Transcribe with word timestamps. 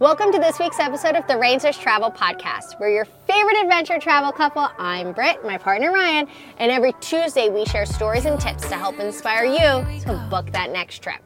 Welcome 0.00 0.30
to 0.30 0.38
this 0.38 0.60
week's 0.60 0.78
episode 0.78 1.16
of 1.16 1.26
the 1.26 1.36
Rangeless 1.36 1.76
Travel 1.76 2.12
Podcast. 2.12 2.78
We're 2.78 2.90
your 2.90 3.04
favorite 3.04 3.56
adventure 3.60 3.98
travel 3.98 4.30
couple. 4.30 4.68
I'm 4.78 5.10
Britt, 5.10 5.44
my 5.44 5.58
partner 5.58 5.90
Ryan, 5.90 6.28
and 6.58 6.70
every 6.70 6.92
Tuesday 7.00 7.48
we 7.48 7.64
share 7.64 7.84
stories 7.84 8.24
and 8.24 8.40
tips 8.40 8.68
to 8.68 8.76
help 8.76 9.00
inspire 9.00 9.44
you 9.44 10.00
to 10.02 10.28
book 10.30 10.52
that 10.52 10.70
next 10.70 11.02
trip. 11.02 11.20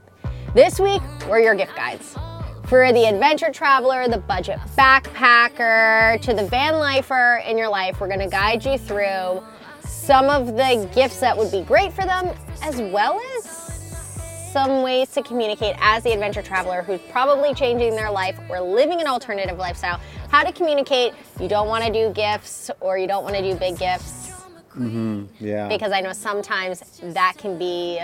This 0.54 0.80
week, 0.80 1.02
we're 1.28 1.40
your 1.40 1.54
gift 1.54 1.76
guides. 1.76 2.16
For 2.64 2.90
the 2.94 3.04
adventure 3.04 3.52
traveler, 3.52 4.08
the 4.08 4.16
budget 4.16 4.58
backpacker, 4.74 6.18
to 6.22 6.32
the 6.32 6.46
van 6.46 6.78
lifer 6.78 7.42
in 7.46 7.58
your 7.58 7.68
life, 7.68 8.00
we're 8.00 8.08
going 8.08 8.20
to 8.20 8.26
guide 8.26 8.64
you 8.64 8.78
through 8.78 9.42
some 9.84 10.30
of 10.30 10.46
the 10.46 10.88
gifts 10.94 11.20
that 11.20 11.36
would 11.36 11.50
be 11.50 11.60
great 11.60 11.92
for 11.92 12.06
them, 12.06 12.34
as 12.62 12.80
well 12.80 13.20
as 13.36 13.51
some 14.52 14.82
ways 14.82 15.10
to 15.10 15.22
communicate 15.22 15.74
as 15.80 16.02
the 16.02 16.12
adventure 16.12 16.42
traveler 16.42 16.82
who's 16.82 17.00
probably 17.10 17.54
changing 17.54 17.96
their 17.96 18.10
life 18.10 18.38
or 18.50 18.60
living 18.60 19.00
an 19.00 19.06
alternative 19.06 19.56
lifestyle. 19.56 19.98
How 20.28 20.44
to 20.44 20.52
communicate 20.52 21.14
you 21.40 21.48
don't 21.48 21.68
want 21.68 21.84
to 21.84 21.90
do 21.90 22.12
gifts 22.12 22.70
or 22.80 22.98
you 22.98 23.06
don't 23.06 23.24
want 23.24 23.34
to 23.34 23.42
do 23.42 23.54
big 23.54 23.78
gifts. 23.78 24.30
Mm-hmm. 24.76 25.24
Yeah. 25.40 25.68
Because 25.68 25.90
I 25.90 26.02
know 26.02 26.12
sometimes 26.12 27.00
that 27.02 27.34
can 27.38 27.58
be 27.58 28.00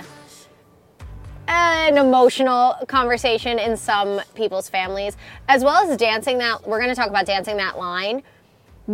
an 1.48 1.98
emotional 1.98 2.77
conversation 2.88 3.58
in 3.58 3.77
some 3.77 4.20
people's 4.34 4.70
families, 4.70 5.19
as 5.48 5.62
well 5.62 5.86
as 5.86 5.96
dancing 5.98 6.38
that. 6.38 6.66
We're 6.66 6.78
going 6.78 6.91
to 6.91 6.94
talk 6.94 7.08
about 7.08 7.27
dancing 7.27 7.58
that 7.58 7.78
line 7.78 8.22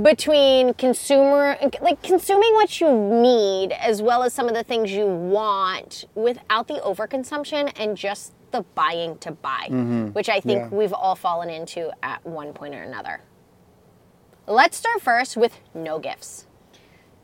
between 0.03 0.75
consumer 0.75 1.57
like 1.81 2.03
consuming 2.03 2.53
what 2.55 2.81
you 2.81 2.93
need 2.93 3.71
as 3.73 4.03
well 4.03 4.25
as 4.25 4.33
some 4.35 4.49
of 4.49 4.55
the 4.55 4.65
things 4.65 4.91
you 4.91 5.07
want 5.07 6.05
without 6.17 6.67
the 6.67 6.75
overconsumption 6.85 7.71
and 7.79 7.97
just 7.97 8.33
the 8.51 8.63
buying 8.75 9.17
to 9.19 9.31
buy 9.31 9.67
Mm-hmm. 9.71 10.07
which 10.09 10.29
i 10.29 10.41
think 10.41 10.59
Yeah. 10.63 10.69
we've 10.77 10.93
all 10.93 11.15
fallen 11.15 11.49
into 11.49 11.93
at 12.03 12.25
one 12.27 12.53
point 12.53 12.75
or 12.75 12.83
another 12.83 13.21
let's 14.49 14.77
start 14.77 15.01
first 15.01 15.37
with 15.37 15.61
no 15.75 16.01
gifts 16.01 16.47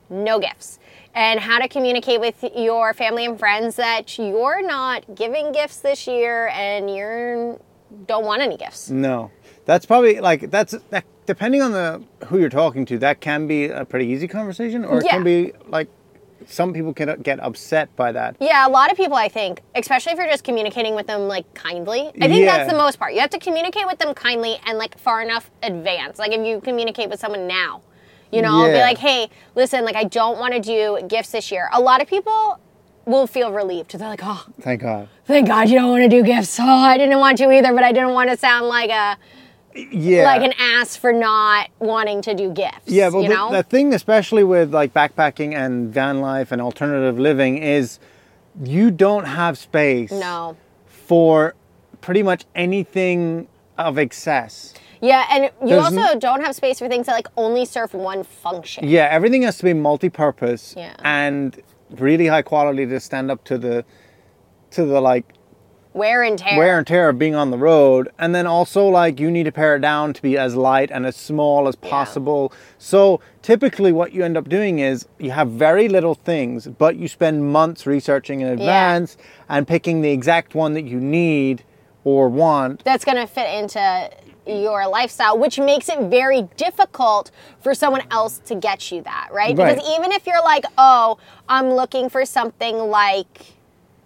no 0.09 0.39
gifts 0.39 0.79
and 1.13 1.41
how 1.41 1.59
to 1.59 1.67
communicate 1.69 2.21
with 2.21 2.45
your 2.55 2.95
family 2.95 3.25
and 3.25 3.37
friends 3.39 3.75
that 3.77 4.17
you're 4.17 4.65
not 4.65 5.17
giving 5.17 5.51
gifts 5.51 5.79
this 5.81 6.07
year 6.07 6.49
and 6.49 6.89
you 6.89 7.61
don't 8.07 8.25
want 8.25 8.41
any 8.43 8.57
gifts 8.57 8.89
No, 8.91 9.33
that's 9.65 9.87
probably 9.87 10.21
like 10.21 10.51
that's 10.53 10.77
that. 10.91 11.05
Depending 11.31 11.63
on 11.63 11.71
the 11.71 12.03
who 12.27 12.39
you're 12.41 12.49
talking 12.49 12.85
to, 12.87 12.99
that 12.99 13.21
can 13.21 13.47
be 13.47 13.67
a 13.67 13.85
pretty 13.85 14.07
easy 14.07 14.27
conversation, 14.27 14.85
or 14.85 14.99
it 14.99 15.05
Yeah. 15.05 15.13
can 15.13 15.23
be 15.23 15.53
like 15.69 15.87
some 16.49 16.73
people 16.73 16.93
can 16.93 17.21
get 17.23 17.39
upset 17.39 17.95
by 17.95 18.11
that. 18.11 18.35
Yeah, 18.41 18.67
a 18.67 18.69
lot 18.69 18.91
of 18.91 18.97
people, 18.97 19.15
I 19.15 19.29
think, 19.29 19.61
especially 19.77 20.11
if 20.11 20.19
you're 20.19 20.27
just 20.27 20.43
communicating 20.43 20.97
with 20.97 21.07
them 21.07 21.29
like 21.29 21.45
kindly. 21.55 22.09
I 22.21 22.27
think 22.27 22.45
Yeah. 22.45 22.57
that's 22.57 22.69
the 22.73 22.77
most 22.77 22.99
part. 22.99 23.15
You 23.15 23.21
have 23.21 23.31
to 23.31 23.39
communicate 23.39 23.87
with 23.87 23.99
them 24.01 24.13
kindly 24.13 24.59
and 24.67 24.77
like 24.77 24.99
far 24.99 25.23
enough 25.23 25.53
advance. 25.63 26.19
Like 26.19 26.33
if 26.33 26.45
you 26.45 26.61
communicate 26.61 27.09
with 27.11 27.21
someone 27.21 27.47
now, 27.47 27.83
you 28.33 28.43
know, 28.43 28.65
be 28.67 28.73
Yeah. 28.73 28.83
like, 28.83 28.99
hey, 28.99 29.31
listen, 29.55 29.85
like 29.85 29.95
I 29.95 30.03
don't 30.03 30.41
want 30.41 30.53
to 30.55 30.59
do 30.61 30.99
gifts 31.07 31.31
this 31.31 31.53
year. 31.53 31.69
A 31.73 31.81
lot 31.81 32.03
of 32.03 32.09
people 32.09 32.59
will 33.07 33.29
feel 33.29 33.53
relieved. 33.53 33.97
They're 33.97 34.09
like, 34.09 34.23
oh, 34.25 34.47
Thank 34.61 34.81
God. 34.83 35.07
thank 35.27 35.47
God 35.47 35.69
you 35.69 35.79
don't 35.79 35.91
want 35.91 36.03
to 36.03 36.09
do 36.09 36.25
gifts. 36.25 36.59
Oh, 36.59 36.65
I 36.67 36.99
didn't 36.99 37.21
want 37.21 37.39
to 37.39 37.53
either, 37.53 37.73
but 37.73 37.85
I 37.85 37.93
didn't 37.93 38.15
want 38.15 38.31
to 38.31 38.37
sound 38.37 38.67
like 38.67 38.91
a 38.91 39.17
Yeah. 39.75 40.25
like 40.25 40.43
an 40.43 40.53
ass 40.59 40.97
for 40.97 41.13
not 41.13 41.69
wanting 41.79 42.23
to 42.23 42.35
do 42.35 42.51
gifts. 42.53 42.87
yeah, 42.87 43.09
but 43.11 43.19
you 43.21 43.29
the, 43.29 43.35
know? 43.35 43.53
the 43.53 43.63
thing, 43.63 43.95
especially 43.95 44.43
with 44.45 44.75
like 44.75 44.93
backpacking 44.93 45.55
and 45.55 45.93
van 45.93 46.21
life 46.21 46.51
and 46.53 46.61
alternative 46.61 47.19
living, 47.19 47.59
is 47.59 47.99
you 48.65 48.91
don't 48.91 49.27
have 49.27 49.57
space 49.57 50.11
no. 50.11 50.57
for 50.87 51.55
pretty 52.01 52.23
much 52.23 52.45
anything 52.55 53.47
of 53.79 53.97
excess. 53.97 54.75
Yeah, 55.01 55.25
and 55.31 55.45
you 55.63 55.69
There's 55.69 55.85
also 55.85 56.01
n- 56.03 56.19
don't 56.19 56.43
have 56.45 56.55
space 56.55 56.79
for 56.79 56.89
things 56.89 57.07
that 57.07 57.13
like 57.15 57.29
only 57.37 57.65
serve 57.65 57.95
one 57.95 58.23
function. 58.25 58.87
Yeah, 58.87 59.09
everything 59.11 59.43
has 59.43 59.57
to 59.59 59.65
be 59.65 59.73
multi-purpose 59.73 60.75
Yeah. 60.77 60.95
and 61.03 61.59
really 61.91 62.27
high 62.27 62.43
quality 62.43 62.87
to 62.87 63.01
stand 63.01 63.31
up 63.31 63.45
to 63.45 63.57
the 63.57 63.85
to 64.73 64.85
the 64.85 65.01
like 65.01 65.33
Wear 65.93 66.23
and 66.23 66.39
tear. 66.39 66.57
wear 66.57 66.79
and 66.79 66.87
tear 66.87 67.09
of 67.09 67.19
being 67.19 67.35
on 67.35 67.51
the 67.51 67.59
road 67.59 68.09
and 68.19 68.33
then 68.33 68.47
also 68.47 68.87
like 68.87 69.19
you 69.19 69.31
need 69.31 69.45
to 69.45 69.53
pare 69.53 69.75
it 69.77 69.81
down 69.81 70.13
to 70.13 70.23
be 70.23 70.39
as 70.39 70.55
light 70.55 70.91
and 70.93 71.05
as 71.05 71.17
small 71.17 71.67
as 71.67 71.75
possible 71.75 72.53
so 72.79 73.21
typically 73.43 73.91
what 73.91 74.13
you 74.13 74.23
end 74.25 74.37
up 74.37 74.49
doing 74.49 74.79
is 74.79 75.09
you 75.19 75.33
have 75.33 75.51
very 75.51 75.89
little 75.89 76.15
things 76.15 76.69
but 76.69 76.95
you 76.95 77.09
spend 77.09 77.53
months 77.53 77.87
researching 77.87 78.41
in 78.41 78.47
advance 78.49 79.17
and 79.49 79.67
picking 79.67 80.01
the 80.01 80.11
exact 80.11 80.55
one 80.55 80.75
that 80.75 80.85
you 80.85 81.01
need 81.01 81.65
or 82.05 82.29
want 82.29 82.85
that's 82.85 83.05
going 83.05 83.19
to 83.19 83.27
fit 83.27 83.53
into 83.59 84.11
your 84.47 84.89
lifestyle, 84.89 85.39
which 85.39 85.59
makes 85.59 85.89
it 85.89 86.01
very 86.09 86.43
difficult 86.57 87.31
for 87.61 87.75
someone 87.75 88.03
else 88.11 88.39
to 88.39 88.55
get 88.55 88.91
you 88.91 89.03
that, 89.03 89.29
right? 89.31 89.57
Right. 89.57 89.77
Because 89.77 89.97
even 89.97 90.13
if 90.13 90.27
you're 90.27 90.43
like, 90.43 90.65
oh, 90.79 91.19
I'm 91.49 91.71
looking 91.71 92.09
for 92.09 92.25
something 92.25 92.79
like 92.79 93.55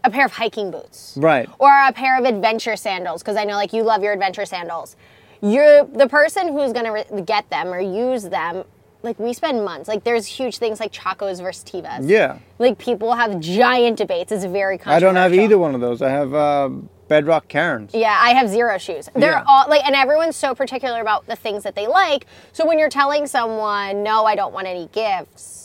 a 0.04 0.10
pair 0.10 0.24
of 0.26 0.32
hiking 0.32 0.70
boots, 0.70 1.14
right 1.16 1.48
or 1.58 1.70
a 1.88 1.92
pair 1.92 2.18
of 2.18 2.24
adventure 2.24 2.76
sandals, 2.76 3.22
because 3.22 3.36
I 3.36 3.44
know 3.44 3.54
like 3.56 3.72
you 3.72 3.82
love 3.82 4.02
your 4.02 4.12
adventure 4.12 4.44
sandals. 4.46 4.96
You're 5.42 5.84
the 5.84 6.08
person 6.08 6.48
who's 6.52 6.72
going 6.72 6.86
to 6.86 6.90
re- 6.92 7.22
get 7.22 7.50
them 7.50 7.68
or 7.68 7.80
use 7.80 8.24
them. 8.24 8.64
Like 9.02 9.18
we 9.18 9.34
spend 9.34 9.62
months. 9.64 9.86
Like 9.88 10.02
there's 10.04 10.24
huge 10.26 10.56
things 10.58 10.80
like 10.80 10.90
Chacos 10.92 11.42
versus 11.42 11.62
Tevas. 11.64 12.08
yeah 12.08 12.38
Like 12.58 12.78
people 12.78 13.12
have 13.14 13.38
giant 13.40 13.98
debates. 13.98 14.32
It's 14.32 14.44
very 14.46 14.76
i 14.76 14.78
controversial. 14.78 15.08
don't 15.08 15.16
have 15.16 15.34
either 15.34 15.58
one 15.58 15.74
of 15.74 15.82
those 15.82 16.00
i 16.00 16.08
have 16.08 16.32
uh, 16.32 16.70
bedrock 17.08 17.46
cairns 17.48 17.90
Yeah, 17.92 18.18
I 18.18 18.30
have 18.30 18.46
Xero 18.48 18.80
Shoes. 18.80 19.10
They're 19.14 19.32
Yeah. 19.32 19.44
all 19.46 19.68
like, 19.68 19.84
and 19.84 19.94
everyone's 19.94 20.36
so 20.36 20.54
particular 20.54 21.02
about 21.02 21.26
the 21.26 21.36
things 21.36 21.62
that 21.64 21.74
they 21.74 21.86
like. 21.86 22.24
So 22.52 22.64
when 22.66 22.78
you're 22.78 22.88
telling 22.88 23.26
someone, 23.26 24.02
no, 24.02 24.24
I 24.24 24.36
don't 24.36 24.54
want 24.54 24.66
any 24.68 24.88
gifts. 24.92 25.63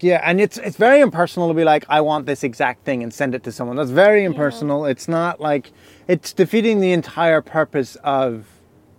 Yeah, 0.00 0.20
and 0.22 0.40
it's 0.40 0.58
it's 0.58 0.76
very 0.76 1.00
impersonal 1.00 1.48
to 1.48 1.54
be 1.54 1.64
like, 1.64 1.84
I 1.88 2.00
want 2.02 2.26
this 2.26 2.44
exact 2.44 2.84
thing 2.84 3.02
and 3.02 3.12
send 3.12 3.34
it 3.34 3.42
to 3.44 3.52
someone. 3.52 3.76
That's 3.76 3.90
very 3.90 4.24
impersonal. 4.24 4.84
It's 4.84 5.08
not 5.08 5.40
like 5.40 5.72
it's 6.06 6.32
defeating 6.34 6.80
the 6.80 6.92
entire 6.92 7.40
purpose 7.40 7.96
of 8.04 8.46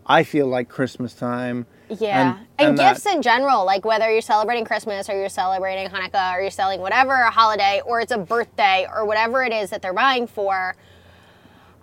I 0.06 0.24
feel 0.24 0.48
like 0.48 0.68
Christmas 0.70 1.14
time. 1.14 1.68
Yeah. 1.90 2.20
And- 2.32 2.48
And, 2.58 2.70
and 2.70 2.78
that- 2.80 2.94
gifts 2.96 3.06
in 3.06 3.22
general, 3.22 3.64
like 3.66 3.86
whether 3.86 4.10
you're 4.12 4.22
celebrating 4.22 4.66
Christmas 4.66 5.08
or 5.10 5.14
you're 5.20 5.30
celebrating 5.30 5.88
Hanukkah 5.90 6.36
or 6.36 6.42
you're 6.42 6.50
selling 6.52 6.82
whatever 6.82 7.14
a 7.14 7.30
holiday 7.30 7.82
or 7.86 8.02
it's 8.02 8.12
a 8.12 8.18
birthday 8.18 8.88
or 8.92 9.06
whatever 9.06 9.44
it 9.44 9.54
is 9.54 9.70
that 9.70 9.82
they're 9.84 9.94
buying 9.94 10.26
for. 10.26 10.76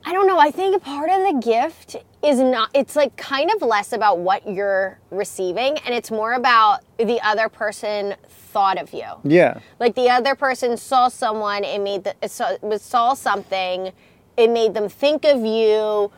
I 0.04 0.12
don't 0.12 0.26
know. 0.28 0.38
I 0.38 0.50
think 0.50 0.82
part 0.82 1.10
of 1.10 1.18
the 1.34 1.40
gift 1.44 1.96
is 2.22 2.38
not, 2.38 2.70
it's 2.74 2.94
like 2.96 3.16
kind 3.16 3.50
of 3.54 3.62
less 3.62 3.92
about 3.92 4.18
what 4.18 4.48
you're 4.48 4.98
receiving 5.10 5.78
and 5.78 5.94
it's 5.94 6.10
more 6.10 6.34
about 6.34 6.80
the 6.98 7.20
other 7.24 7.48
person 7.48 8.14
thought 8.56 8.80
of 8.80 8.90
you. 8.94 9.04
Yeah. 9.22 9.60
Like 9.78 9.94
the 9.94 10.08
other 10.08 10.34
person 10.34 10.78
saw 10.78 11.08
someone, 11.08 11.62
it 11.62 11.78
made 11.78 12.04
the 12.04 12.14
it 12.22 12.30
saw, 12.30 12.56
saw 12.78 13.12
something, 13.12 13.92
it 14.38 14.50
made 14.50 14.72
them 14.72 14.88
think 14.88 15.26
of 15.26 15.44
you, 15.44 16.10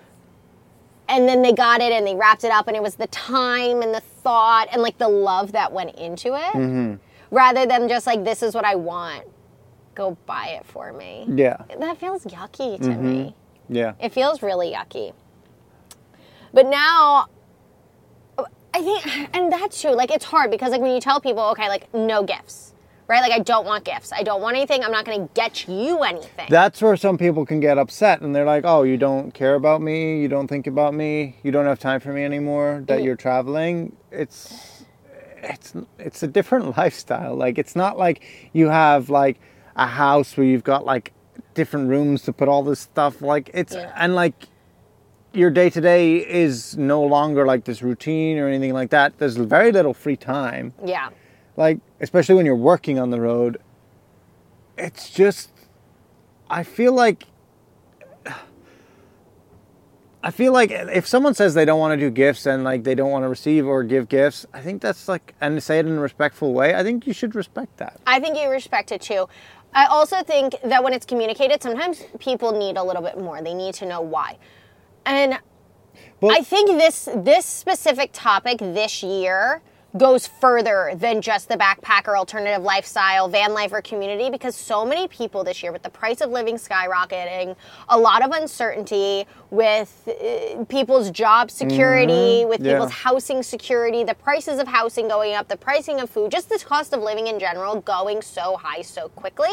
and 1.09 1.28
then 1.28 1.43
they 1.43 1.53
got 1.53 1.81
it 1.81 1.91
and 1.91 2.06
they 2.06 2.15
wrapped 2.15 2.44
it 2.44 2.53
up, 2.53 2.69
and 2.69 2.76
it 2.76 2.82
was 2.82 2.94
the 2.94 3.09
time 3.09 3.82
and 3.82 3.93
the 3.93 4.00
thought 4.00 4.69
and 4.71 4.82
like 4.82 4.99
the 4.99 5.09
love 5.09 5.50
that 5.50 5.72
went 5.72 5.97
into 5.97 6.28
it, 6.28 6.54
mm-hmm. 6.54 6.94
rather 7.32 7.66
than 7.66 7.88
just 7.88 8.06
like 8.06 8.22
this 8.22 8.41
is 8.44 8.55
what 8.55 8.65
I 8.65 8.76
want, 8.76 9.25
go 9.97 10.16
buy 10.26 10.59
it 10.60 10.65
for 10.65 10.93
me. 10.93 11.26
Yeah. 11.28 11.56
That 11.81 11.99
feels 11.99 12.25
yucky 12.25 12.78
to 12.78 12.84
mm-hmm. 12.84 13.05
me. 13.05 13.34
Yeah. 13.69 13.94
It 14.00 14.12
feels 14.12 14.43
really 14.43 14.70
yucky. 14.72 15.12
But 16.55 16.66
now, 16.66 17.26
I 18.74 18.82
think, 18.82 19.30
and 19.34 19.52
that's 19.52 19.80
true. 19.80 19.92
Like, 19.92 20.10
it's 20.10 20.24
hard 20.24 20.50
because, 20.50 20.70
like, 20.70 20.80
when 20.80 20.92
you 20.92 21.00
tell 21.00 21.20
people, 21.20 21.42
okay, 21.50 21.68
like, 21.68 21.92
no 21.94 22.22
gifts, 22.22 22.74
right? 23.06 23.20
Like, 23.20 23.32
I 23.32 23.38
don't 23.40 23.66
want 23.66 23.84
gifts. 23.84 24.12
I 24.12 24.22
don't 24.22 24.40
want 24.42 24.56
anything. 24.56 24.84
I'm 24.84 24.92
not 24.92 25.04
going 25.04 25.26
to 25.26 25.34
get 25.34 25.66
you 25.68 26.02
anything. 26.02 26.46
That's 26.48 26.80
where 26.82 26.96
some 26.96 27.18
people 27.18 27.46
can 27.46 27.60
get 27.60 27.78
upset 27.78 28.20
and 28.20 28.34
they're 28.34 28.44
like, 28.44 28.64
"Oh, 28.64 28.82
you 28.82 28.96
don't 28.96 29.32
care 29.32 29.54
about 29.54 29.80
me, 29.80 30.20
you 30.20 30.28
don't 30.28 30.48
think 30.48 30.66
about 30.66 30.94
me, 30.94 31.36
you 31.42 31.50
don't 31.50 31.66
have 31.66 31.78
time 31.78 32.00
for 32.00 32.12
me 32.12 32.24
anymore 32.24 32.84
that 32.86 33.00
mm. 33.00 33.04
you're 33.04 33.16
traveling." 33.16 33.96
It's 34.12 34.84
it's 35.43 35.75
it's 35.98 36.22
a 36.22 36.26
different 36.28 36.76
lifestyle. 36.76 37.34
Like 37.34 37.58
it's 37.58 37.75
not 37.75 37.98
like 37.98 38.22
you 38.52 38.69
have 38.69 39.10
like 39.10 39.40
a 39.76 39.87
house 39.87 40.37
where 40.37 40.46
you've 40.46 40.64
got 40.64 40.84
like 40.84 41.12
different 41.54 41.88
rooms 41.88 42.22
to 42.22 42.32
put 42.32 42.48
all 42.48 42.62
this 42.62 42.81
stuff 42.81 43.22
like 43.22 43.50
it's 43.54 43.75
Yeah. 43.75 43.93
and 43.96 44.14
like 44.14 44.46
your 45.38 45.50
day 45.50 45.70
to 45.70 45.81
day 45.81 46.17
is 46.17 46.76
no 46.76 47.02
longer 47.02 47.46
like 47.46 47.64
this 47.64 47.82
routine 47.82 48.38
or 48.38 48.49
anything 48.49 48.73
like 48.73 48.90
that. 48.90 49.19
There's 49.19 49.37
very 49.37 49.73
little 49.73 49.94
free 49.94 50.17
time 50.17 50.73
yeah. 50.85 51.11
like 51.56 51.79
especially 52.00 52.35
when 52.35 52.46
you're 52.46 52.55
working 52.56 52.99
on 52.99 53.11
the 53.11 53.20
road 53.20 53.58
it's 54.76 55.11
just 55.11 55.50
i 56.49 56.62
feel 56.62 56.93
like 56.93 57.25
i 60.23 60.31
feel 60.31 60.52
like 60.52 60.70
if 60.70 61.06
someone 61.06 61.35
says 61.35 61.55
they 61.55 61.64
don't 61.64 61.81
want 61.81 61.99
to 61.99 62.06
do 62.06 62.11
gifts 62.11 62.46
and 62.46 62.64
like 62.64 62.84
they 62.84 62.94
don't 62.94 63.11
want 63.11 63.25
to 63.25 63.29
receive 63.29 63.67
or 63.67 63.82
give 63.82 64.08
gifts 64.08 64.46
i 64.52 64.61
think 64.61 64.81
that's 64.81 65.08
like 65.08 65.34
and 65.41 65.62
say 65.62 65.79
it 65.79 65.87
in 65.87 65.96
a 65.99 66.00
respectful 66.00 66.52
way 66.52 66.75
i 66.75 66.82
think 66.82 67.06
you 67.06 67.12
should 67.12 67.34
respect 67.34 67.76
that 67.79 68.00
I 68.06 68.20
think 68.20 68.38
you 68.38 68.50
respect 68.50 68.91
it 68.91 69.00
too. 69.02 69.29
I 69.75 69.84
also 69.87 70.23
think 70.23 70.55
that 70.64 70.82
when 70.82 70.93
it's 70.93 71.05
communicated, 71.05 71.62
sometimes 71.62 72.02
people 72.19 72.52
need 72.52 72.76
a 72.76 72.82
little 72.82 73.02
bit 73.02 73.19
more. 73.19 73.43
They 73.43 73.55
need 73.55 73.75
to 73.75 73.87
know 73.87 74.00
why. 74.00 74.38
And 75.08 75.38
But 76.20 76.32
I 76.32 76.43
think 76.43 76.70
this 76.78 77.08
this 77.16 77.46
specific 77.46 78.10
topic 78.12 78.58
this 78.58 79.02
year 79.02 79.62
goes 79.96 80.26
further 80.26 80.93
than 80.96 81.22
just 81.22 81.49
the 81.49 81.56
backpacker 81.56 82.16
alternative 82.16 82.62
lifestyle 82.62 83.26
van 83.26 83.55
lifer 83.55 83.81
community 83.81 84.31
because 84.31 84.55
so 84.55 84.84
many 84.84 85.08
people 85.08 85.43
this 85.43 85.62
year 85.62 85.72
with 85.72 85.82
the 85.82 85.88
price 85.90 86.20
of 86.20 86.31
living 86.31 86.56
skyrocketing 86.56 87.56
a 87.88 87.99
lot 87.99 88.22
of 88.22 88.31
uncertainty 88.32 89.26
with 89.50 90.06
uh, 90.08 90.64
people's 90.66 91.10
job 91.10 91.50
security 91.50 92.44
with 92.44 92.60
Mm-hmm. 92.60 92.66
yeah. 92.66 92.72
people's 92.75 92.93
housing 92.93 93.43
security 93.43 94.05
the 94.05 94.14
prices 94.14 94.60
of 94.60 94.69
housing 94.69 95.08
going 95.08 95.34
up 95.34 95.49
the 95.49 95.56
pricing 95.56 96.00
of 96.00 96.10
food 96.10 96.31
just 96.31 96.50
the 96.50 96.58
cost 96.58 96.93
of 96.93 97.00
living 97.00 97.26
in 97.28 97.38
general 97.40 97.81
going 97.81 98.20
so 98.20 98.58
high 98.58 98.82
so 98.82 99.08
quickly 99.08 99.49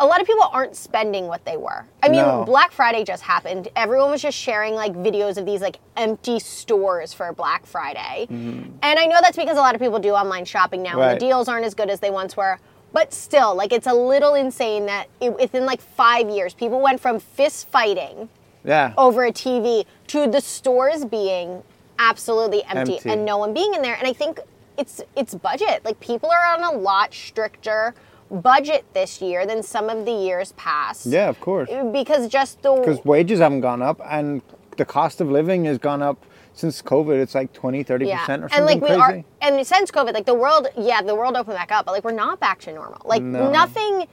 a 0.00 0.06
lot 0.06 0.20
of 0.20 0.26
people 0.26 0.48
aren't 0.52 0.76
spending 0.76 1.26
what 1.26 1.44
they 1.44 1.56
were. 1.56 1.84
I 2.02 2.08
mean, 2.08 2.20
No. 2.22 2.44
Black 2.44 2.70
Friday 2.70 3.04
just 3.04 3.22
happened. 3.22 3.68
Everyone 3.74 4.10
was 4.10 4.22
just 4.22 4.36
sharing 4.38 4.74
like 4.74 4.92
videos 4.94 5.36
of 5.36 5.44
these 5.46 5.60
like 5.60 5.78
empty 5.96 6.38
stores 6.38 7.12
for 7.12 7.32
Black 7.32 7.66
Friday. 7.66 8.26
And 8.30 8.78
I 8.82 9.06
know 9.06 9.18
that's 9.20 9.36
because 9.36 9.56
a 9.56 9.60
lot 9.60 9.74
of 9.74 9.80
people 9.80 9.98
do 9.98 10.10
online 10.12 10.44
shopping 10.44 10.82
now 10.82 10.92
and 10.92 11.00
Mm-hmm. 11.00 11.14
The 11.14 11.20
deals 11.20 11.48
aren't 11.48 11.64
as 11.64 11.74
good 11.74 11.90
as 11.90 12.00
they 12.00 12.10
once 12.10 12.36
were. 12.36 12.58
But 12.92 13.12
still, 13.12 13.54
like 13.54 13.72
it's 13.72 13.86
a 13.86 13.92
little 13.92 14.34
insane 14.34 14.86
that 14.86 15.08
it, 15.20 15.34
within 15.36 15.66
like 15.66 15.80
five 15.80 16.28
years, 16.28 16.54
people 16.54 16.80
went 16.80 17.00
from 17.00 17.18
fist 17.18 17.68
fighting 17.68 18.28
yeah. 18.64 18.94
over 18.96 19.24
a 19.24 19.32
TV 19.32 19.84
to 20.08 20.26
the 20.30 20.40
stores 20.40 21.04
being 21.04 21.62
absolutely 21.98 22.62
empty, 22.64 22.94
Empty. 22.94 23.10
and 23.10 23.24
no 23.24 23.36
one 23.38 23.52
being 23.52 23.74
in 23.74 23.82
there. 23.82 23.94
And 23.96 24.06
I 24.06 24.12
think 24.12 24.40
it's 24.78 25.02
it's 25.16 25.34
budget. 25.34 25.84
Like 25.84 25.98
people 26.00 26.30
are 26.30 26.54
on 26.56 26.62
a 26.62 26.78
lot 26.78 27.12
stricter 27.12 27.94
budget 28.30 28.84
this 28.94 29.20
year 29.22 29.46
than 29.46 29.62
some 29.62 29.88
of 29.88 30.04
the 30.04 30.12
years 30.12 30.52
past. 30.52 31.06
Yeah, 31.06 31.28
of 31.28 31.40
course. 31.40 31.68
Because 31.92 32.28
just 32.28 32.62
the 32.62 32.74
Because 32.74 33.04
wages 33.04 33.40
haven't 33.40 33.60
gone 33.62 33.82
up 33.82 34.00
and 34.04 34.42
the 34.76 34.84
cost 34.84 35.20
of 35.20 35.30
living 35.30 35.64
has 35.64 35.78
gone 35.78 36.02
up 36.02 36.24
since 36.52 36.82
COVID. 36.82 37.20
It's 37.20 37.34
like 37.34 37.52
20, 37.52 37.84
30% 37.84 37.84
or 37.84 38.26
something 38.26 38.48
and 38.52 38.66
like 38.66 38.80
we 38.80 38.88
crazy. 38.88 39.00
are, 39.00 39.24
and 39.42 39.66
since 39.66 39.90
COVID, 39.90 40.12
like 40.12 40.26
the 40.26 40.34
world, 40.34 40.68
yeah, 40.76 41.00
the 41.02 41.14
world 41.14 41.36
opened 41.36 41.56
back 41.56 41.72
up, 41.72 41.86
but 41.86 41.92
like 41.92 42.04
we're 42.04 42.12
not 42.12 42.40
back 42.40 42.60
to 42.60 42.72
normal. 42.72 43.00
Like 43.04 43.22
No. 43.22 43.50
nothing. 43.50 44.06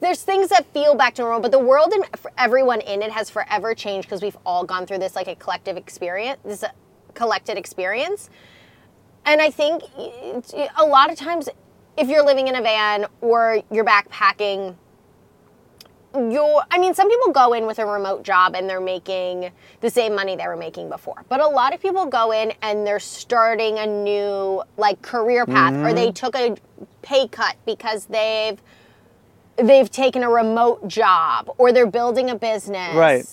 There's 0.00 0.22
things 0.22 0.50
that 0.50 0.72
feel 0.72 0.94
back 0.94 1.14
to 1.16 1.22
normal, 1.22 1.40
but 1.40 1.50
the 1.50 1.58
world 1.58 1.92
and 1.92 2.04
everyone 2.38 2.80
in 2.80 3.02
it 3.02 3.10
has 3.10 3.28
forever 3.28 3.74
changed 3.74 4.06
because 4.08 4.22
we've 4.22 4.36
all 4.46 4.64
gone 4.64 4.86
through 4.86 4.98
this 4.98 5.16
like 5.16 5.26
a 5.26 5.34
collective 5.34 5.76
experience, 5.76 6.38
this 6.44 6.62
uh, 6.62 6.68
collected 7.14 7.58
experience. 7.58 8.30
And 9.26 9.40
I 9.42 9.50
think 9.50 9.82
a 10.78 10.84
lot 10.86 11.10
of 11.10 11.18
times, 11.18 11.48
if 11.96 12.08
you're 12.08 12.24
living 12.24 12.48
in 12.48 12.56
a 12.56 12.62
van 12.62 13.06
or 13.20 13.62
you're 13.70 13.84
backpacking, 13.84 14.74
you're, 16.14 16.62
I 16.70 16.78
mean, 16.78 16.94
some 16.94 17.08
people 17.08 17.32
go 17.32 17.52
in 17.52 17.66
with 17.66 17.78
a 17.78 17.86
remote 17.86 18.24
job 18.24 18.54
and 18.56 18.68
they're 18.68 18.80
making 18.80 19.50
the 19.80 19.90
same 19.90 20.14
money 20.14 20.34
they 20.34 20.46
were 20.46 20.56
making 20.56 20.88
before. 20.88 21.24
But 21.28 21.40
a 21.40 21.46
lot 21.46 21.72
of 21.72 21.80
people 21.80 22.06
go 22.06 22.32
in 22.32 22.52
and 22.62 22.86
they're 22.86 22.98
starting 22.98 23.78
a 23.78 23.86
new 23.86 24.62
like 24.76 25.00
career 25.02 25.46
path 25.46 25.74
or 25.74 25.92
they 25.92 26.08
mm-hmm. 26.08 26.12
took 26.12 26.34
a 26.34 26.56
pay 27.02 27.28
cut 27.28 27.56
because 27.64 28.06
they've 28.06 28.60
they've 29.56 29.90
taken 29.90 30.22
a 30.22 30.30
remote 30.30 30.88
job 30.88 31.50
or 31.58 31.72
they're 31.72 31.86
building 31.86 32.30
a 32.30 32.34
business. 32.34 32.94
Right. 32.94 33.26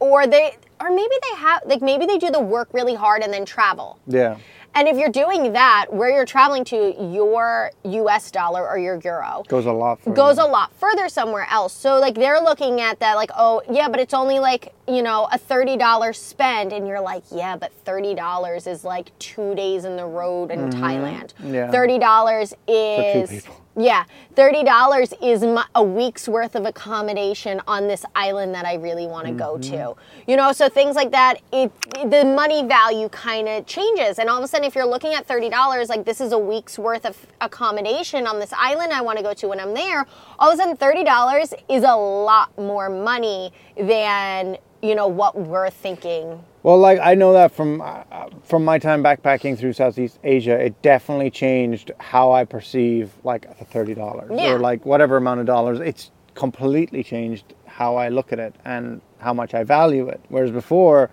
Or 0.00 0.26
they 0.26 0.56
or 0.80 0.90
maybe 0.90 1.14
they 1.30 1.36
have 1.38 1.62
like 1.66 1.82
maybe 1.82 2.06
they 2.06 2.18
do 2.18 2.30
the 2.30 2.40
work 2.40 2.68
really 2.72 2.94
hard 2.94 3.22
and 3.22 3.32
then 3.32 3.44
travel. 3.44 3.98
yeah. 4.06 4.38
And 4.76 4.88
if 4.88 4.96
you're 4.96 5.08
doing 5.10 5.52
that, 5.52 5.86
where 5.90 6.10
you're 6.10 6.24
traveling 6.24 6.64
to, 6.64 6.94
your 7.12 7.70
US 7.84 8.30
dollar 8.30 8.68
or 8.68 8.76
your 8.78 9.00
euro 9.04 9.44
Goes 9.48 9.66
a 9.66 9.72
lot 9.72 10.00
further. 10.00 10.16
goes 10.16 10.38
a 10.38 10.44
lot 10.44 10.72
further 10.74 11.08
somewhere 11.08 11.46
else. 11.50 11.72
So 11.72 11.98
like 12.00 12.14
they're 12.16 12.40
looking 12.40 12.80
at 12.80 12.98
that 13.00 13.14
like, 13.14 13.30
oh 13.36 13.62
yeah, 13.70 13.88
but 13.88 14.00
it's 14.00 14.14
only 14.14 14.38
like, 14.40 14.72
you 14.88 15.02
know, 15.02 15.28
a 15.30 15.38
thirty 15.38 15.76
dollars 15.76 16.18
spend 16.20 16.72
and 16.72 16.88
you're 16.88 17.00
like, 17.00 17.22
yeah, 17.30 17.56
but 17.56 17.72
thirty 17.84 18.14
dollars 18.14 18.66
is 18.66 18.84
like 18.84 19.16
two 19.18 19.54
days 19.54 19.84
in 19.84 19.96
the 19.96 20.06
road 20.06 20.50
in 20.50 20.70
Thailand. 20.70 21.34
Mm-hmm. 21.34 21.54
Yeah. 21.54 21.70
Thirty 21.70 21.98
dollars 21.98 22.52
is 22.66 23.30
people. 23.30 23.63
Yeah, 23.76 24.04
thirty 24.34 24.62
dollars 24.62 25.12
is 25.20 25.42
my, 25.42 25.64
a 25.74 25.82
week's 25.82 26.28
worth 26.28 26.54
of 26.54 26.64
accommodation 26.66 27.60
on 27.66 27.88
this 27.88 28.04
island 28.14 28.54
that 28.54 28.64
I 28.64 28.74
really 28.74 29.06
want 29.06 29.26
to 29.26 29.32
go 29.32 29.54
Mm-hmm. 29.56 29.74
to. 29.74 29.96
You 30.26 30.36
know, 30.36 30.52
so 30.52 30.68
things 30.68 30.94
like 30.96 31.10
that. 31.10 31.40
It 31.52 31.72
the 32.10 32.24
money 32.24 32.64
value 32.66 33.08
kind 33.08 33.48
of 33.48 33.66
changes, 33.66 34.18
and 34.18 34.28
all 34.28 34.38
of 34.38 34.44
a 34.44 34.48
sudden, 34.48 34.64
if 34.66 34.74
you're 34.74 34.86
looking 34.86 35.14
at 35.14 35.26
thirty 35.26 35.50
dollars, 35.50 35.88
like 35.88 36.04
this 36.04 36.20
is 36.20 36.32
a 36.32 36.38
week's 36.38 36.78
worth 36.78 37.04
of 37.04 37.16
accommodation 37.40 38.26
on 38.26 38.38
this 38.40 38.52
island 38.56 38.92
I 38.92 39.00
want 39.00 39.18
to 39.18 39.24
go 39.24 39.34
to 39.34 39.48
when 39.48 39.60
I'm 39.60 39.74
there. 39.74 40.06
All 40.38 40.50
of 40.50 40.54
a 40.54 40.56
sudden, 40.56 40.76
thirty 40.76 41.04
dollars 41.04 41.52
is 41.68 41.82
a 41.82 41.94
lot 41.96 42.56
more 42.58 42.88
money 42.88 43.52
than 43.76 44.56
you 44.82 44.94
know 44.94 45.08
what 45.08 45.36
we're 45.36 45.70
thinking. 45.70 46.42
Well, 46.64 46.78
like 46.78 46.98
I 46.98 47.14
know 47.14 47.34
that 47.34 47.52
from 47.52 47.82
uh, 47.82 48.04
from 48.42 48.64
my 48.64 48.78
time 48.78 49.02
backpacking 49.04 49.58
through 49.58 49.74
Southeast 49.74 50.18
Asia, 50.24 50.58
it 50.58 50.80
definitely 50.80 51.30
changed 51.30 51.90
how 52.00 52.32
I 52.32 52.44
perceive 52.46 53.12
like 53.22 53.58
the 53.58 53.66
thirty 53.66 53.94
dollars 53.94 54.30
Yeah. 54.34 54.54
or 54.54 54.58
like 54.58 54.86
whatever 54.86 55.18
amount 55.18 55.40
of 55.40 55.46
dollars. 55.46 55.78
It's 55.80 56.10
completely 56.34 57.04
changed 57.04 57.52
how 57.66 57.96
I 57.96 58.08
look 58.08 58.32
at 58.32 58.38
it 58.38 58.54
and 58.64 59.02
how 59.18 59.34
much 59.34 59.52
I 59.52 59.62
value 59.62 60.08
it. 60.08 60.22
Whereas 60.30 60.50
before, 60.52 61.10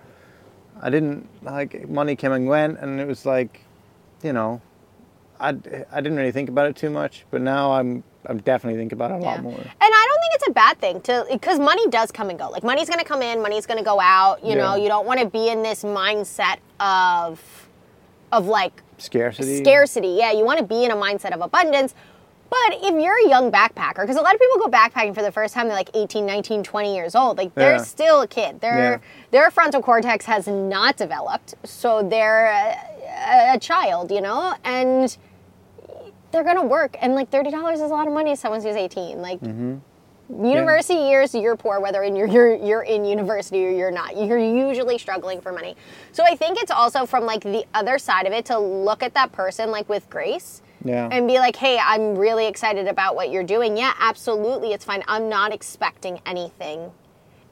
I 0.80 0.88
didn't 0.88 1.28
like 1.42 1.86
money 1.86 2.16
came 2.16 2.32
and 2.32 2.46
went, 2.48 2.78
and 2.78 2.98
it 2.98 3.06
was 3.06 3.26
like, 3.26 3.60
you 4.22 4.32
know, 4.32 4.62
I 5.38 5.50
I 5.50 6.00
didn't 6.00 6.16
really 6.16 6.32
think 6.32 6.48
about 6.48 6.66
it 6.70 6.76
too 6.76 6.88
much. 6.88 7.26
But 7.30 7.42
now 7.42 7.72
I'm 7.72 8.02
I'm 8.24 8.38
definitely 8.38 8.80
thinking 8.80 8.96
about 8.96 9.10
it 9.10 9.16
a 9.16 9.20
Yeah. 9.20 9.32
lot 9.32 9.42
more. 9.42 9.58
And 9.58 9.68
I 9.82 10.01
it's 10.42 10.48
a 10.50 10.52
bad 10.52 10.78
thing 10.78 11.00
to 11.02 11.26
because 11.30 11.58
money 11.58 11.88
does 11.88 12.10
come 12.10 12.30
and 12.30 12.38
go. 12.38 12.48
Like 12.50 12.62
money's 12.64 12.88
going 12.88 12.98
to 12.98 13.04
come 13.04 13.22
in, 13.22 13.40
money's 13.42 13.66
going 13.66 13.78
to 13.78 13.84
go 13.84 14.00
out. 14.00 14.44
You 14.44 14.56
know, 14.56 14.74
you 14.74 14.88
don't 14.88 15.06
want 15.06 15.20
to 15.20 15.26
be 15.26 15.48
in 15.48 15.62
this 15.62 15.84
mindset 15.84 16.58
of 16.80 17.40
of 18.32 18.46
like 18.46 18.82
Scarcity. 18.98 19.58
scarcity. 19.58 20.08
Yeah, 20.08 20.32
you 20.32 20.44
want 20.44 20.58
to 20.58 20.64
be 20.64 20.84
in 20.84 20.90
a 20.90 20.96
mindset 20.96 21.32
of 21.32 21.40
abundance. 21.40 21.94
But 22.50 22.74
if 22.82 23.02
you're 23.02 23.26
a 23.26 23.28
young 23.30 23.50
backpacker, 23.50 24.02
because 24.02 24.16
a 24.16 24.20
lot 24.20 24.34
of 24.34 24.40
people 24.40 24.58
go 24.58 24.68
backpacking 24.68 25.14
for 25.14 25.22
the 25.22 25.32
first 25.32 25.54
time, 25.54 25.68
they're 25.68 25.76
like 25.76 25.88
18, 25.94 26.26
19, 26.26 26.62
20 26.62 26.94
years 26.94 27.14
old. 27.14 27.38
Like 27.38 27.54
they're 27.54 27.76
Yeah. 27.76 27.82
still 27.82 28.20
a 28.20 28.26
kid. 28.28 28.60
Their 28.60 28.76
Yeah. 28.78 28.98
their 29.30 29.50
frontal 29.50 29.80
cortex 29.82 30.26
has 30.26 30.46
not 30.46 30.96
developed, 30.96 31.54
so 31.64 32.02
they're 32.02 32.46
a, 32.48 33.54
a 33.54 33.58
child, 33.58 34.10
you 34.10 34.20
know, 34.20 34.54
and 34.64 35.16
they're 36.30 36.44
gonna 36.44 36.64
work. 36.64 36.96
And 37.00 37.14
like 37.14 37.30
thirty 37.30 37.50
dollars 37.50 37.80
is 37.80 37.90
a 37.90 37.94
lot 37.94 38.06
of 38.06 38.12
money. 38.12 38.30
to 38.32 38.36
Someone 38.36 38.60
who's 38.62 38.76
18, 38.76 39.20
like. 39.22 39.40
Mm-hmm. 39.40 39.76
University 40.28 40.94
years, 40.98 41.34
you're 41.34 41.56
poor, 41.56 41.78
whether 41.80 42.02
in 42.02 42.16
you're, 42.16 42.26
you're 42.26 42.54
you're 42.54 42.82
in 42.82 43.04
university 43.04 43.66
or 43.66 43.70
you're 43.70 43.90
not. 43.90 44.16
You're 44.16 44.38
usually 44.38 44.96
struggling 44.96 45.40
for 45.40 45.52
money. 45.52 45.76
So 46.12 46.24
I 46.24 46.36
think 46.36 46.58
it's 46.60 46.70
also 46.70 47.04
from 47.06 47.24
like 47.26 47.42
the 47.42 47.64
other 47.74 47.98
side 47.98 48.26
of 48.26 48.32
it 48.32 48.44
to 48.46 48.58
look 48.58 49.02
at 49.02 49.14
that 49.14 49.32
person 49.32 49.70
like 49.70 49.88
with 49.88 50.08
grace 50.08 50.62
Yeah. 50.84 51.08
and 51.12 51.26
be 51.28 51.38
like, 51.38 51.56
hey, 51.56 51.78
I'm 51.78 52.14
really 52.16 52.46
excited 52.46 52.86
about 52.88 53.14
what 53.14 53.30
you're 53.30 53.44
doing. 53.44 53.76
Yeah, 53.76 53.92
absolutely, 54.00 54.72
it's 54.72 54.84
fine. 54.84 55.02
I'm 55.06 55.28
not 55.28 55.52
expecting 55.52 56.20
anything. 56.24 56.92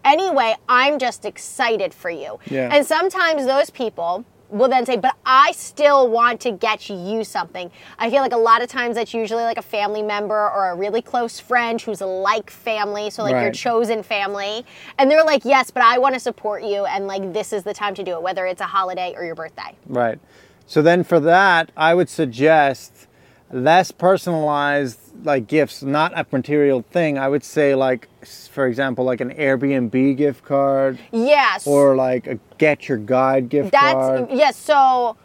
Anyway, 0.02 0.54
I'm 0.66 0.98
just 0.98 1.26
excited 1.26 1.92
for 1.92 2.08
you. 2.08 2.38
Yeah. 2.46 2.70
And 2.72 2.86
sometimes 2.86 3.44
those 3.44 3.68
people 3.68 4.24
will 4.50 4.69
then 4.69 4.85
say, 4.85 4.97
but 4.97 5.16
I 5.25 5.52
still 5.52 6.09
want 6.09 6.40
to 6.42 6.50
get 6.50 6.88
you 6.88 7.25
something. 7.25 7.71
I 7.99 8.11
feel 8.11 8.21
like 8.21 8.33
a 8.33 8.38
lot 8.38 8.62
of 8.62 8.69
times 8.69 8.97
that's 8.97 9.14
usually 9.14 9.42
like 9.42 9.59
a 9.59 9.62
family 9.62 10.02
member 10.02 10.50
or 10.50 10.71
a 10.71 10.75
really 10.75 11.02
close 11.02 11.40
friend 11.40 11.80
who's 11.80 12.00
like 12.00 12.50
family, 12.50 13.11
so 13.11 13.23
like 13.23 13.40
your 13.42 13.52
chosen 13.52 14.02
family. 14.02 14.64
And 14.99 15.11
they're 15.11 15.25
like, 15.25 15.45
yes, 15.45 15.71
but 15.71 15.83
I 15.83 15.99
want 15.99 16.14
to 16.14 16.21
support 16.21 16.62
you, 16.62 16.85
and 16.85 17.07
like 17.07 17.33
this 17.33 17.52
is 17.52 17.62
the 17.62 17.75
time 17.75 17.95
to 17.95 18.02
do 18.02 18.12
it, 18.12 18.23
whether 18.23 18.47
it's 18.47 18.61
a 18.61 18.66
holiday 18.66 19.14
or 19.16 19.25
your 19.25 19.35
birthday. 19.35 19.75
Right. 19.87 20.19
So 20.66 20.83
then 20.83 21.02
for 21.04 21.19
that, 21.21 21.73
I 21.76 21.95
would 21.95 22.09
suggest 22.09 23.09
less 23.50 23.90
personalized 23.90 25.00
like 25.24 25.46
gifts, 25.46 25.82
not 25.82 26.12
a 26.18 26.26
material 26.30 26.82
thing. 26.90 27.18
I 27.18 27.28
would 27.28 27.44
say 27.44 27.74
like 27.74 28.08
for 28.50 28.66
example 28.66 29.04
like 29.04 29.20
an 29.20 29.30
Airbnb 29.34 30.16
gift 30.16 30.44
card 30.44 30.98
Yes. 31.12 31.66
or 31.66 31.96
like 31.96 32.26
a 32.26 32.38
get 32.58 32.88
your 32.88 32.98
guide 32.98 33.48
gift 33.48 33.72
That's 33.72 33.94
card. 33.94 34.28
yes. 34.30 34.56
So, 34.56 35.16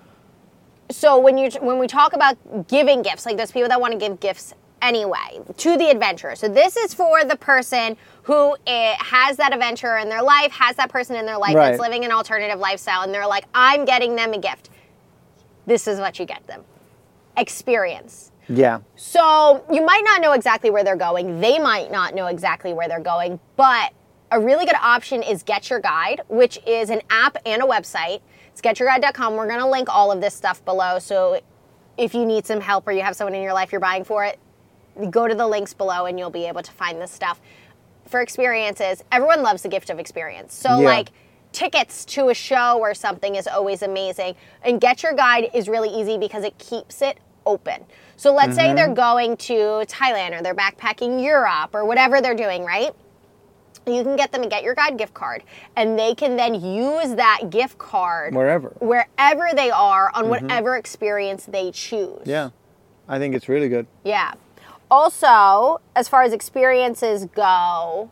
so 0.91 1.17
when 1.19 1.37
you 1.37 1.49
when 1.61 1.79
we 1.79 1.87
talk 1.87 2.13
about 2.13 2.67
giving 2.67 3.01
gifts, 3.01 3.25
like 3.25 3.37
there's 3.37 3.51
people 3.51 3.69
that 3.69 3.79
want 3.81 3.93
to 3.93 3.99
give 3.99 4.19
gifts 4.19 4.53
anyway 4.81 5.39
to 5.57 5.77
the 5.77 5.89
adventurer. 5.89 6.35
So 6.35 6.47
this 6.47 6.75
is 6.77 6.93
for 6.93 7.23
the 7.23 7.35
person 7.37 7.97
who 8.23 8.55
eh, 8.67 8.95
has 8.99 9.37
that 9.37 9.53
adventurer 9.53 9.97
in 9.97 10.09
their 10.09 10.21
life, 10.21 10.51
has 10.51 10.75
that 10.75 10.89
person 10.89 11.15
in 11.15 11.25
their 11.25 11.37
life 11.37 11.53
that's 11.53 11.79
living 11.79 12.05
an 12.05 12.11
alternative 12.11 12.59
lifestyle, 12.59 13.01
and 13.01 13.13
they're 13.13 13.25
like, 13.27 13.45
I'm 13.55 13.85
getting 13.85 14.15
them 14.15 14.33
a 14.33 14.37
gift. 14.37 14.69
This 15.65 15.87
is 15.87 15.99
what 15.99 16.19
you 16.19 16.25
get 16.25 16.45
them. 16.45 16.63
Experience. 17.37 18.31
Yeah. 18.47 18.79
So 18.95 19.63
you 19.71 19.85
might 19.85 20.03
not 20.03 20.21
know 20.21 20.33
exactly 20.33 20.69
where 20.69 20.83
they're 20.83 20.95
going. 20.95 21.39
They 21.41 21.59
might 21.59 21.91
not 21.91 22.13
know 22.15 22.27
exactly 22.27 22.73
where 22.73 22.87
they're 22.87 22.99
going, 22.99 23.39
but 23.55 23.93
a 24.31 24.39
really 24.39 24.65
good 24.65 24.75
option 24.81 25.23
is 25.23 25.43
Get 25.43 25.69
Your 25.69 25.79
Guide, 25.79 26.21
which 26.27 26.59
is 26.65 26.89
an 26.89 27.01
app 27.09 27.37
and 27.45 27.61
a 27.61 27.65
website. 27.65 28.21
It's 28.47 28.61
getyourguide.com. 28.61 29.35
We're 29.35 29.47
going 29.47 29.59
to 29.59 29.67
link 29.67 29.87
all 29.89 30.11
of 30.11 30.21
this 30.21 30.33
stuff 30.33 30.63
below. 30.65 30.99
So 30.99 31.41
if 31.97 32.13
you 32.13 32.25
need 32.25 32.45
some 32.45 32.61
help 32.61 32.87
or 32.87 32.91
you 32.91 33.01
have 33.01 33.15
someone 33.15 33.35
in 33.35 33.41
your 33.43 33.53
life 33.53 33.71
you're 33.71 33.81
buying 33.81 34.03
for 34.03 34.25
it, 34.25 34.39
go 35.09 35.27
to 35.27 35.35
the 35.35 35.47
links 35.47 35.73
below 35.73 36.05
and 36.05 36.17
you'll 36.17 36.29
be 36.29 36.45
able 36.45 36.61
to 36.61 36.71
find 36.71 37.01
this 37.01 37.11
stuff. 37.11 37.41
For 38.07 38.21
experiences, 38.21 39.03
everyone 39.11 39.41
loves 39.41 39.63
the 39.63 39.69
gift 39.69 39.89
of 39.89 39.99
experience. 39.99 40.53
So, 40.53 40.79
Yeah. 40.79 40.85
like, 40.87 41.09
tickets 41.51 42.03
to 42.03 42.29
a 42.29 42.33
show 42.33 42.79
or 42.79 42.93
something 42.93 43.35
is 43.35 43.47
always 43.47 43.81
amazing. 43.81 44.35
And 44.61 44.79
Get 44.81 45.03
Your 45.03 45.13
Guide 45.13 45.49
is 45.53 45.69
really 45.69 45.89
easy 45.89 46.17
because 46.17 46.43
it 46.43 46.57
keeps 46.57 47.01
it 47.01 47.17
open. 47.45 47.85
So 48.17 48.33
let's 48.33 48.55
say 48.55 48.73
they're 48.73 48.93
going 48.93 49.37
to 49.37 49.53
Thailand 49.85 50.39
or 50.39 50.41
they're 50.41 50.55
backpacking 50.55 51.23
Europe 51.23 51.71
or 51.73 51.85
whatever 51.85 52.21
they're 52.21 52.35
doing, 52.35 52.63
right? 52.63 52.91
You 53.85 54.03
can 54.03 54.15
get 54.15 54.31
them 54.31 54.41
a 54.43 54.47
Get 54.47 54.63
Your 54.63 54.73
Guide 54.73 54.97
gift 54.97 55.13
card, 55.13 55.43
and 55.75 55.99
they 55.99 56.15
can 56.15 56.37
then 56.37 56.55
use 56.55 57.13
that 57.15 57.49
gift 57.51 57.77
card 57.77 58.33
Wherever. 58.33 58.69
wherever 58.79 59.49
they 59.55 59.69
are 59.69 60.09
on 60.15 60.27
whatever 60.29 60.75
experience 60.75 61.45
they 61.45 61.69
choose. 61.71 62.21
Yeah. 62.25 62.49
I 63.07 63.19
think 63.19 63.35
it's 63.35 63.47
really 63.47 63.69
good. 63.69 63.85
Yeah. 64.03 64.33
Also, 64.89 65.81
as 65.95 66.07
far 66.07 66.23
as 66.23 66.33
experiences 66.33 67.25
go, 67.35 68.09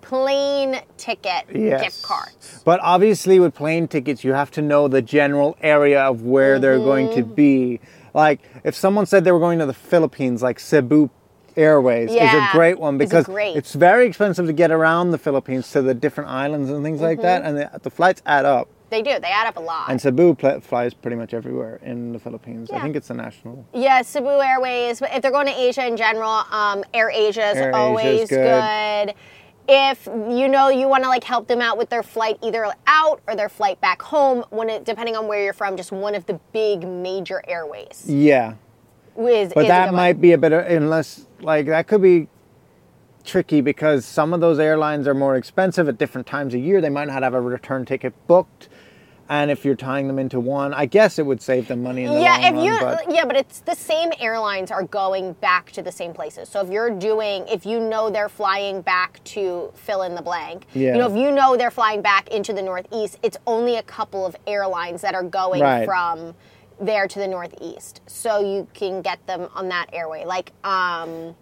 plane 0.00 0.80
ticket 0.96 1.44
Yes. 1.54 1.82
gift 1.82 2.02
cards. 2.02 2.62
But 2.64 2.80
obviously, 2.82 3.38
with 3.38 3.54
plane 3.54 3.86
tickets, 3.86 4.24
you 4.24 4.32
have 4.32 4.50
to 4.52 4.62
know 4.62 4.88
the 4.88 5.02
general 5.02 5.56
area 5.60 6.02
of 6.02 6.22
where 6.22 6.58
they're 6.58 6.78
going 6.78 7.10
to 7.10 7.22
Mm-hmm. 7.22 7.34
be. 7.34 7.80
Like, 8.14 8.40
if 8.62 8.74
someone 8.74 9.06
said 9.06 9.24
they 9.24 9.32
were 9.32 9.38
going 9.40 9.58
to 9.58 9.66
the 9.66 9.74
Philippines, 9.74 10.42
like 10.42 10.58
Cebu 10.60 11.10
Airways 11.56 12.10
is 12.10 12.16
a 12.16 12.48
great 12.52 12.78
one 12.80 13.00
it's 13.00 13.10
because 13.10 13.26
great. 13.26 13.56
it's 13.56 13.74
very 13.74 14.06
expensive 14.06 14.46
to 14.46 14.52
get 14.52 14.70
around 14.72 15.10
the 15.12 15.18
Philippines 15.18 15.70
to 15.72 15.82
the 15.82 15.94
different 15.94 16.30
islands 16.30 16.68
and 16.70 16.82
things 16.84 17.00
like 17.00 17.20
that, 17.22 17.42
Mm-hmm. 17.42 17.56
and 17.58 17.72
the, 17.74 17.78
the 17.80 17.90
flights 17.90 18.22
add 18.26 18.44
up. 18.44 18.68
They 18.90 19.02
do. 19.02 19.18
They 19.20 19.28
add 19.28 19.46
up 19.48 19.56
a 19.56 19.60
lot. 19.60 19.88
And 19.88 20.00
Cebu 20.00 20.34
pl- 20.34 20.60
flies 20.60 20.94
pretty 20.94 21.16
much 21.16 21.34
everywhere 21.34 21.80
in 21.82 22.12
the 22.12 22.18
Philippines. 22.20 22.70
I 22.70 22.80
think 22.80 22.94
it's 22.96 23.10
a 23.10 23.14
national. 23.14 23.66
yeah, 23.74 24.02
Cebu 24.02 24.28
Airways. 24.40 25.00
But 25.00 25.12
if 25.14 25.22
they're 25.22 25.32
going 25.32 25.46
to 25.46 25.58
Asia 25.60 25.84
in 25.86 25.96
general, 25.96 26.42
um, 26.52 26.84
Air 26.92 27.10
Asia 27.10 27.50
is 27.50 27.74
always 27.74 28.28
good. 28.28 28.36
good. 28.38 29.14
If 29.66 30.06
you 30.06 30.48
know 30.48 30.68
you 30.68 30.88
want 30.88 31.04
to 31.04 31.08
like 31.08 31.24
help 31.24 31.48
them 31.48 31.60
out 31.60 31.78
with 31.78 31.88
their 31.88 32.02
flight 32.02 32.38
either 32.42 32.66
out 32.86 33.20
or 33.26 33.34
their 33.34 33.48
flight 33.48 33.80
back 33.80 34.02
home, 34.02 34.44
when 34.50 34.68
it, 34.68 34.84
depending 34.84 35.16
on 35.16 35.26
where 35.26 35.42
you're 35.42 35.54
from, 35.54 35.76
just 35.76 35.90
one 35.92 36.14
of 36.14 36.26
the 36.26 36.38
big 36.52 36.86
major 36.86 37.42
airways 37.48 38.04
Yeah. 38.06 38.54
is. 39.16 39.52
But 39.54 39.62
is 39.62 39.68
that 39.68 39.86
good 39.86 39.92
one. 39.92 39.94
might 39.94 40.20
be 40.20 40.32
a 40.32 40.38
bit 40.38 40.52
of, 40.52 40.66
unless 40.66 41.26
like 41.40 41.66
that 41.66 41.86
could 41.86 42.02
be 42.02 42.28
tricky 43.24 43.62
because 43.62 44.04
some 44.04 44.34
of 44.34 44.40
those 44.40 44.58
airlines 44.58 45.08
are 45.08 45.14
more 45.14 45.34
expensive 45.36 45.88
at 45.88 45.96
different 45.96 46.26
times 46.26 46.52
of 46.52 46.60
year. 46.60 46.80
They 46.82 46.90
might 46.90 47.08
not 47.08 47.22
have 47.22 47.32
a 47.32 47.40
return 47.40 47.86
ticket 47.86 48.12
booked, 48.26 48.68
and 49.28 49.50
if 49.50 49.64
you're 49.64 49.74
tying 49.74 50.06
them 50.06 50.18
into 50.18 50.38
one, 50.38 50.74
I 50.74 50.84
guess 50.86 51.18
it 51.18 51.24
would 51.24 51.40
save 51.40 51.66
them 51.68 51.82
money 51.82 52.04
in 52.04 52.12
the 52.12 52.20
yeah 52.20 52.36
long 52.36 52.44
if 52.44 52.54
run. 52.54 52.64
you 52.64 52.78
but 52.80 53.14
yeah 53.14 53.24
but 53.24 53.36
it's 53.36 53.60
the 53.60 53.74
same 53.74 54.10
airlines 54.20 54.70
are 54.70 54.82
going 54.82 55.32
back 55.34 55.70
to 55.72 55.82
the 55.82 55.90
same 55.92 56.12
places 56.12 56.48
so 56.48 56.60
if 56.60 56.70
you're 56.70 56.90
doing 56.90 57.46
if 57.48 57.64
you 57.64 57.80
know 57.80 58.10
they're 58.10 58.28
flying 58.28 58.82
back 58.82 59.22
to 59.24 59.70
fill 59.74 60.02
in 60.02 60.14
the 60.14 60.22
blank 60.22 60.66
Yeah. 60.74 60.92
you 60.92 60.98
know 60.98 61.10
if 61.10 61.16
you 61.16 61.30
know 61.30 61.56
they're 61.56 61.70
flying 61.70 62.02
back 62.02 62.28
into 62.28 62.52
the 62.52 62.62
northeast 62.62 63.18
it's 63.22 63.38
only 63.46 63.76
a 63.76 63.82
couple 63.82 64.26
of 64.26 64.36
airlines 64.46 65.00
that 65.00 65.14
are 65.14 65.22
going 65.22 65.62
Right. 65.62 65.86
from 65.86 66.34
there 66.80 67.08
to 67.08 67.18
the 67.18 67.26
northeast 67.28 68.02
so 68.06 68.40
you 68.40 68.68
can 68.74 69.00
get 69.00 69.26
them 69.26 69.48
on 69.54 69.68
that 69.68 69.86
airway 69.92 70.24
like 70.26 70.52
um 70.64 71.34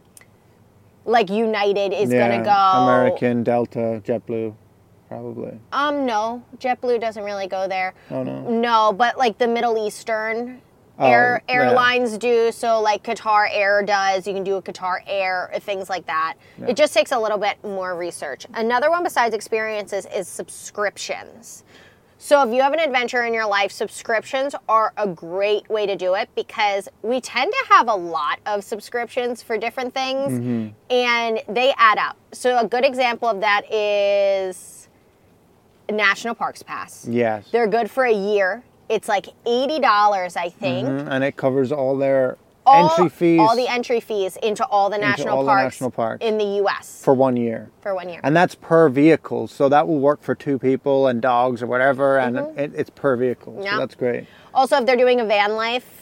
like 1.04 1.28
united 1.30 1.92
is 1.92 2.12
yeah, 2.12 2.28
gonna 2.28 2.44
go 2.44 2.82
American, 2.84 3.42
Delta, 3.42 4.00
JetBlue, 4.04 4.54
probably. 5.12 5.58
um 5.72 6.04
no 6.06 6.42
jetblue 6.58 7.00
doesn't 7.00 7.24
really 7.24 7.46
go 7.46 7.68
there 7.68 7.94
Oh 8.10 8.22
no. 8.22 8.48
No, 8.50 8.92
but 8.92 9.18
like 9.18 9.38
the 9.38 9.48
Middle 9.48 9.76
Eastern 9.86 10.60
Oh, 10.98 11.06
air 11.06 11.42
yeah. 11.48 11.54
airlines 11.54 12.18
do. 12.18 12.52
So 12.52 12.80
like 12.80 13.02
Qatar 13.02 13.48
Air 13.50 13.82
does. 13.82 14.26
You 14.26 14.34
can 14.34 14.44
do 14.44 14.56
a 14.56 14.62
Qatar 14.62 14.98
Air, 15.06 15.50
things 15.60 15.88
like 15.88 16.04
that. 16.06 16.34
It 16.68 16.76
just 16.76 16.92
takes 16.92 17.12
a 17.12 17.18
little 17.18 17.38
bit 17.38 17.56
more 17.64 17.96
research. 17.96 18.46
Another 18.54 18.90
one 18.90 19.02
besides 19.02 19.34
experiences 19.34 20.06
is 20.14 20.28
subscriptions. 20.28 21.64
So 22.18 22.46
if 22.46 22.54
you 22.54 22.60
have 22.62 22.72
an 22.74 22.78
adventure 22.78 23.24
in 23.24 23.32
your 23.34 23.46
life, 23.46 23.72
subscriptions 23.72 24.54
are 24.68 24.92
a 24.98 25.08
great 25.08 25.68
way 25.70 25.86
to 25.86 25.96
do 25.96 26.14
it 26.14 26.28
because 26.36 26.88
we 27.02 27.20
tend 27.22 27.52
to 27.52 27.74
have 27.74 27.88
a 27.88 27.94
lot 27.94 28.38
of 28.46 28.62
subscriptions 28.62 29.42
for 29.42 29.56
different 29.58 29.94
things 29.94 30.32
Mm-hmm. 30.32 30.68
and 30.90 31.40
they 31.48 31.72
add 31.78 31.98
up. 31.98 32.16
So 32.32 32.58
a 32.58 32.66
good 32.68 32.84
example 32.84 33.28
of 33.28 33.40
that 33.40 33.62
is 33.72 34.81
National 35.90 36.34
Parks 36.34 36.62
Pass. 36.62 37.06
Yes. 37.08 37.48
They're 37.50 37.66
good 37.66 37.90
for 37.90 38.04
a 38.04 38.12
year. 38.12 38.62
It's 38.88 39.08
like 39.08 39.26
eighty 39.46 39.80
dollars, 39.80 40.36
I 40.36 40.48
think. 40.48 40.88
Mhm, 40.88 41.08
And 41.10 41.24
it 41.24 41.36
covers 41.36 41.72
all 41.72 41.96
their 41.96 42.36
All, 42.66 42.90
entry 42.90 43.08
fees 43.08 43.40
all 43.40 43.56
the 43.56 43.66
entry 43.68 43.98
fees 44.00 44.36
into 44.42 44.64
all 44.66 44.88
the 44.90 44.98
national 44.98 45.36
all 45.38 45.42
the 45.44 45.48
parks 45.48 45.64
national 45.76 45.90
parks. 45.90 46.24
in 46.24 46.38
the 46.38 46.44
U.S. 46.62 47.02
for 47.02 47.12
one 47.14 47.36
year. 47.36 47.70
for 47.80 47.94
one 47.94 48.08
year. 48.08 48.20
And 48.22 48.36
that's 48.36 48.54
per 48.54 48.88
vehicle, 48.88 49.48
so 49.48 49.68
that 49.68 49.88
will 49.88 49.98
work 49.98 50.22
for 50.22 50.34
two 50.34 50.58
people 50.58 51.06
and 51.08 51.20
dogs 51.22 51.62
or 51.62 51.66
whatever, 51.66 52.18
and 52.18 52.36
Mm-hmm. 52.36 52.58
it, 52.58 52.72
it's 52.76 52.90
per 52.90 53.16
vehicle. 53.16 53.60
Yeah. 53.62 53.72
So 53.72 53.78
that's 53.78 53.94
great. 53.96 54.26
Also, 54.54 54.76
if 54.76 54.86
they're 54.86 54.96
doing 54.96 55.20
a 55.20 55.24
van 55.24 55.54
life 55.56 56.01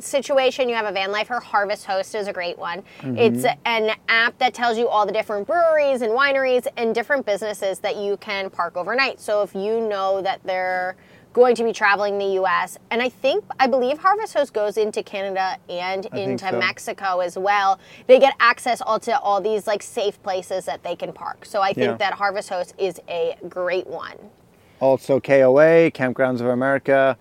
situation, 0.00 0.68
you 0.68 0.74
have 0.74 0.86
a 0.86 0.92
van 0.92 1.12
life 1.12 1.28
Her 1.28 1.40
Harvest 1.40 1.84
Host 1.86 2.14
is 2.14 2.28
a 2.28 2.32
great 2.32 2.58
one. 2.58 2.82
Mm-hmm. 3.00 3.18
It's 3.18 3.44
an 3.64 3.90
app 4.08 4.38
that 4.38 4.54
tells 4.54 4.78
you 4.78 4.88
all 4.88 5.06
the 5.06 5.12
different 5.12 5.46
breweries 5.46 6.02
and 6.02 6.12
wineries 6.12 6.66
and 6.76 6.94
different 6.94 7.26
businesses 7.26 7.78
that 7.80 7.96
you 7.96 8.16
can 8.18 8.50
park 8.50 8.76
overnight. 8.76 9.20
So 9.20 9.42
if 9.42 9.54
you 9.54 9.80
know 9.80 10.22
that 10.22 10.40
they're 10.44 10.96
going 11.34 11.54
to 11.54 11.62
be 11.62 11.72
traveling 11.72 12.18
the 12.18 12.40
US, 12.42 12.78
and 12.90 13.00
I 13.02 13.08
think 13.08 13.44
I 13.60 13.66
believe 13.66 13.98
Harvest 13.98 14.34
Host 14.34 14.52
goes 14.52 14.76
into 14.76 15.02
Canada 15.02 15.56
and 15.68 16.02
think 16.04 16.14
into 16.14 16.48
so. 16.50 16.58
Mexico 16.58 17.20
as 17.20 17.38
well. 17.38 17.78
They 18.06 18.18
get 18.18 18.34
access 18.40 18.80
all 18.80 18.98
to 19.00 19.18
all 19.20 19.40
these 19.40 19.66
like 19.66 19.82
safe 19.82 20.20
places 20.22 20.64
that 20.64 20.82
they 20.82 20.96
can 20.96 21.12
park. 21.12 21.44
So 21.44 21.60
I 21.60 21.72
think 21.72 21.86
Yeah. 21.86 21.96
that 21.98 22.14
Harvest 22.14 22.48
Host 22.48 22.74
is 22.78 23.00
a 23.08 23.36
great 23.48 23.86
one. 23.86 24.16
Also, 24.80 25.20
KOA, 25.20 25.90
Campgrounds 25.90 26.40
of 26.40 26.46
America. 26.46 27.16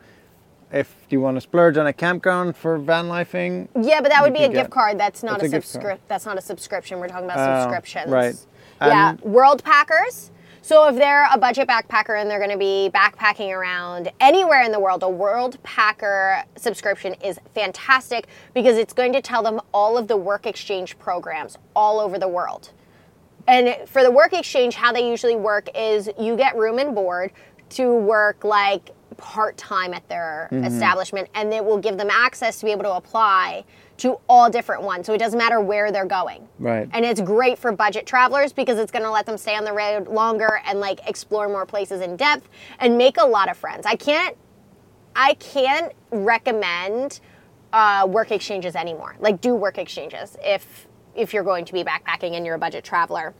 If 0.71 0.93
you 1.11 1.21
want 1.21 1.37
to 1.37 1.41
splurge 1.41 1.77
on 1.77 1.87
a 1.87 1.93
campground 1.93 2.55
for 2.57 2.77
van 2.77 3.05
lifing, 3.05 3.67
Yeah, 3.79 4.01
but 4.01 4.09
that 4.11 4.21
would 4.23 4.33
be 4.33 4.39
a 4.39 4.47
could 4.47 4.53
gift 4.55 4.65
get- 4.65 4.71
card. 4.71 4.99
That's 4.99 5.23
not 5.23 5.39
That's 5.39 5.53
a, 5.53 5.57
a 5.79 5.81
gift. 5.81 6.07
That's 6.07 6.25
not 6.25 6.37
a 6.37 6.41
subscription. 6.41 6.99
We're 6.99 7.07
talking 7.07 7.25
about 7.25 7.39
Oh, 7.39 7.61
subscriptions. 7.63 8.11
right. 8.11 8.35
Yeah, 8.81 9.13
World 9.23 9.63
Packers. 9.63 10.31
So 10.61 10.85
if 10.89 10.97
they're 10.97 11.25
a 11.33 11.37
budget 11.37 11.65
backpacker 11.67 12.19
and 12.19 12.29
they're 12.29 12.39
going 12.39 12.51
to 12.51 12.57
be 12.57 12.89
backpacking 12.93 13.51
around 13.55 14.11
anywhere 14.19 14.63
in 14.63 14.73
the 14.73 14.79
world, 14.81 15.01
a 15.01 15.09
World 15.09 15.57
Packer 15.63 16.43
subscription 16.57 17.13
is 17.23 17.39
fantastic 17.55 18.27
because 18.53 18.77
it's 18.77 18.91
going 18.91 19.13
to 19.13 19.21
tell 19.21 19.41
them 19.41 19.61
all 19.73 19.97
of 19.97 20.09
the 20.09 20.17
work 20.17 20.45
exchange 20.45 20.99
programs 20.99 21.57
all 21.73 22.01
over 22.01 22.19
the 22.19 22.27
world. 22.27 22.71
And 23.47 23.77
for 23.87 24.03
the 24.03 24.11
work 24.11 24.33
exchange, 24.33 24.75
how 24.75 24.91
they 24.91 25.09
usually 25.09 25.37
work 25.37 25.69
is 25.73 26.09
you 26.19 26.35
get 26.35 26.57
room 26.57 26.79
and 26.79 26.93
board 26.93 27.31
to 27.69 27.95
work 27.95 28.43
like 28.43 28.91
part 29.15 29.57
time 29.57 29.93
at 29.93 30.07
their 30.09 30.49
establishment, 30.51 31.29
and 31.33 31.53
it 31.53 31.63
will 31.63 31.77
give 31.77 31.97
them 31.97 32.09
access 32.11 32.59
to 32.59 32.65
be 32.65 32.71
able 32.71 32.83
to 32.83 32.93
apply 32.93 33.63
to 33.97 34.19
all 34.29 34.49
different 34.49 34.83
ones. 34.83 35.05
So 35.05 35.13
it 35.13 35.17
doesn't 35.17 35.37
matter 35.37 35.59
where 35.59 35.91
they're 35.91 36.05
going. 36.05 36.47
Right. 36.59 36.87
And 36.93 37.03
it's 37.03 37.21
great 37.21 37.57
for 37.57 37.71
budget 37.71 38.05
travelers 38.05 38.53
because 38.53 38.77
it's 38.77 38.91
going 38.91 39.03
to 39.03 39.11
let 39.11 39.25
them 39.25 39.37
stay 39.37 39.55
on 39.55 39.63
the 39.63 39.73
road 39.73 40.07
longer 40.07 40.61
and 40.65 40.79
like 40.79 40.99
explore 41.07 41.47
more 41.47 41.65
places 41.65 42.01
in 42.01 42.15
depth 42.15 42.47
and 42.79 42.97
make 42.97 43.17
a 43.17 43.25
lot 43.25 43.49
of 43.49 43.57
friends. 43.57 43.85
I 43.85 43.95
can't 43.95 44.37
I 45.15 45.33
can't 45.35 45.93
recommend 46.11 47.19
uh, 47.73 48.05
work 48.07 48.31
exchanges 48.31 48.75
anymore. 48.75 49.15
Like 49.19 49.41
do 49.41 49.55
work 49.55 49.77
exchanges 49.77 50.37
if 50.43 50.87
if 51.15 51.33
you're 51.33 51.43
going 51.43 51.65
to 51.65 51.73
be 51.73 51.83
backpacking 51.83 52.33
and 52.33 52.45
you're 52.45 52.55
a 52.55 52.59
budget 52.59 52.83
traveler. 52.83 53.33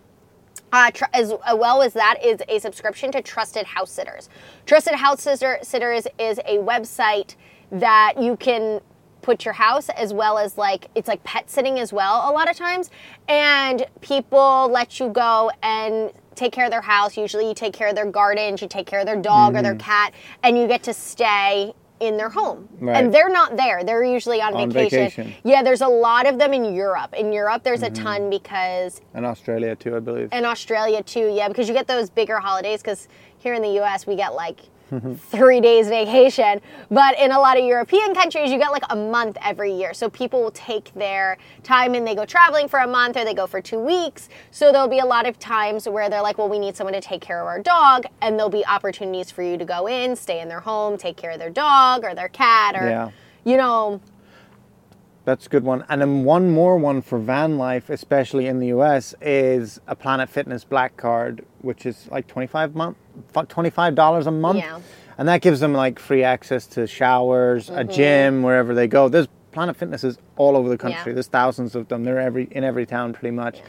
Uh, 0.72 0.92
tr- 0.92 1.06
as 1.14 1.32
uh, 1.32 1.56
well 1.56 1.82
as 1.82 1.94
that 1.94 2.24
is 2.24 2.42
a 2.48 2.60
subscription 2.60 3.12
to 3.12 3.22
Trusted 3.22 3.66
House 3.66 3.92
Sitters. 3.92 4.30
Trusted 4.66 4.96
House 4.96 5.22
Sitter- 5.22 5.60
Sitters 5.62 6.08
is 6.20 6.40
a 6.40 6.58
website 6.58 7.36
that 7.72 8.14
you 8.20 8.38
can 8.38 8.82
put 9.22 9.44
your 9.44 9.54
house 9.54 9.90
as 9.90 10.14
well 10.14 10.38
as 10.38 10.58
like 10.58 10.88
it's 10.96 11.08
like 11.08 11.22
pet 11.26 11.50
sitting 11.50 11.80
as 11.80 11.92
well 11.92 12.30
a 12.30 12.32
lot 12.32 12.50
of 12.50 12.56
times. 12.56 12.90
And 13.28 13.86
people 14.02 14.70
let 14.72 15.00
you 15.00 15.10
go 15.10 15.52
and 15.62 16.12
take 16.36 16.54
care 16.54 16.66
of 16.66 16.72
their 16.72 16.82
house. 16.82 17.18
Usually 17.18 17.48
you 17.48 17.54
take 17.54 17.74
care 17.74 17.90
of 17.90 17.96
their 17.96 18.10
gardens 18.10 18.62
you 18.62 18.68
take 18.68 18.88
care 18.88 19.00
of 19.00 19.06
their 19.06 19.22
dog 19.22 19.56
or 19.56 19.62
their 19.62 19.76
cat 19.76 20.14
and 20.44 20.58
you 20.58 20.68
get 20.68 20.84
to 20.84 20.94
stay 20.94 21.74
in 22.00 22.18
their 22.18 22.30
home 22.30 22.68
Right. 22.80 22.96
and 23.04 23.13
they're 23.13 23.30
not 23.30 23.58
there 23.58 23.84
they're 23.84 24.04
usually 24.04 24.42
on, 24.42 24.54
On 24.54 24.70
vacation. 24.70 25.00
vacation. 25.24 25.34
yeah 25.44 25.63
there's 25.63 25.82
a 25.82 25.88
lot 25.88 26.27
of 26.27 26.38
them 26.38 26.54
in 26.54 26.74
europe 26.74 27.13
in 27.13 27.34
europe 27.34 27.63
there's 27.63 27.82
a 27.84 27.89
mm-hmm. 27.89 28.04
ton 28.04 28.30
because 28.30 29.01
and 29.13 29.25
Australia 29.25 29.75
too, 29.75 29.96
I 29.96 30.00
believe. 30.00 30.30
in 30.32 30.46
Australia 30.46 31.01
too, 31.01 31.34
yeah, 31.34 31.48
because 31.48 31.68
you 31.68 31.74
get 31.74 31.88
those 31.88 32.10
bigger 32.10 32.39
holidays. 32.39 32.82
Because 32.82 33.08
here 33.39 33.54
in 33.56 33.62
the 33.62 33.72
U.S. 33.82 34.06
we 34.06 34.16
get 34.16 34.34
like 34.36 34.60
three 35.17 35.60
days 35.62 35.88
vacation, 35.89 36.62
but 36.89 37.17
in 37.20 37.32
a 37.32 37.39
lot 37.39 37.58
of 37.58 37.65
European 37.65 38.13
countries 38.13 38.51
you 38.51 38.58
get 38.58 38.72
like 38.72 38.84
a 38.89 38.96
month 38.96 39.38
every 39.44 39.74
year. 39.74 39.94
So 39.94 40.10
people 40.10 40.41
will 40.41 40.51
take 40.51 40.94
their 40.94 41.38
time 41.63 41.94
and 41.94 42.08
they 42.08 42.15
go 42.15 42.25
traveling 42.25 42.67
for 42.67 42.79
a 42.79 42.88
month 42.88 43.17
or 43.17 43.25
they 43.25 43.34
go 43.34 43.48
for 43.48 43.62
two 43.62 43.79
weeks. 43.79 44.29
So 44.51 44.72
there'll 44.72 44.88
be 44.88 45.00
a 45.00 45.06
lot 45.06 45.27
of 45.27 45.38
times 45.39 45.88
where 45.88 46.10
they're 46.10 46.22
like, 46.22 46.38
well, 46.38 46.50
we 46.50 46.60
need 46.60 46.75
someone 46.75 46.94
to 46.94 47.01
take 47.01 47.22
care 47.22 47.41
of 47.41 47.48
our 47.48 47.62
dog, 47.62 48.06
and 48.22 48.36
there'll 48.38 48.50
be 48.50 48.65
opportunities 48.65 49.32
for 49.32 49.44
you 49.44 49.58
to 49.58 49.65
go 49.65 49.88
in, 49.88 50.15
stay 50.15 50.39
in 50.39 50.48
their 50.48 50.62
home, 50.62 50.98
take 50.98 51.17
care 51.17 51.32
of 51.32 51.39
their 51.39 51.50
dog 51.50 52.03
or 52.03 52.15
their 52.15 52.29
cat, 52.29 52.75
or 52.75 52.88
Yeah. 52.88 53.10
you 53.44 53.58
know. 53.58 54.00
That's 55.27 55.46
a 55.46 55.50
good 55.50 55.65
one. 55.65 55.84
And 55.89 56.00
then 56.00 56.24
one 56.24 56.51
more 56.51 56.77
one 56.77 57.01
for 57.01 57.19
van 57.19 57.57
life, 57.57 57.89
especially 57.89 58.48
in 58.48 58.60
the 58.60 58.67
US, 58.67 59.13
is 59.22 59.77
a 59.86 59.93
Planet 59.93 60.29
Fitness 60.29 60.63
Black 60.63 60.96
Card, 60.96 61.43
which 61.60 61.86
is 61.86 62.07
like 62.10 62.27
25 62.27 62.75
month, 62.75 62.96
$25 63.34 64.25
a 64.25 64.31
month. 64.31 64.60
Yeah. 64.60 64.79
And 65.17 65.27
that 65.27 65.41
gives 65.41 65.60
them 65.60 65.74
like 65.74 66.00
free 66.00 66.24
access 66.24 66.65
to 66.67 66.88
showers, 66.88 67.67
Mm-hmm. 67.69 67.77
a 67.77 67.84
gym, 67.84 68.41
wherever 68.41 68.74
they 68.74 68.88
go. 68.88 69.10
There's 69.10 69.27
Planet 69.51 69.75
Fitnesses 69.75 70.17
all 70.38 70.55
over 70.55 70.69
the 70.69 70.77
country. 70.77 71.12
Yeah. 71.12 71.15
There's 71.15 71.27
thousands 71.27 71.75
of 71.75 71.89
them. 71.89 72.05
They're 72.05 72.22
every 72.22 72.48
in 72.51 72.63
every 72.63 72.86
town 72.86 73.12
pretty 73.12 73.36
much. 73.36 73.62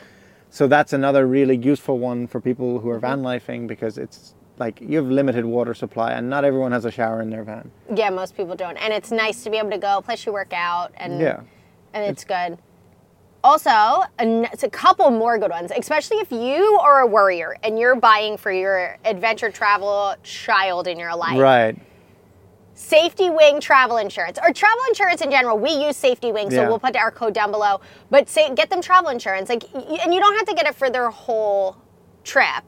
So 0.51 0.69
that's 0.69 0.93
another 0.93 1.27
really 1.27 1.57
useful 1.57 1.99
one 1.99 2.29
for 2.29 2.41
people 2.41 2.79
who 2.79 2.89
are 2.89 3.01
van 3.01 3.23
lifing 3.23 3.67
because 3.67 3.99
it's 3.99 4.33
like 4.59 4.81
you 4.81 4.97
have 4.99 5.07
limited 5.11 5.45
water 5.45 5.75
supply 5.75 6.13
and 6.13 6.29
not 6.29 6.45
everyone 6.45 6.73
has 6.73 6.85
a 6.85 6.91
shower 6.91 7.21
in 7.23 7.31
their 7.31 7.45
van. 7.45 7.71
Yeah, 7.95 8.11
most 8.11 8.37
people 8.37 8.55
don't. 8.57 8.77
And 8.77 8.93
it's 8.93 9.11
nice 9.11 9.45
to 9.45 9.51
be 9.51 9.57
able 9.59 9.71
to 9.71 9.79
go, 9.79 10.01
plus 10.05 10.25
you 10.27 10.33
work 10.33 10.53
out 10.53 10.93
and 10.97 11.21
Yeah. 11.21 11.41
and 11.95 12.05
it's 12.05 12.25
good. 12.25 12.59
Also, 13.45 14.03
it's 14.19 14.65
a 14.65 14.69
couple 14.71 15.09
more 15.11 15.39
good 15.39 15.51
ones, 15.51 15.71
especially 15.77 16.17
if 16.19 16.33
you 16.33 16.79
are 16.83 17.01
a 17.01 17.07
worrier 17.07 17.57
and 17.63 17.79
you're 17.79 17.95
buying 17.95 18.37
for 18.37 18.51
your 18.51 18.97
adventure 19.05 19.51
travel 19.51 20.15
child 20.25 20.89
in 20.89 20.99
your 20.99 21.15
life. 21.15 21.39
Right. 21.39 21.77
Safety 22.75 23.29
Wing 23.31 23.61
travel 23.61 23.97
insurance 23.97 24.39
or 24.39 24.53
travel 24.53 24.81
insurance 24.89 25.21
in 25.21 25.31
general. 25.31 25.59
We 25.59 25.71
use 25.71 25.97
Safety 25.97 26.31
Wing, 26.33 26.51
so 26.51 26.63
Yeah. 26.63 26.69
we'll 26.69 26.79
put 26.79 26.95
our 26.97 27.11
code 27.11 27.33
down 27.35 27.51
below. 27.51 27.81
But 28.11 28.29
say 28.29 28.53
get 28.55 28.71
them 28.71 28.81
travel 28.81 29.11
insurance, 29.11 29.49
like, 29.49 29.65
and 29.75 30.13
you 30.15 30.21
don't 30.21 30.37
have 30.37 30.47
to 30.47 30.55
get 30.55 30.67
it 30.67 30.75
for 30.75 30.91
their 30.91 31.11
whole 31.11 31.77
trip. 32.25 32.63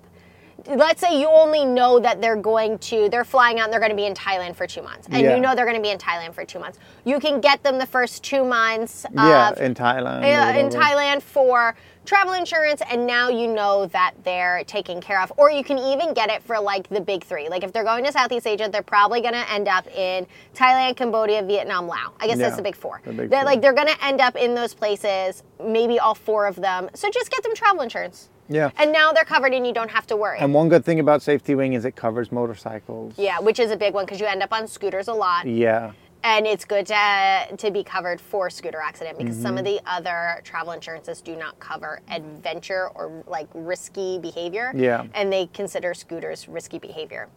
Let's 0.68 1.00
say 1.00 1.18
you 1.20 1.28
only 1.28 1.64
know 1.64 1.98
that 2.00 2.20
they're 2.20 2.36
going 2.36 2.78
to, 2.78 3.08
they're 3.08 3.24
flying 3.24 3.58
out 3.58 3.64
and 3.64 3.72
they're 3.72 3.80
going 3.80 3.90
to 3.90 3.96
be 3.96 4.06
in 4.06 4.14
Thailand 4.14 4.54
for 4.56 4.66
two 4.66 4.82
months, 4.82 5.06
and 5.10 5.22
Yeah. 5.22 5.34
you 5.34 5.40
know 5.40 5.54
they're 5.54 5.64
going 5.64 5.76
to 5.76 5.82
be 5.82 5.90
in 5.90 5.98
Thailand 5.98 6.34
for 6.34 6.44
two 6.44 6.58
months. 6.58 6.78
You 7.04 7.18
can 7.20 7.40
get 7.40 7.62
them 7.62 7.78
the 7.78 7.86
first 7.86 8.22
two 8.22 8.44
months 8.44 9.06
Yeah, 9.12 9.52
in 9.58 9.74
Thailand. 9.74 10.22
yeah, 10.22 10.54
in. 10.56 10.68
Thailand 10.70 11.22
for 11.22 11.74
travel 12.06 12.32
insurance, 12.34 12.82
and 12.90 13.06
now 13.06 13.28
you 13.28 13.46
know 13.46 13.86
that 13.86 14.12
they're 14.24 14.64
taken 14.64 15.00
care 15.00 15.20
of. 15.22 15.32
Or 15.36 15.50
you 15.50 15.62
can 15.62 15.78
even 15.78 16.14
get 16.14 16.30
it 16.30 16.42
for 16.42 16.58
like 16.60 16.88
the 16.88 17.00
big 17.00 17.24
three. 17.24 17.48
Like 17.48 17.62
if 17.64 17.72
they're 17.72 17.84
going 17.84 18.04
to 18.04 18.12
Southeast 18.12 18.46
Asia, 18.46 18.68
they're 18.72 18.82
probably 18.82 19.20
going 19.20 19.34
to 19.34 19.50
end 19.52 19.68
up 19.68 19.86
in 19.96 20.26
Thailand, 20.54 20.96
Cambodia, 20.96 21.42
Vietnam, 21.42 21.86
Laos. 21.86 22.12
I 22.20 22.26
guess 22.26 22.38
that's 22.38 22.56
the 22.56 22.62
big 22.62 22.76
four. 22.76 23.00
the 23.04 23.12
big 23.12 23.30
They're, 23.30 23.40
four. 23.40 23.44
Like 23.46 23.60
they're 23.60 23.72
going 23.74 23.88
to 23.88 24.04
end 24.04 24.20
up 24.20 24.36
in 24.36 24.54
those 24.54 24.74
places, 24.74 25.42
maybe 25.62 25.98
all 25.98 26.14
four 26.14 26.46
of 26.46 26.56
them. 26.56 26.88
So 26.94 27.10
just 27.10 27.30
get 27.30 27.42
them 27.42 27.54
travel 27.54 27.82
insurance. 27.82 28.28
Yeah. 28.50 28.70
And 28.76 28.92
now 28.92 29.12
they're 29.12 29.24
covered, 29.24 29.54
and 29.54 29.64
you 29.66 29.72
don't 29.72 29.90
have 29.90 30.06
to 30.08 30.16
worry. 30.16 30.38
And 30.40 30.52
one 30.52 30.68
good 30.68 30.84
thing 30.84 30.98
about 31.00 31.22
Safety 31.22 31.54
Wing 31.54 31.72
is 31.74 31.84
it 31.84 31.94
covers 31.96 32.30
motorcycles. 32.32 33.14
yeah, 33.16 33.38
which 33.38 33.60
is 33.60 33.70
a 33.70 33.76
big 33.76 33.94
one 33.94 34.04
because 34.04 34.20
you 34.20 34.26
end 34.26 34.42
up 34.42 34.52
on 34.52 34.66
scooters 34.66 35.06
a 35.08 35.14
lot. 35.14 35.46
Yeah. 35.46 35.92
and 36.22 36.46
it's 36.46 36.66
good 36.66 36.84
to, 36.84 37.56
to 37.56 37.70
be 37.70 37.82
covered 37.82 38.20
for 38.20 38.50
scooter 38.50 38.78
accident 38.78 39.16
because 39.16 39.34
some 39.40 39.56
of 39.56 39.64
Mm-hmm. 39.64 39.76
the 39.76 39.90
other 39.90 40.42
travel 40.44 40.72
insurances 40.72 41.22
do 41.22 41.34
not 41.34 41.58
cover 41.60 42.00
adventure 42.10 42.88
or 42.94 43.22
like 43.26 43.46
risky 43.54 44.18
behavior 44.18 44.70
Yeah. 44.76 45.06
and 45.14 45.32
they 45.32 45.46
consider 45.46 45.94
scooters 45.94 46.46
risky 46.46 46.78
behavior 46.78 47.28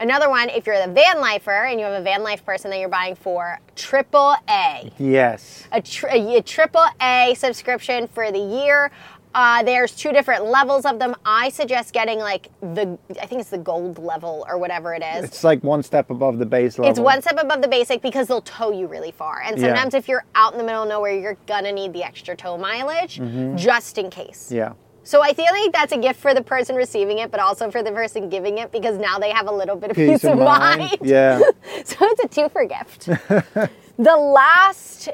another 0.00 0.28
one 0.28 0.48
if 0.48 0.66
you're 0.66 0.74
a 0.74 0.88
van 0.88 1.20
lifer 1.20 1.66
and 1.66 1.78
you 1.78 1.86
have 1.86 2.00
a 2.00 2.02
van 2.02 2.24
life 2.24 2.44
person 2.44 2.72
that 2.72 2.80
you're 2.80 2.88
buying 2.88 3.14
for 3.14 3.60
triple 3.76 4.34
a 4.48 4.90
Yes. 4.98 5.68
a, 5.70 5.80
tri- 5.80 6.16
a 6.16 6.42
triple 6.42 6.84
A 7.00 7.34
subscription 7.38 8.08
for 8.08 8.32
the 8.32 8.40
year. 8.40 8.90
Uh, 9.34 9.62
there's 9.64 9.92
two 9.96 10.12
different 10.12 10.44
levels 10.46 10.84
of 10.84 10.98
them. 11.00 11.14
I 11.24 11.48
suggest 11.48 11.92
getting 11.92 12.20
like 12.20 12.48
the, 12.60 12.96
I 13.20 13.26
think 13.26 13.40
it's 13.40 13.50
the 13.50 13.58
gold 13.58 13.98
level 13.98 14.46
or 14.48 14.58
whatever 14.58 14.94
it 14.94 15.02
is. 15.02 15.24
It's 15.24 15.42
like 15.42 15.62
one 15.64 15.82
step 15.82 16.10
above 16.10 16.38
the 16.38 16.46
base 16.46 16.78
level. 16.78 16.90
It's 16.90 17.00
one 17.00 17.20
step 17.20 17.38
above 17.40 17.60
the 17.60 17.68
basic 17.68 18.00
because 18.00 18.28
they'll 18.28 18.42
tow 18.42 18.70
you 18.70 18.86
really 18.86 19.10
far. 19.10 19.42
And 19.44 19.58
Yeah. 19.58 19.68
sometimes 19.68 19.94
if 19.94 20.08
you're 20.08 20.24
out 20.36 20.52
in 20.52 20.58
the 20.58 20.64
middle 20.64 20.84
of 20.84 20.88
nowhere, 20.88 21.12
you're 21.18 21.36
gonna 21.46 21.72
need 21.72 21.92
the 21.92 22.04
extra 22.04 22.36
tow 22.36 22.56
mileage 22.56 23.20
just 23.56 23.98
in 23.98 24.08
case. 24.08 24.46
Mm-hmm. 24.46 24.54
Yeah. 24.56 24.72
So 25.02 25.20
I 25.20 25.34
feel 25.34 25.52
like 25.52 25.72
that's 25.72 25.92
a 25.92 25.98
gift 25.98 26.18
for 26.20 26.32
the 26.32 26.40
person 26.42 26.76
receiving 26.76 27.18
it, 27.18 27.30
but 27.30 27.38
also 27.40 27.70
for 27.70 27.82
the 27.82 27.92
person 27.92 28.30
giving 28.30 28.58
it 28.58 28.72
because 28.72 28.98
now 28.98 29.18
they 29.18 29.30
have 29.30 29.48
a 29.48 29.52
little 29.52 29.76
bit 29.76 29.90
of 29.90 29.96
peace, 29.96 30.24
of 30.24 30.38
mind. 30.38 30.96
Yeah. 31.02 31.40
So 31.84 31.96
it's 32.00 32.24
a 32.24 32.28
two 32.28 32.48
for 32.48 32.64
gift. 32.64 33.06
the 33.98 34.16
last 34.16 35.08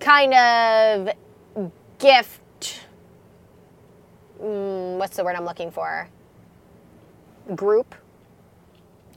kind 0.00 0.32
of 0.32 1.10
gift, 1.98 2.40
mm, 4.44 4.98
what's 4.98 5.16
the 5.16 5.24
word 5.24 5.36
I'm 5.36 5.44
looking 5.44 5.70
for? 5.70 6.08
Group? 7.54 7.94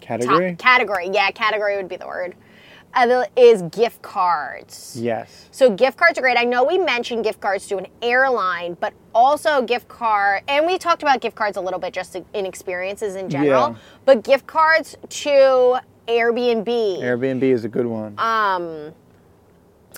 Category? 0.01 0.51
Top 0.51 0.59
category. 0.59 1.09
Yeah, 1.11 1.31
category 1.31 1.75
would 1.77 1.89
be 1.89 1.97
the 1.97 2.07
word. 2.07 2.35
Uh, 2.93 3.25
is 3.35 3.61
gift 3.63 4.01
cards. 4.01 4.97
yes. 4.99 5.49
So 5.51 5.69
gift 5.69 5.97
cards 5.97 6.17
are 6.17 6.21
great. 6.21 6.37
I 6.37 6.45
know 6.45 6.63
we 6.63 6.77
mentioned 6.79 7.23
gift 7.23 7.39
cards 7.39 7.67
to 7.67 7.77
an 7.77 7.87
airline, 8.01 8.75
but 8.79 8.93
also 9.13 9.61
gift 9.61 9.87
card, 9.87 10.41
and 10.47 10.65
we 10.65 10.77
talked 10.77 11.03
about 11.03 11.21
gift 11.21 11.35
cards 11.35 11.57
a 11.57 11.61
little 11.61 11.79
bit 11.79 11.93
just 11.93 12.15
in 12.15 12.45
experiences 12.45 13.15
in 13.15 13.29
general. 13.29 13.69
Yeah. 13.69 13.75
But 14.05 14.23
gift 14.23 14.47
cards 14.47 14.95
to 15.09 15.79
Airbnb. 16.07 16.65
Airbnb 16.65 17.43
is 17.43 17.65
a 17.65 17.69
good 17.69 17.85
one. 17.85 18.17
Um, 18.17 18.93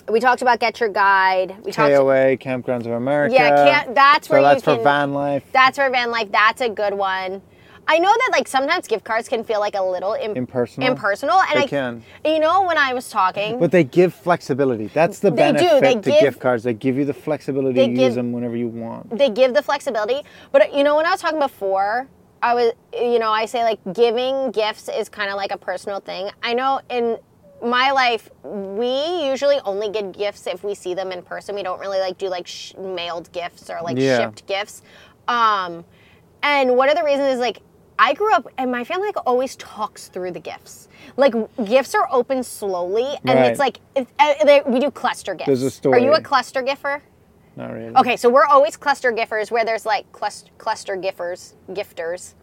we 0.08 0.20
talked 0.20 0.42
about 0.42 0.58
Get 0.60 0.80
Your 0.80 0.88
Guide. 0.88 1.56
We 1.64 1.72
talked. 1.72 1.92
KOA, 1.94 2.36
Campgrounds 2.36 2.86
of 2.86 2.92
America. 2.92 3.34
Yeah, 3.34 3.48
can't- 3.84 3.94
that's 3.94 4.28
so 4.28 4.34
where 4.34 4.40
you 4.40 4.46
that's 4.46 4.62
for 4.64 4.76
van 4.82 5.12
life. 5.14 5.44
That's 5.52 5.78
for 5.78 5.88
van 5.90 6.10
life. 6.10 6.28
That's 6.32 6.60
a 6.60 6.68
good 6.68 6.94
one. 6.94 7.42
I 7.88 7.98
know 7.98 8.12
that 8.12 8.28
like 8.30 8.46
sometimes 8.46 8.86
gift 8.86 9.04
cards 9.04 9.28
can 9.28 9.42
feel 9.42 9.58
like 9.58 9.74
a 9.74 9.82
little 9.82 10.12
im- 10.12 10.36
Impersonal? 10.36 10.88
Impersonal, 10.88 11.40
and 11.40 11.58
They 11.58 11.64
I 11.64 11.66
can. 11.66 12.04
You 12.24 12.38
know, 12.38 12.62
when 12.62 12.78
I 12.78 12.94
was 12.94 13.08
talking, 13.10 13.58
But 13.58 13.72
they 13.72 13.82
give 13.82 14.14
flexibility. 14.14 14.86
That's 14.88 15.18
the 15.18 15.30
They 15.30 15.52
do. 15.52 15.58
benefit 15.58 15.80
They 15.80 15.94
to 15.94 16.00
give- 16.12 16.20
gift 16.20 16.40
cards. 16.40 16.62
They 16.62 16.74
give 16.74 16.96
you 16.96 17.04
the 17.04 17.14
flexibility 17.14 17.80
to 17.80 17.88
give- 17.88 17.98
use 17.98 18.14
them 18.14 18.32
whenever 18.32 18.54
you 18.56 18.68
want. 18.68 19.16
they 19.18 19.28
give 19.28 19.54
the 19.54 19.62
flexibility. 19.62 20.22
But 20.52 20.72
you 20.72 20.84
know, 20.84 20.96
when 20.96 21.06
I 21.06 21.10
was 21.10 21.20
talking 21.20 21.40
before, 21.40 22.06
I 22.42 22.54
was, 22.54 22.72
you 22.94 23.18
know, 23.18 23.30
I 23.30 23.44
say 23.46 23.64
like 23.64 23.80
giving 23.92 24.50
gifts 24.52 24.88
is 24.88 25.08
kind 25.08 25.28
of 25.30 25.36
like 25.36 25.50
a 25.52 25.58
personal 25.58 25.98
thing. 26.00 26.30
I 26.44 26.54
know 26.54 26.80
in 26.90 27.18
my 27.62 27.90
life, 27.90 28.30
we 28.42 29.26
usually 29.28 29.58
only 29.64 29.90
get 29.90 30.12
gifts 30.12 30.46
if 30.46 30.64
we 30.64 30.74
see 30.74 30.94
them 30.94 31.12
in 31.12 31.22
person. 31.22 31.54
We 31.54 31.62
don't 31.62 31.80
really 31.80 31.98
like 31.98 32.18
do 32.18 32.28
like 32.28 32.46
sh- 32.46 32.74
mailed 32.78 33.30
gifts 33.32 33.68
or 33.70 33.80
like 33.82 33.96
Yeah. 33.98 34.18
shipped 34.18 34.46
gifts. 34.46 34.82
Um, 35.28 35.84
and 36.42 36.76
one 36.76 36.88
of 36.88 36.96
the 36.96 37.04
reasons 37.04 37.34
is 37.34 37.38
like 37.38 37.60
I 37.98 38.14
grew 38.14 38.32
up 38.32 38.48
and 38.56 38.70
my 38.72 38.82
family 38.82 39.08
like 39.08 39.26
always 39.26 39.56
talks 39.56 40.08
through 40.08 40.30
the 40.32 40.40
gifts. 40.40 40.88
Like 41.18 41.34
gifts 41.64 41.94
are 41.94 42.08
opened 42.10 42.46
slowly, 42.46 43.04
and 43.26 43.38
Right. 43.38 43.50
it's 43.50 43.58
like 43.58 43.80
it, 43.94 44.08
uh, 44.18 44.34
they, 44.44 44.62
we 44.66 44.80
do 44.80 44.90
cluster 44.90 45.34
gifts. 45.34 45.48
There's 45.60 45.80
a 45.84 45.88
Are 45.90 45.98
you 45.98 46.14
a 46.14 46.20
cluster 46.22 46.62
giffer? 46.62 47.02
Not 47.56 47.72
really. 47.72 47.94
Okay, 47.96 48.16
so 48.16 48.30
we're 48.30 48.46
always 48.46 48.76
cluster 48.78 49.12
giffers 49.12 49.50
where 49.50 49.64
there's 49.66 49.84
like 49.84 50.10
cluster, 50.12 50.50
cluster 50.56 50.96
giffers, 50.96 51.54
gifters. 51.70 52.34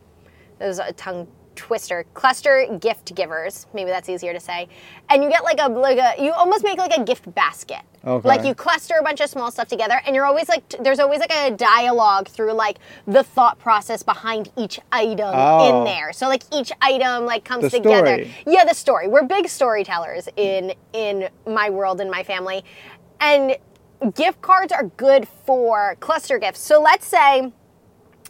There's 0.59 0.77
a 0.79 0.91
tongue 0.93 1.27
twister. 1.57 2.05
Cluster 2.13 2.77
gift 2.79 3.13
givers. 3.15 3.65
Maybe 3.73 3.89
that's 3.89 4.07
easier 4.07 4.31
to 4.31 4.39
say. 4.39 4.69
And 5.09 5.21
you 5.23 5.29
get 5.29 5.43
like 5.43 5.59
a 5.61 5.67
like 5.67 5.97
a 5.97 6.23
you 6.23 6.31
almost 6.31 6.63
make 6.63 6.77
like 6.77 6.95
a 6.95 7.03
gift 7.03 7.33
basket. 7.35 7.81
Okay. 8.05 8.25
Like 8.25 8.45
you 8.45 8.55
cluster 8.55 8.93
a 8.97 9.03
bunch 9.03 9.19
of 9.19 9.29
small 9.29 9.51
stuff 9.51 9.67
together 9.67 9.99
and 10.05 10.15
you're 10.15 10.23
always 10.25 10.47
like 10.47 10.67
t- 10.69 10.77
there's 10.81 10.99
always 10.99 11.19
like 11.19 11.33
a 11.33 11.51
dialogue 11.51 12.29
through 12.29 12.53
like 12.53 12.77
the 13.05 13.23
thought 13.23 13.59
process 13.59 14.01
behind 14.03 14.49
each 14.55 14.79
item 14.93 15.31
Oh. 15.33 15.79
in 15.79 15.83
there. 15.83 16.13
So 16.13 16.27
like 16.29 16.43
each 16.53 16.71
item 16.81 17.25
like 17.25 17.43
comes 17.43 17.63
The 17.63 17.69
together. 17.71 18.05
story. 18.23 18.33
Yeah, 18.45 18.63
the 18.63 18.73
story. 18.75 19.07
We're 19.09 19.25
big 19.25 19.49
storytellers 19.49 20.29
in 20.37 20.73
in 20.93 21.27
my 21.45 21.69
world 21.69 21.99
and 21.99 22.09
my 22.09 22.23
family. 22.23 22.63
And 23.19 23.57
gift 24.13 24.41
cards 24.41 24.71
are 24.71 24.83
good 24.95 25.27
for 25.45 25.97
cluster 25.99 26.37
gifts. 26.37 26.59
So 26.59 26.79
let's 26.79 27.05
say, 27.07 27.51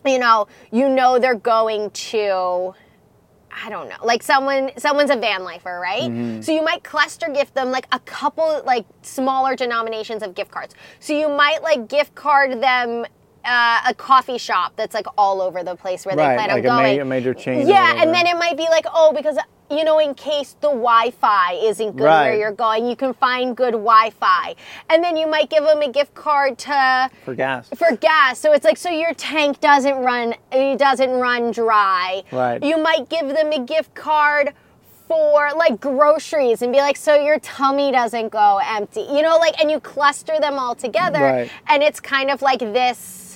you 0.05 0.17
know, 0.17 0.47
you 0.71 0.87
know 0.87 1.19
they're 1.19 1.35
going 1.35 1.89
to 1.91 2.73
I 3.63 3.70
don't 3.70 3.89
know, 3.89 3.96
like 4.04 4.24
someone 4.24 4.72
someone's 4.78 5.10
a 5.10 5.15
van 5.15 5.43
lifer, 5.43 5.80
right? 5.80 6.04
Mm-hmm. 6.04 6.41
So 6.41 6.52
you 6.52 6.63
might 6.63 6.84
cluster 6.84 7.28
gift 7.30 7.56
them 7.56 7.72
like 7.72 7.88
a 7.91 8.00
couple 8.00 8.62
like 8.65 8.86
smaller 9.02 9.56
denominations 9.56 10.24
of 10.24 10.36
gift 10.36 10.52
cards. 10.52 10.76
So 11.00 11.13
you 11.13 11.30
might 11.30 11.63
like 11.63 11.88
gift 11.88 12.13
card 12.15 12.62
them 12.62 13.06
uh, 13.47 13.79
a 13.88 13.93
coffee 13.93 14.38
shop 14.38 14.73
that's 14.75 14.93
like 14.93 15.07
all 15.17 15.41
over 15.41 15.63
the 15.63 15.75
place 15.75 16.05
where 16.05 16.15
Right, 16.15 16.29
they 16.31 16.36
plan 16.45 16.49
like 16.49 16.65
a 16.65 16.69
on 16.69 16.75
ma- 16.75 16.81
going. 16.83 17.01
a 17.01 17.05
major 17.05 17.33
chain 17.33 17.67
Yeah, 17.67 18.01
and 18.01 18.13
then 18.13 18.27
it 18.27 18.38
might 18.38 18.57
be 18.57 18.67
like, 18.69 18.86
oh, 18.93 19.13
because 19.15 19.38
you 19.69 19.83
know, 19.83 19.99
in 19.99 20.13
case 20.13 20.53
the 20.62 20.69
Wi-Fi 20.69 21.53
isn't 21.63 21.97
good 21.97 22.03
where 22.03 22.38
you're 22.38 22.53
going, 22.53 22.88
you 22.88 22.95
can 22.95 23.13
find 23.13 23.55
good 23.55 23.73
Wi-Fi, 23.73 24.55
and 24.89 25.03
then 25.03 25.17
you 25.17 25.27
might 25.27 25.49
give 25.49 25.63
them 25.65 25.81
a 25.81 25.91
gift 25.91 26.13
card 26.13 26.57
to 26.60 27.10
For 27.25 27.36
gas. 27.36 27.67
for 27.75 27.93
gas. 27.97 28.39
So 28.39 28.53
it's 28.53 28.63
like 28.63 28.77
so 28.77 28.89
your 28.89 29.13
tank 29.13 29.60
doesn't 29.60 29.97
run 29.97 30.36
it 30.51 30.79
doesn't 30.79 31.10
run 31.12 31.51
dry. 31.51 32.23
Right. 32.31 32.63
You 32.63 32.77
might 32.81 33.10
give 33.10 33.27
them 33.27 33.51
a 33.51 33.60
gift 33.60 33.93
card 33.93 34.53
for 35.07 35.49
like 35.55 35.79
groceries 35.79 36.62
and 36.62 36.71
be 36.73 36.79
like 36.79 36.97
so 36.97 37.15
your 37.15 37.39
tummy 37.39 37.91
doesn't 37.91 38.29
go 38.29 38.60
empty. 38.65 39.01
You 39.01 39.21
know 39.21 39.38
like 39.38 39.60
and 39.60 39.69
you 39.71 39.79
cluster 39.79 40.38
them 40.39 40.57
all 40.60 40.75
together 40.75 41.19
Right. 41.21 41.51
and 41.67 41.81
it's 41.83 41.99
kind 41.99 42.29
of 42.29 42.41
like 42.41 42.60
this 42.60 43.26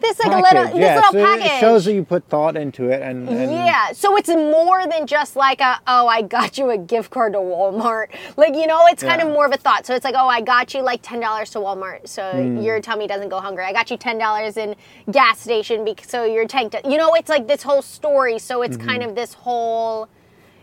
this 0.00 0.18
like 0.18 0.32
a 0.32 0.40
little 0.40 0.64
this 0.72 0.76
yeah, 0.80 0.96
little 0.96 1.12
so 1.12 1.24
package. 1.24 1.46
It 1.52 1.60
shows 1.60 1.84
that 1.86 1.92
you 1.94 2.04
put 2.04 2.28
thought 2.28 2.56
into 2.56 2.88
it, 2.90 3.02
and, 3.02 3.28
and 3.28 3.50
Yeah, 3.50 3.92
so 3.92 4.16
it's 4.16 4.28
more 4.28 4.86
than 4.86 5.06
just 5.06 5.36
like 5.36 5.60
a 5.60 5.80
oh 5.86 6.06
I 6.08 6.22
got 6.22 6.58
you 6.58 6.70
a 6.70 6.78
gift 6.78 7.10
card 7.10 7.32
to 7.34 7.38
Walmart. 7.38 8.08
Like 8.36 8.54
you 8.54 8.66
know, 8.66 8.86
it's 8.86 9.02
kind 9.02 9.20
of 9.22 9.28
more 9.28 9.46
of 9.46 9.52
a 9.52 9.56
thought. 9.56 9.86
So 9.86 9.94
it's 9.94 10.04
like 10.04 10.14
oh 10.16 10.28
I 10.28 10.40
got 10.40 10.74
you 10.74 10.82
like 10.82 11.00
ten 11.02 11.20
dollars 11.20 11.50
to 11.50 11.58
Walmart, 11.58 12.08
so 12.08 12.30
Hmm. 12.32 12.58
your 12.60 12.80
tummy 12.80 13.06
doesn't 13.06 13.28
go 13.28 13.40
hungry. 13.40 13.64
I 13.64 13.72
got 13.72 13.90
you 13.90 13.96
ten 13.96 14.18
dollars 14.18 14.56
in 14.56 14.74
gas 15.10 15.40
station, 15.40 15.84
because, 15.84 16.10
so 16.10 16.24
your 16.24 16.46
tank. 16.46 16.72
do- 16.72 16.90
you 16.90 16.96
know, 16.96 17.14
it's 17.14 17.28
like 17.28 17.46
this 17.48 17.62
whole 17.62 17.82
story. 17.82 18.38
So 18.38 18.62
it's 18.62 18.76
kind 18.76 19.00
Mm-hmm. 19.00 19.10
of 19.10 19.14
this 19.16 19.34
whole, 19.34 20.08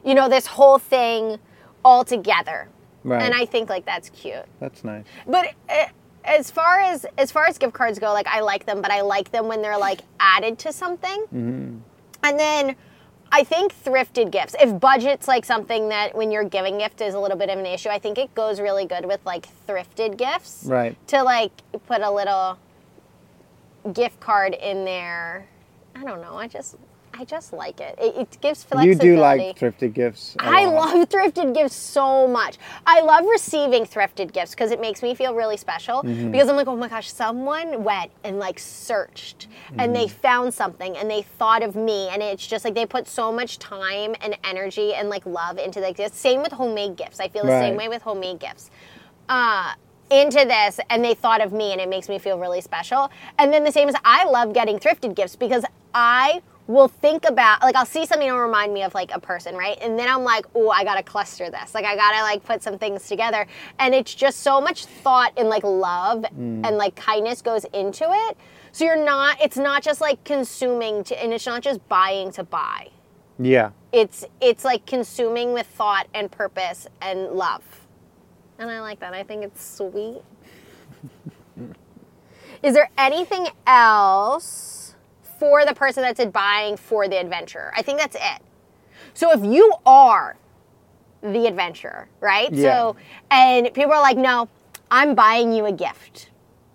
you 0.06 0.14
know, 0.16 0.28
this 0.30 0.46
whole 0.48 0.78
thing 0.80 1.38
all 1.86 2.04
together. 2.04 2.68
Right. 3.04 3.22
And 3.22 3.34
I 3.34 3.46
think 3.46 3.70
like 3.70 3.86
that's 3.86 4.10
cute. 4.10 4.46
that's 4.60 4.84
nice. 4.84 5.04
But 5.28 5.48
uh, 5.70 5.86
as 6.26 6.50
far 6.50 6.80
as 6.80 7.06
as 7.18 7.32
far 7.32 7.46
as 7.46 7.58
gift 7.58 7.74
cards 7.74 8.00
go, 8.00 8.14
like 8.14 8.28
I 8.28 8.42
like 8.42 8.66
them, 8.66 8.82
but 8.82 8.92
I 8.92 9.02
like 9.02 9.32
them 9.32 9.48
when 9.48 9.62
they're 9.62 9.78
like 9.78 10.02
added 10.20 10.60
to 10.60 10.74
something. 10.74 11.24
Mm-hmm. 11.26 11.78
And 12.24 12.40
then 12.40 12.76
I 13.32 13.44
think 13.44 13.74
thrifted 13.84 14.32
gifts. 14.32 14.56
If 14.60 14.80
budget's 14.80 15.28
like 15.28 15.44
something 15.44 15.90
that 15.90 16.16
when 16.16 16.32
you're 16.32 16.44
giving 16.44 16.78
gift 16.78 17.02
is 17.02 17.16
a 17.16 17.20
little 17.20 17.38
bit 17.38 17.50
of 17.50 17.58
an 17.58 17.66
issue, 17.66 17.90
I 17.90 17.98
think 17.98 18.18
it 18.18 18.34
goes 18.36 18.60
really 18.60 18.86
good 18.86 19.06
with 19.06 19.26
like 19.26 19.48
thrifted 19.68 20.18
gifts. 20.18 20.66
Right. 20.66 20.96
To 21.08 21.24
like 21.24 21.52
put 21.88 22.02
a 22.02 22.12
little 22.12 22.60
gift 23.92 24.20
card 24.20 24.54
in 24.54 24.86
there. 24.86 25.48
I 25.96 26.04
don't 26.04 26.22
know. 26.22 26.36
I 26.36 26.48
just 26.48 26.76
I 27.16 27.26
just 27.26 27.54
like 27.54 27.80
it. 27.80 27.98
It, 28.00 28.16
it 28.16 28.38
gives 28.42 28.66
You 28.82 28.96
do 28.96 29.18
like 29.18 29.58
thrifted 29.58 29.94
gifts. 29.94 30.36
I 30.40 30.66
lot. 30.66 30.96
love 30.96 31.10
thrifted 31.16 31.54
gifts 31.54 31.76
so 31.76 32.28
much. 32.28 32.58
I 32.88 33.02
love 33.02 33.26
receiving 33.30 33.86
thrifted 33.86 34.34
gifts 34.34 34.52
because 34.52 34.72
it 34.72 34.82
makes 34.82 35.04
me 35.04 35.14
feel 35.14 35.36
really 35.36 35.58
special. 35.58 36.02
Mm-hmm. 36.02 36.32
Because 36.32 36.50
I'm 36.50 36.56
like, 36.56 36.68
oh 36.68 36.76
my 36.76 36.88
gosh, 36.88 37.12
someone 37.12 37.84
went 37.84 38.12
and 38.24 38.40
like 38.40 38.58
searched 38.60 39.48
and 39.78 39.96
they 39.96 40.04
Mm-hmm. 40.06 40.18
found 40.22 40.54
something 40.54 40.98
and 40.98 41.10
they 41.10 41.22
thought 41.22 41.64
of 41.64 41.76
me. 41.76 42.10
And 42.10 42.22
it's 42.22 42.46
just 42.46 42.66
like 42.66 42.74
they 42.74 42.86
put 42.86 43.08
so 43.08 43.32
much 43.32 43.60
time 43.60 44.16
and 44.22 44.38
energy 44.44 44.94
and 44.94 45.08
like 45.10 45.26
love 45.26 45.58
into 45.58 45.80
the 45.80 45.94
gifts. 45.94 46.18
Same 46.20 46.42
with 46.42 46.52
homemade 46.52 46.96
gifts. 46.98 47.20
I 47.20 47.28
feel 47.30 47.44
the 47.46 47.60
same 47.60 47.76
way 47.76 47.88
with 47.88 48.02
homemade 48.02 48.40
gifts. 48.40 48.70
Uh, 49.30 49.74
into 50.10 50.46
this 50.46 50.80
and 50.90 51.04
they 51.04 51.14
thought 51.14 51.42
of 51.42 51.54
me 51.54 51.72
and 51.72 51.80
it 51.82 51.88
makes 51.90 52.10
me 52.10 52.20
feel 52.20 52.38
really 52.38 52.60
special. 52.62 53.10
And 53.40 53.52
then 53.54 53.64
the 53.64 53.72
same 53.72 53.88
as 53.88 53.96
I 54.04 54.26
love 54.26 54.54
getting 54.54 54.78
thrifted 54.78 55.16
gifts 55.16 55.36
because 55.36 55.64
I 55.96 56.42
will 56.68 56.88
think 56.88 57.26
about 57.26 57.62
like 57.62 57.76
I'll 57.76 57.86
see 57.86 58.06
something 58.06 58.28
that'll 58.28 58.42
remind 58.42 58.74
me 58.74 58.84
of 58.84 58.94
like 58.94 59.12
a 59.14 59.20
person, 59.20 59.56
right? 59.56 59.78
And 59.82 60.00
then 60.00 60.08
I'm 60.08 60.24
like, 60.24 60.46
oh, 60.56 60.70
I 60.70 60.84
gotta 60.84 61.04
cluster 61.04 61.50
this. 61.50 61.76
Like 61.76 61.86
I 61.86 61.96
gotta 61.96 62.22
like 62.24 62.44
put 62.44 62.64
some 62.64 62.78
things 62.78 63.08
together. 63.08 63.46
And 63.80 63.94
it's 63.94 64.14
just 64.14 64.40
so 64.40 64.62
much 64.62 64.86
thought 64.86 65.34
and 65.38 65.50
like 65.50 65.64
love 65.64 66.24
mm. 66.24 66.66
and 66.66 66.78
like 66.78 66.96
kindness 66.96 67.42
goes 67.42 67.66
into 67.74 68.06
it. 68.10 68.38
So 68.72 68.86
you're 68.86 69.04
not 69.04 69.42
it's 69.42 69.58
not 69.58 69.84
just 69.84 70.00
like 70.00 70.24
consuming 70.24 71.04
to, 71.06 71.22
and 71.22 71.34
it's 71.34 71.46
not 71.46 71.62
just 71.62 71.88
buying 71.90 72.32
to 72.34 72.44
buy. 72.44 72.90
Yeah. 73.40 73.72
It's 73.92 74.26
it's 74.40 74.64
like 74.64 74.86
consuming 74.86 75.54
with 75.54 75.68
thought 75.68 76.08
and 76.14 76.32
purpose 76.32 76.88
and 77.02 77.32
love. 77.32 77.64
And 78.58 78.70
I 78.70 78.80
like 78.80 79.00
that. 79.02 79.14
I 79.14 79.24
think 79.24 79.44
it's 79.44 79.64
sweet. 79.64 80.22
Is 82.64 82.74
there 82.74 82.90
anything 82.98 83.48
else 83.68 84.83
for 85.44 85.66
the 85.66 85.74
person 85.74 86.04
that's 86.04 86.24
buying 86.32 86.78
for 86.78 87.10
the 87.10 87.20
adventure? 87.20 87.74
I 87.76 87.82
think 87.82 88.00
that's 88.00 88.16
it. 88.16 88.42
So 89.14 89.32
if 89.32 89.44
you 89.44 89.74
are 89.86 90.38
the 91.22 91.48
adventurer, 91.48 92.08
right? 92.22 92.50
Yeah. 92.54 92.72
So 92.72 92.96
and 93.30 93.74
people 93.74 93.92
are 93.92 94.02
like, 94.02 94.16
"No, 94.16 94.48
I'm 94.90 95.16
buying 95.16 95.52
you 95.52 95.66
a 95.66 95.72
gift. 95.74 96.30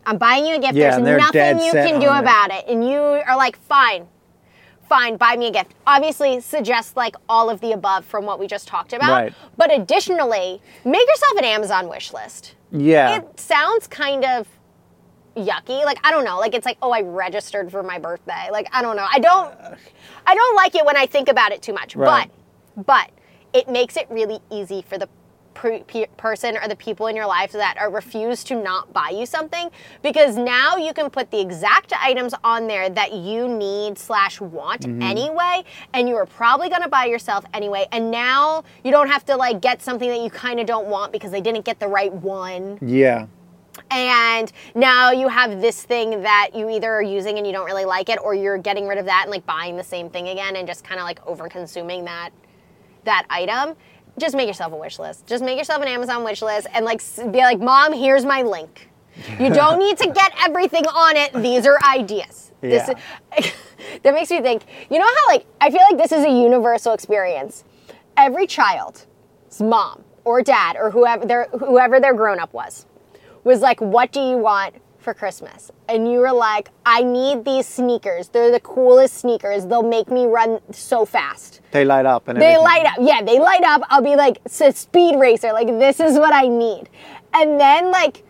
I'm 0.05 0.19
buying 0.19 0.45
you 0.45 0.57
a 0.57 0.59
gift. 0.59 0.75
Yeah, 0.75 0.99
There's 1.01 1.19
nothing 1.19 1.65
you 1.65 1.73
can 1.73 1.99
do 1.99 2.13
it. 2.13 2.19
about 2.19 2.51
it." 2.51 2.67
And 2.69 2.87
you 2.87 2.99
are 3.01 3.37
like, 3.37 3.57
"Fine 3.57 4.07
fine, 4.89 5.19
buy 5.19 5.37
me 5.37 5.49
a 5.49 5.51
gift. 5.51 5.75
Obviously, 5.87 6.41
suggest 6.41 6.97
like 6.97 7.15
all 7.29 7.51
of 7.51 7.61
the 7.61 7.73
above 7.73 8.07
from 8.07 8.25
what 8.25 8.39
we 8.41 8.47
just 8.47 8.67
talked 8.67 8.95
about. 8.95 9.11
Right. 9.11 9.35
But 9.59 9.71
additionally, 9.71 10.63
make 10.83 11.07
yourself 11.07 11.37
an 11.37 11.45
Amazon 11.45 11.89
wish 11.91 12.11
list. 12.15 12.55
Yeah. 12.73 13.17
It 13.17 13.39
sounds 13.39 13.87
kind 13.87 14.25
of 14.25 14.49
yucky. 15.39 15.85
Like 15.85 15.99
I 16.05 16.11
don't 16.11 16.25
know. 16.25 16.39
Like 16.39 16.55
it's 16.55 16.67
like 16.67 16.79
oh, 16.83 16.91
I 16.91 17.03
registered 17.03 17.71
for 17.71 17.83
my 17.83 17.99
birthday. 17.99 18.49
Like 18.51 18.69
I 18.73 18.83
don't 18.83 18.97
know. 18.97 19.07
I 19.11 19.19
don't. 19.19 19.55
I 20.27 20.35
don't 20.35 20.57
like 20.57 20.75
it 20.75 20.85
when 20.85 20.97
I 20.97 21.07
think 21.07 21.29
about 21.29 21.53
it 21.53 21.63
too 21.63 21.73
much. 21.73 21.97
Right. 21.97 22.31
But 22.77 22.87
but 22.87 23.11
it 23.53 23.69
makes 23.69 23.97
it 23.97 24.07
really 24.11 24.41
easy 24.51 24.83
for 24.83 24.99
the 24.99 25.09
person 26.17 26.57
or 26.57 26.69
the 26.69 26.77
people 26.77 27.09
in 27.09 27.17
your 27.17 27.27
life 27.27 27.51
that 27.53 27.77
are 27.79 27.91
refuse 27.91 28.45
to 28.45 28.55
not 28.55 28.93
buy 28.93 29.11
you 29.11 29.27
something 29.27 29.69
because 30.03 30.37
now 30.37 30.77
you 30.77 30.93
can 30.93 31.11
put 31.11 31.31
the 31.33 31.41
exact 31.41 31.93
items 32.01 32.33
on 32.45 32.69
there 32.69 32.89
that 32.89 33.13
you 33.13 33.49
need 33.49 33.99
slash 33.99 34.41
want 34.41 34.83
mm-hmm. 34.83 35.03
anyway 35.03 35.65
and 35.95 36.09
you 36.09 36.15
are 36.15 36.27
probably 36.27 36.69
going 36.69 36.83
to 36.83 36.89
buy 36.89 37.07
yourself 37.07 37.45
anyway 37.55 37.87
and 37.91 38.09
now 38.09 38.63
you 38.85 38.93
don't 38.93 39.09
have 39.09 39.25
to 39.25 39.37
like 39.37 39.61
get 39.61 39.83
something 39.83 40.09
that 40.09 40.21
you 40.21 40.31
kind 40.31 40.61
of 40.61 40.67
don't 40.67 40.87
want 40.87 41.11
because 41.11 41.33
they 41.33 41.41
didn't 41.41 41.65
get 41.65 41.81
the 41.81 41.89
right 41.89 42.13
one 42.13 42.79
yeah. 42.81 43.27
And 43.91 44.53
now 44.75 45.11
you 45.11 45.29
have 45.29 45.61
this 45.61 45.83
thing 45.83 46.23
that 46.23 46.51
you 46.55 46.69
either 46.69 46.93
are 46.93 47.03
using 47.03 47.39
and 47.39 47.47
you 47.47 47.53
don't 47.53 47.65
really 47.65 47.85
like 47.85 48.09
it 48.09 48.19
or 48.23 48.35
you're 48.35 48.59
getting 48.59 48.87
rid 48.87 48.99
of 48.99 49.07
that 49.07 49.23
and 49.25 49.31
like 49.31 49.47
buying 49.47 49.77
the 49.77 49.85
same 49.85 50.11
thing 50.11 50.29
again 50.29 50.57
and 50.57 50.67
just 50.67 50.85
kind 50.85 51.01
of 51.01 51.05
like 51.05 51.25
over 51.27 51.49
consuming 51.49 52.05
that 52.05 52.31
that 53.05 53.25
item. 53.31 53.77
Just 54.19 54.35
make 54.35 54.49
yourself 54.49 54.73
a 54.73 54.77
wish 54.77 54.99
list. 54.99 55.27
Just 55.27 55.45
make 55.45 55.57
yourself 55.57 55.81
an 55.81 55.89
amazon 55.89 56.25
wish 56.25 56.43
list 56.43 56.67
and 56.75 56.85
like 56.85 57.01
be 57.33 57.39
like 57.39 57.61
mom 57.61 57.93
here's 57.93 58.25
my 58.25 58.43
link. 58.43 58.91
You 59.39 59.51
don't 59.55 59.79
need 59.79 59.97
to 59.99 60.11
get 60.11 60.33
everything 60.41 60.87
on 60.87 61.17
it. 61.17 61.33
These 61.35 61.67
are 61.67 61.79
ideas. 61.85 62.53
This 62.61 62.89
is, 62.89 63.53
that 64.03 64.13
makes 64.13 64.31
me 64.31 64.41
think 64.43 64.65
you 64.91 64.99
know 64.99 65.07
how 65.07 65.29
like 65.29 65.47
i 65.61 65.71
feel 65.71 65.81
like 65.89 65.97
this 65.97 66.13
is 66.13 66.25
a 66.25 66.31
universal 66.31 66.93
experience. 66.93 67.65
Every 68.17 68.47
child's 68.47 69.07
mom 69.61 70.05
or 70.25 70.43
dad 70.43 70.77
or 70.77 70.91
whoever 70.91 71.25
their 71.25 71.47
whoever 71.59 72.01
their 72.01 72.13
grown 72.13 72.39
up 72.39 72.53
was 72.53 72.85
was 73.49 73.61
like, 73.61 73.81
What 73.81 74.13
do 74.13 74.21
you 74.21 74.37
want 74.39 74.75
for 74.99 75.15
Christmas? 75.15 75.71
And 75.89 76.11
you 76.11 76.19
were 76.21 76.33
like, 76.33 76.71
I 76.85 77.03
need 77.03 77.45
these 77.45 77.67
sneakers. 77.67 78.29
They're 78.29 78.51
the 78.53 78.61
coolest 78.61 79.15
sneakers. 79.15 79.67
They'll 79.67 79.83
make 79.83 80.11
me 80.11 80.27
run 80.27 80.61
so 80.73 81.05
fast. 81.05 81.61
They 81.73 81.85
light 81.85 82.07
up 82.07 82.29
and 82.29 82.41
They 82.41 82.55
everything. 82.55 82.65
light 82.65 82.87
up. 82.87 82.99
Yeah, 83.01 83.23
they 83.23 83.39
light 83.41 83.63
up. 83.65 83.83
I'll 83.89 84.03
be 84.03 84.17
like, 84.17 84.39
it's 84.45 84.61
a 84.61 84.73
speed 84.73 85.19
racer. 85.19 85.53
Like, 85.53 85.69
this 85.69 85.99
is 86.01 86.19
what 86.19 86.33
I 86.35 86.47
need. 86.49 86.89
And 87.35 87.59
then, 87.61 87.91
like, 87.91 88.23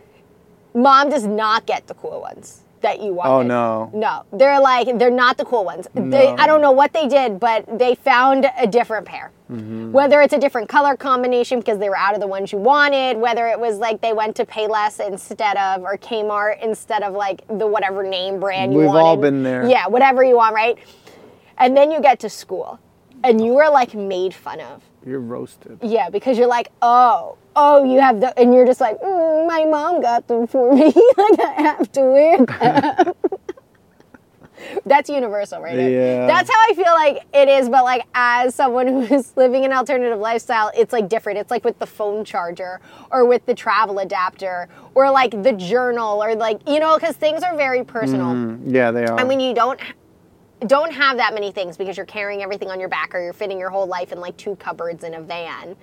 mom 0.75 1.11
does 1.11 1.27
not 1.27 1.67
get 1.67 1.87
the 1.87 1.95
cool 1.95 2.21
ones 2.21 2.63
that 2.83 3.01
you 3.01 3.13
wanted. 3.15 3.31
Oh, 3.31 3.43
no. 3.43 3.91
No, 3.95 4.25
they're 4.39 4.61
like, 4.61 4.99
they're 4.99 5.11
not 5.11 5.37
the 5.37 5.45
cool 5.45 5.65
ones. 5.65 5.89
They, 5.95 6.29
I 6.29 6.47
don't 6.47 6.61
know 6.61 6.73
what 6.73 6.93
they 6.93 7.09
did, 7.09 7.39
but 7.41 7.79
they 7.79 7.95
found 7.95 8.51
a 8.59 8.67
different 8.67 9.07
pair. 9.07 9.31
Mm-hmm. 9.51 9.93
Whether 9.93 10.21
it's 10.21 10.35
a 10.35 10.39
different 10.39 10.69
color 10.69 10.97
combination 10.97 11.59
because 11.59 11.79
they 11.79 11.89
were 11.89 11.97
out 11.97 12.15
of 12.15 12.21
the 12.21 12.27
ones 12.27 12.53
you 12.53 12.59
wanted, 12.59 13.17
whether 13.17 13.49
it 13.49 13.59
was 13.59 13.79
like 13.79 14.01
they 14.01 14.13
went 14.13 14.37
to 14.37 14.45
Payless 14.45 15.05
instead 15.07 15.57
of, 15.57 15.83
or 15.83 15.97
Kmart 15.97 16.63
instead 16.63 17.03
of 17.03 17.15
like 17.15 17.47
the 17.49 17.67
whatever 17.67 18.03
name 18.03 18.39
brand 18.39 18.73
you 18.73 18.81
want. 18.81 18.87
We've 18.87 18.95
wanted. 18.95 19.07
all 19.07 19.17
been 19.17 19.43
there. 19.43 19.67
Yeah, 19.67 19.87
whatever 19.87 20.23
you 20.23 20.37
want, 20.37 20.55
right? 20.55 20.79
And 21.57 21.77
then 21.77 21.91
you 21.91 22.01
get 22.01 22.21
to 22.21 22.29
school 22.29 22.79
and 23.25 23.45
you 23.45 23.59
are 23.59 23.71
like 23.71 23.95
made 23.95 24.35
fun 24.35 24.61
of. 24.61 24.83
You're 25.05 25.21
roasted. 25.21 25.79
Yeah, 25.83 26.11
because 26.11 26.39
you're 26.39 26.49
like, 26.49 26.71
oh, 26.83 27.37
oh, 27.57 27.85
you 27.85 28.01
have 28.01 28.21
the, 28.21 28.39
and 28.39 28.53
you're 28.53 28.67
just 28.67 28.81
like, 28.81 29.01
mm, 29.01 29.47
my 29.47 29.65
mom 29.65 30.03
got 30.03 30.27
them 30.29 30.47
for 30.47 30.73
me. 30.75 30.85
like 31.17 31.41
I 31.41 31.55
have 31.59 31.93
to 31.93 32.03
wear 32.03 32.45
them. 32.45 33.15
That's 34.85 35.09
universal, 35.09 35.63
right? 35.63 35.79
Yeah. 35.79 36.27
That's 36.27 36.51
how 36.51 36.57
I 36.69 36.75
feel 36.75 36.93
like 36.93 37.25
it 37.33 37.49
is, 37.49 37.69
but 37.69 37.85
like 37.85 38.03
as 38.15 38.55
someone 38.55 38.87
who 38.87 39.03
is 39.03 39.37
living 39.37 39.65
an 39.65 39.73
alternative 39.73 40.19
lifestyle, 40.19 40.71
it's 40.77 40.93
like 40.93 41.09
different. 41.09 41.39
It's 41.39 41.51
like 41.51 41.65
with 41.65 41.79
the 41.79 41.87
phone 41.87 42.25
charger 42.25 42.81
or 43.11 43.25
with 43.25 43.47
the 43.47 43.55
travel 43.55 43.99
adapter 44.01 44.69
or 44.95 45.11
like 45.11 45.43
the 45.43 45.53
journal 45.53 46.23
or 46.23 46.35
like, 46.35 46.61
you 46.69 46.81
know, 46.81 46.99
because 46.99 47.17
things 47.17 47.43
are 47.43 47.57
very 47.57 47.85
personal. 47.85 48.35
Mm, 48.35 48.75
yeah, 48.75 48.91
they 48.91 49.05
are. 49.05 49.19
I 49.19 49.25
mean, 49.25 49.41
you 49.41 49.55
don't 49.55 49.81
don't 50.67 50.93
have 50.93 51.17
that 51.19 51.35
many 51.35 51.53
things 51.53 51.77
because 51.77 51.97
you're 51.97 52.07
carrying 52.07 52.43
everything 52.43 52.71
on 52.71 52.81
your 52.81 52.89
back 52.89 53.15
or 53.15 53.21
you're 53.23 53.33
fitting 53.33 53.59
your 53.59 53.71
whole 53.71 53.87
life 53.87 54.13
in 54.13 54.21
like 54.21 54.37
two 54.37 54.57
cupboards 54.57 55.05
in 55.05 55.15
a 55.15 55.21
van 55.21 55.77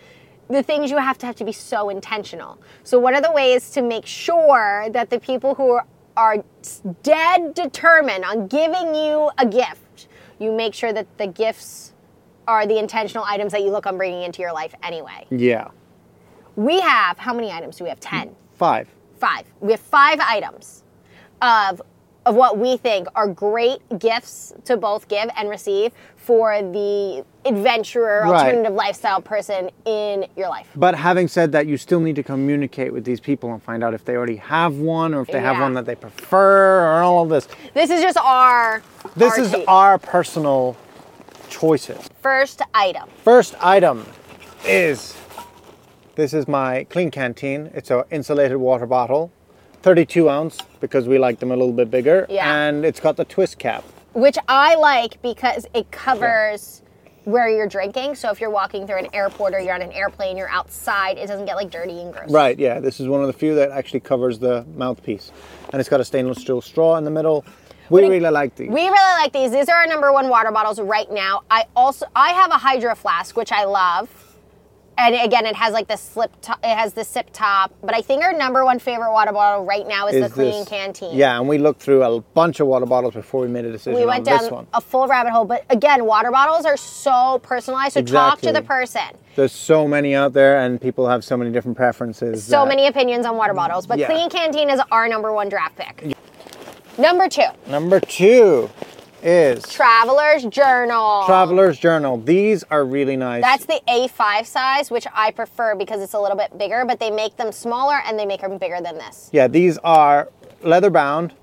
the 0.49 0.61
things 0.61 0.91
you 0.91 0.97
have 0.97 1.17
to 1.17 1.25
have 1.25 1.35
to 1.35 1.45
be 1.45 1.51
so 1.51 1.89
intentional 1.89 2.59
so 2.83 2.99
what 2.99 3.13
are 3.13 3.21
the 3.21 3.31
ways 3.31 3.71
to 3.71 3.81
make 3.81 4.05
sure 4.05 4.87
that 4.91 5.09
the 5.09 5.19
people 5.19 5.55
who 5.55 5.71
are, 5.71 5.85
are 6.17 6.43
dead 7.03 7.53
determined 7.53 8.23
on 8.25 8.47
giving 8.47 8.93
you 8.93 9.29
a 9.37 9.45
gift 9.45 10.07
you 10.39 10.51
make 10.51 10.73
sure 10.73 10.91
that 10.93 11.07
the 11.17 11.27
gifts 11.27 11.93
are 12.47 12.67
the 12.67 12.77
intentional 12.77 13.23
items 13.25 13.51
that 13.53 13.61
you 13.61 13.71
look 13.71 13.87
on 13.87 13.97
bringing 13.97 14.23
into 14.23 14.41
your 14.41 14.53
life 14.53 14.75
anyway 14.83 15.25
yeah. 15.31 15.69
we 16.55 16.79
have 16.81 17.17
how 17.17 17.33
many 17.33 17.51
items 17.51 17.77
do 17.77 17.83
we 17.83 17.89
have 17.89 17.99
10 17.99 18.35
Five. 18.55 18.87
five. 19.19 19.45
We 19.59 19.71
have 19.73 19.81
five 19.81 20.19
items 20.21 20.83
of 21.41 21.81
of 22.25 22.35
what 22.35 22.57
we 22.57 22.75
think 22.77 23.07
are 23.15 23.27
great 23.27 23.79
gifts 23.99 24.53
to 24.65 24.77
both 24.77 25.07
give 25.07 25.29
and 25.37 25.47
receive 25.49 25.91
for 26.17 26.59
the 26.61 27.23
adventurer, 27.45 28.21
Right. 28.23 28.45
alternative 28.47 28.73
lifestyle 28.73 29.21
person 29.21 29.69
in 29.85 30.25
your 30.35 30.49
life. 30.49 30.67
But 30.75 30.95
having 30.95 31.27
said 31.27 31.51
that, 31.51 31.67
you 31.67 31.77
still 31.77 31.99
need 31.99 32.15
to 32.15 32.23
communicate 32.23 32.91
with 32.91 33.03
these 33.05 33.19
people 33.19 33.53
and 33.53 33.61
find 33.61 33.83
out 33.83 33.93
if 33.93 34.05
they 34.05 34.15
already 34.15 34.37
have 34.37 34.75
one 34.77 35.13
or 35.13 35.21
if 35.21 35.27
they 35.27 35.39
have 35.39 35.59
one 35.59 35.73
that 35.75 35.85
they 35.85 35.93
prefer 35.95 36.81
or 36.97 37.03
all 37.03 37.23
of 37.23 37.29
this. 37.29 37.47
This 37.75 37.91
is 37.91 38.01
just 38.01 38.17
our 38.17 38.81
This 39.15 39.33
our 39.37 39.39
is 39.43 39.51
take. 39.51 39.65
our 39.67 39.97
personal 39.99 40.75
choices. 41.49 42.09
first 42.21 42.61
item. 42.73 43.07
First 43.23 43.53
item 43.61 44.05
is 44.65 45.15
this 46.15 46.33
is 46.33 46.47
my 46.47 46.85
Klean 46.85 47.11
Kanteen. 47.11 47.69
It's 47.75 47.91
a 47.91 48.05
insulated 48.09 48.57
water 48.57 48.87
bottle, 48.87 49.31
32 49.89 50.27
ounce 50.27 50.57
because 50.81 51.07
we 51.07 51.19
like 51.19 51.37
them 51.39 51.51
a 51.51 51.55
little 51.55 51.71
bit 51.71 51.91
bigger, 51.91 52.25
Yeah. 52.27 52.51
and 52.51 52.83
it's 52.83 52.99
got 52.99 53.17
the 53.17 53.25
twist 53.25 53.59
cap. 53.59 53.83
which 54.13 54.37
I 54.47 54.73
like 54.75 55.21
because 55.21 55.67
it 55.75 55.91
covers 55.91 56.81
where 57.25 57.47
you're 57.49 57.67
drinking. 57.67 58.15
So 58.15 58.31
if 58.31 58.39
you're 58.41 58.49
walking 58.49 58.87
through 58.87 58.97
an 58.99 59.09
airport 59.13 59.53
or 59.53 59.59
you're 59.59 59.75
on 59.75 59.81
an 59.83 59.91
airplane, 59.91 60.37
you're 60.37 60.49
outside, 60.49 61.17
it 61.19 61.27
doesn't 61.27 61.45
get 61.45 61.55
like 61.55 61.69
dirty 61.69 61.99
and 62.01 62.11
gross. 62.13 62.31
Right, 62.31 62.57
yeah. 62.57 62.79
This 62.79 62.99
is 62.99 63.07
one 63.07 63.21
of 63.21 63.27
the 63.27 63.33
few 63.33 63.53
that 63.55 63.69
actually 63.71 63.99
covers 63.99 64.39
the 64.39 64.65
mouthpiece, 64.75 65.31
and 65.71 65.79
it's 65.79 65.89
got 65.89 65.99
a 65.99 66.05
stainless 66.05 66.39
steel 66.39 66.61
straw 66.61 66.95
in 66.95 67.03
the 67.03 67.11
middle. 67.11 67.43
We 67.43 67.93
What 67.93 67.99
do 67.99 68.05
you- 68.07 68.13
really 68.13 68.31
like 68.31 68.55
these. 68.55 68.69
We 68.69 68.87
really 68.89 69.21
like 69.21 69.33
these. 69.33 69.51
These 69.51 69.69
are 69.69 69.75
our 69.75 69.85
number 69.85 70.11
one 70.11 70.29
water 70.29 70.49
bottles 70.51 70.79
right 70.79 71.11
now. 71.11 71.41
I 71.51 71.65
also 71.75 72.07
I 72.15 72.29
have 72.29 72.49
a 72.49 72.57
hydro 72.57 72.95
flask 72.95 73.37
which 73.37 73.51
I 73.51 73.65
love, 73.65 74.09
and 74.97 75.15
again 75.15 75.45
it 75.45 75.55
has 75.55 75.73
like 75.73 75.87
the 75.87 75.97
slip 75.97 76.31
top, 76.41 76.59
it 76.63 76.75
has 76.77 76.93
the 76.93 77.03
sip 77.03 77.29
top. 77.33 77.73
But 77.81 77.95
I 77.95 78.01
think 78.01 78.23
our 78.23 78.33
number 78.33 78.63
one 78.63 78.79
favorite 78.79 79.11
water 79.11 79.31
bottle 79.31 79.65
right 79.65 79.87
now 79.87 80.07
is, 80.07 80.21
the 80.21 80.29
Klean 80.33 80.65
this- 80.65 80.69
Kanteen. 80.69 81.11
Yeah, 81.15 81.37
and 81.39 81.47
we 81.47 81.57
looked 81.57 81.81
through 81.81 82.03
a 82.03 82.21
bunch 82.21 82.59
of 82.59 82.67
water 82.67 82.85
bottles 82.85 83.13
before 83.13 83.41
we 83.41 83.47
made 83.47 83.65
a 83.65 83.71
decision 83.71 83.99
We 83.99 84.05
went 84.05 84.25
down 84.25 84.67
a 84.73 84.81
full 84.81 85.07
rabbit 85.07 85.31
hole, 85.31 85.45
but 85.45 85.65
again, 85.69 86.05
water 86.05 86.31
bottles 86.31 86.65
are 86.65 86.77
so 86.77 87.39
personalized. 87.43 87.93
So 87.93 88.01
talk 88.01 88.41
to 88.41 88.51
the 88.51 88.61
person. 88.61 89.01
There's 89.35 89.51
so 89.51 89.87
many 89.87 90.15
out 90.15 90.31
there, 90.33 90.59
and 90.61 90.79
people 90.79 91.07
have 91.09 91.23
so 91.23 91.35
many 91.35 91.51
different 91.51 91.75
preferences. 91.77 92.43
So 92.43 92.59
that- 92.61 92.67
many 92.69 92.87
opinions 92.87 93.25
on 93.25 93.35
water 93.35 93.53
bottles, 93.53 93.85
but 93.85 93.99
Yeah. 93.99 94.07
Klean 94.07 94.29
Kanteen 94.29 94.73
is 94.73 94.79
our 94.91 95.07
number 95.09 95.33
one 95.33 95.49
draft 95.49 95.75
pick. 95.75 96.15
Number 96.97 97.27
two, 97.27 97.43
Number 97.67 97.99
two 97.99 98.69
is 99.25 99.63
Traveler's 99.67 100.45
Journal. 100.45 101.23
Traveler's 101.25 101.79
Journal. 101.79 102.17
These 102.17 102.63
are 102.69 102.85
really 102.85 103.17
nice. 103.17 103.41
That's 103.41 103.65
the 103.65 103.81
A5 103.87 104.45
size, 104.45 104.91
which 104.91 105.07
I 105.13 105.31
prefer 105.31 105.75
because 105.75 106.01
it's 106.01 106.13
a 106.13 106.19
little 106.19 106.37
bit 106.37 106.57
bigger, 106.57 106.85
but 106.85 106.99
they 106.99 107.09
make 107.09 107.35
them 107.37 107.51
smaller 107.51 107.99
and 108.05 108.19
they 108.19 108.25
make 108.25 108.41
them 108.41 108.57
bigger 108.57 108.79
than 108.81 108.97
this. 108.97 109.29
yeah, 109.33 109.47
these 109.47 109.77
are 109.79 110.29
leather 110.61 110.89
bound, 110.91 111.33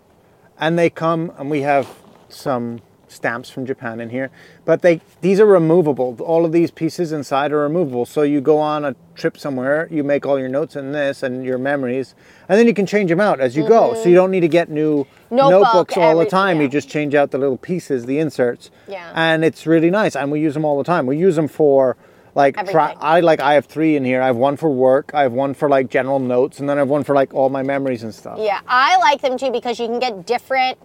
and 0.58 0.78
they 0.78 0.88
come, 0.88 1.32
and 1.38 1.50
we 1.50 1.62
have 1.62 1.88
some 2.28 2.80
stamps 3.12 3.50
from 3.50 3.66
Japan 3.66 4.00
in 4.00 4.10
here. 4.10 4.30
But 4.64 4.82
they 4.82 5.00
these 5.20 5.38
are 5.40 5.46
removable. 5.46 6.16
All 6.20 6.44
of 6.44 6.52
these 6.52 6.70
pieces 6.70 7.12
inside 7.12 7.52
are 7.52 7.60
removable. 7.60 8.06
So 8.06 8.22
you 8.22 8.40
go 8.40 8.58
on 8.58 8.84
a 8.84 8.94
trip 9.14 9.36
somewhere, 9.38 9.88
you 9.90 10.02
make 10.02 10.24
all 10.26 10.38
your 10.38 10.48
notes 10.48 10.74
in 10.76 10.92
this 10.92 11.22
and 11.22 11.44
your 11.44 11.58
memories, 11.58 12.14
and 12.48 12.58
then 12.58 12.66
you 12.66 12.74
can 12.74 12.86
change 12.86 13.10
them 13.10 13.20
out 13.20 13.40
as 13.40 13.56
you 13.56 13.66
go. 13.68 13.94
So 13.94 14.08
you 14.08 14.14
don't 14.14 14.30
need 14.30 14.40
to 14.40 14.48
get 14.48 14.70
new 14.70 15.04
Mm-hmm. 15.32 15.36
Notebook, 15.36 15.62
notebooks 15.62 15.96
all 15.96 16.10
every- 16.10 16.24
the 16.26 16.30
time. 16.30 16.60
You 16.60 16.68
just 16.68 16.90
change 16.90 17.14
out 17.14 17.30
the 17.30 17.38
little 17.38 17.56
pieces, 17.56 18.04
the 18.04 18.18
inserts. 18.18 18.70
Yeah. 18.86 19.10
And 19.14 19.44
it's 19.46 19.66
really 19.66 19.88
nice, 19.90 20.14
and 20.14 20.30
we 20.30 20.40
use 20.40 20.52
them 20.52 20.64
all 20.66 20.76
the 20.76 20.84
time. 20.84 21.06
We 21.06 21.16
use 21.16 21.36
them 21.36 21.48
for 21.48 21.96
like 22.34 22.54
tra- 22.70 22.94
I 23.00 23.20
like 23.20 23.40
I 23.40 23.54
have 23.54 23.64
three 23.66 23.96
in 23.96 24.04
here. 24.04 24.20
I 24.20 24.26
have 24.26 24.36
one 24.36 24.56
for 24.58 24.68
work, 24.70 25.10
I 25.14 25.22
have 25.22 25.32
one 25.32 25.54
for 25.54 25.68
like 25.70 25.88
general 25.88 26.18
notes, 26.18 26.60
and 26.60 26.68
then 26.68 26.76
I 26.76 26.80
have 26.80 26.88
one 26.90 27.02
for 27.04 27.14
like 27.14 27.32
all 27.34 27.48
my 27.48 27.62
memories 27.62 28.02
and 28.02 28.14
stuff. 28.14 28.38
Yeah, 28.40 28.60
I 28.66 28.96
like 28.98 29.22
them 29.22 29.38
too 29.38 29.50
because 29.50 29.78
you 29.80 29.86
can 29.86 29.98
get 29.98 30.26
different. 30.26 30.78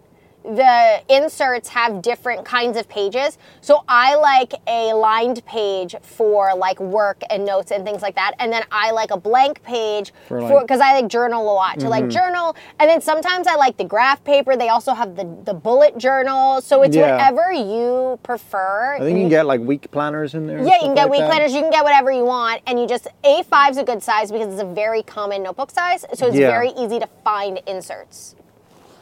The 0.56 1.02
inserts 1.14 1.70
have 1.70 2.02
different 2.02 2.46
kinds 2.46 2.78
of 2.78 2.88
pages. 2.88 3.38
So 3.62 3.84
I 3.88 4.16
like 4.16 4.54
a 4.68 4.94
lined 4.94 5.46
page 5.46 5.96
for 6.02 6.56
like 6.56 6.80
work 6.80 7.22
and 7.30 7.46
notes 7.46 7.72
and 7.72 7.84
things 7.86 8.02
like 8.02 8.16
that. 8.16 8.32
And 8.40 8.52
then 8.52 8.64
I 8.72 8.92
like 8.92 9.12
a 9.12 9.18
blank 9.18 9.62
page 9.64 10.14
For, 10.28 10.40
for 10.40 10.42
like- 10.42 10.48
Mm-hmm. 10.54 10.62
because 10.64 10.80
I 10.80 10.94
like 11.02 11.08
journal 11.10 11.44
a 11.44 11.54
lot. 11.54 11.80
To 11.80 11.90
like 11.90 12.08
journal. 12.08 12.56
And 12.80 12.90
then 12.90 13.02
sometimes 13.02 13.46
I 13.48 13.56
like 13.56 13.78
the 13.78 13.84
graph 13.84 14.24
paper. 14.24 14.56
They 14.56 14.70
also 14.70 14.94
have 14.94 15.16
the, 15.16 15.26
the 15.44 15.54
bullet 15.54 15.98
journal. 15.98 16.62
So 16.62 16.82
it's 16.84 16.96
Yeah. 16.96 17.12
whatever 17.12 17.52
you 17.52 18.18
prefer. 18.24 18.96
I 18.96 19.00
think 19.00 19.18
you 19.18 19.24
can 19.24 19.30
get 19.30 19.46
like 19.46 19.60
week 19.62 19.92
planners 19.92 20.34
in 20.34 20.48
there. 20.48 20.60
Yeah, 20.60 20.76
you 20.76 20.82
can 20.82 20.96
get 20.96 21.04
like 21.04 21.12
week 21.12 21.20
that. 21.22 21.30
planners, 21.30 21.54
you 21.54 21.62
can 21.62 21.72
get 21.72 21.84
whatever 21.84 22.12
you 22.12 22.24
want, 22.26 22.62
and 22.68 22.80
you 22.80 22.88
just 22.88 23.08
A5 23.24 23.72
is 23.72 23.78
a 23.78 23.84
good 23.84 24.02
size 24.02 24.32
because 24.32 24.52
it's 24.54 24.62
a 24.62 24.66
very 24.74 25.04
common 25.04 25.44
notebook 25.44 25.72
size, 25.72 26.06
so 26.14 26.28
it's 26.28 26.36
Yeah. 26.36 26.48
very 26.50 26.70
easy 26.78 27.00
to 27.00 27.08
find 27.24 27.60
inserts. 27.68 28.36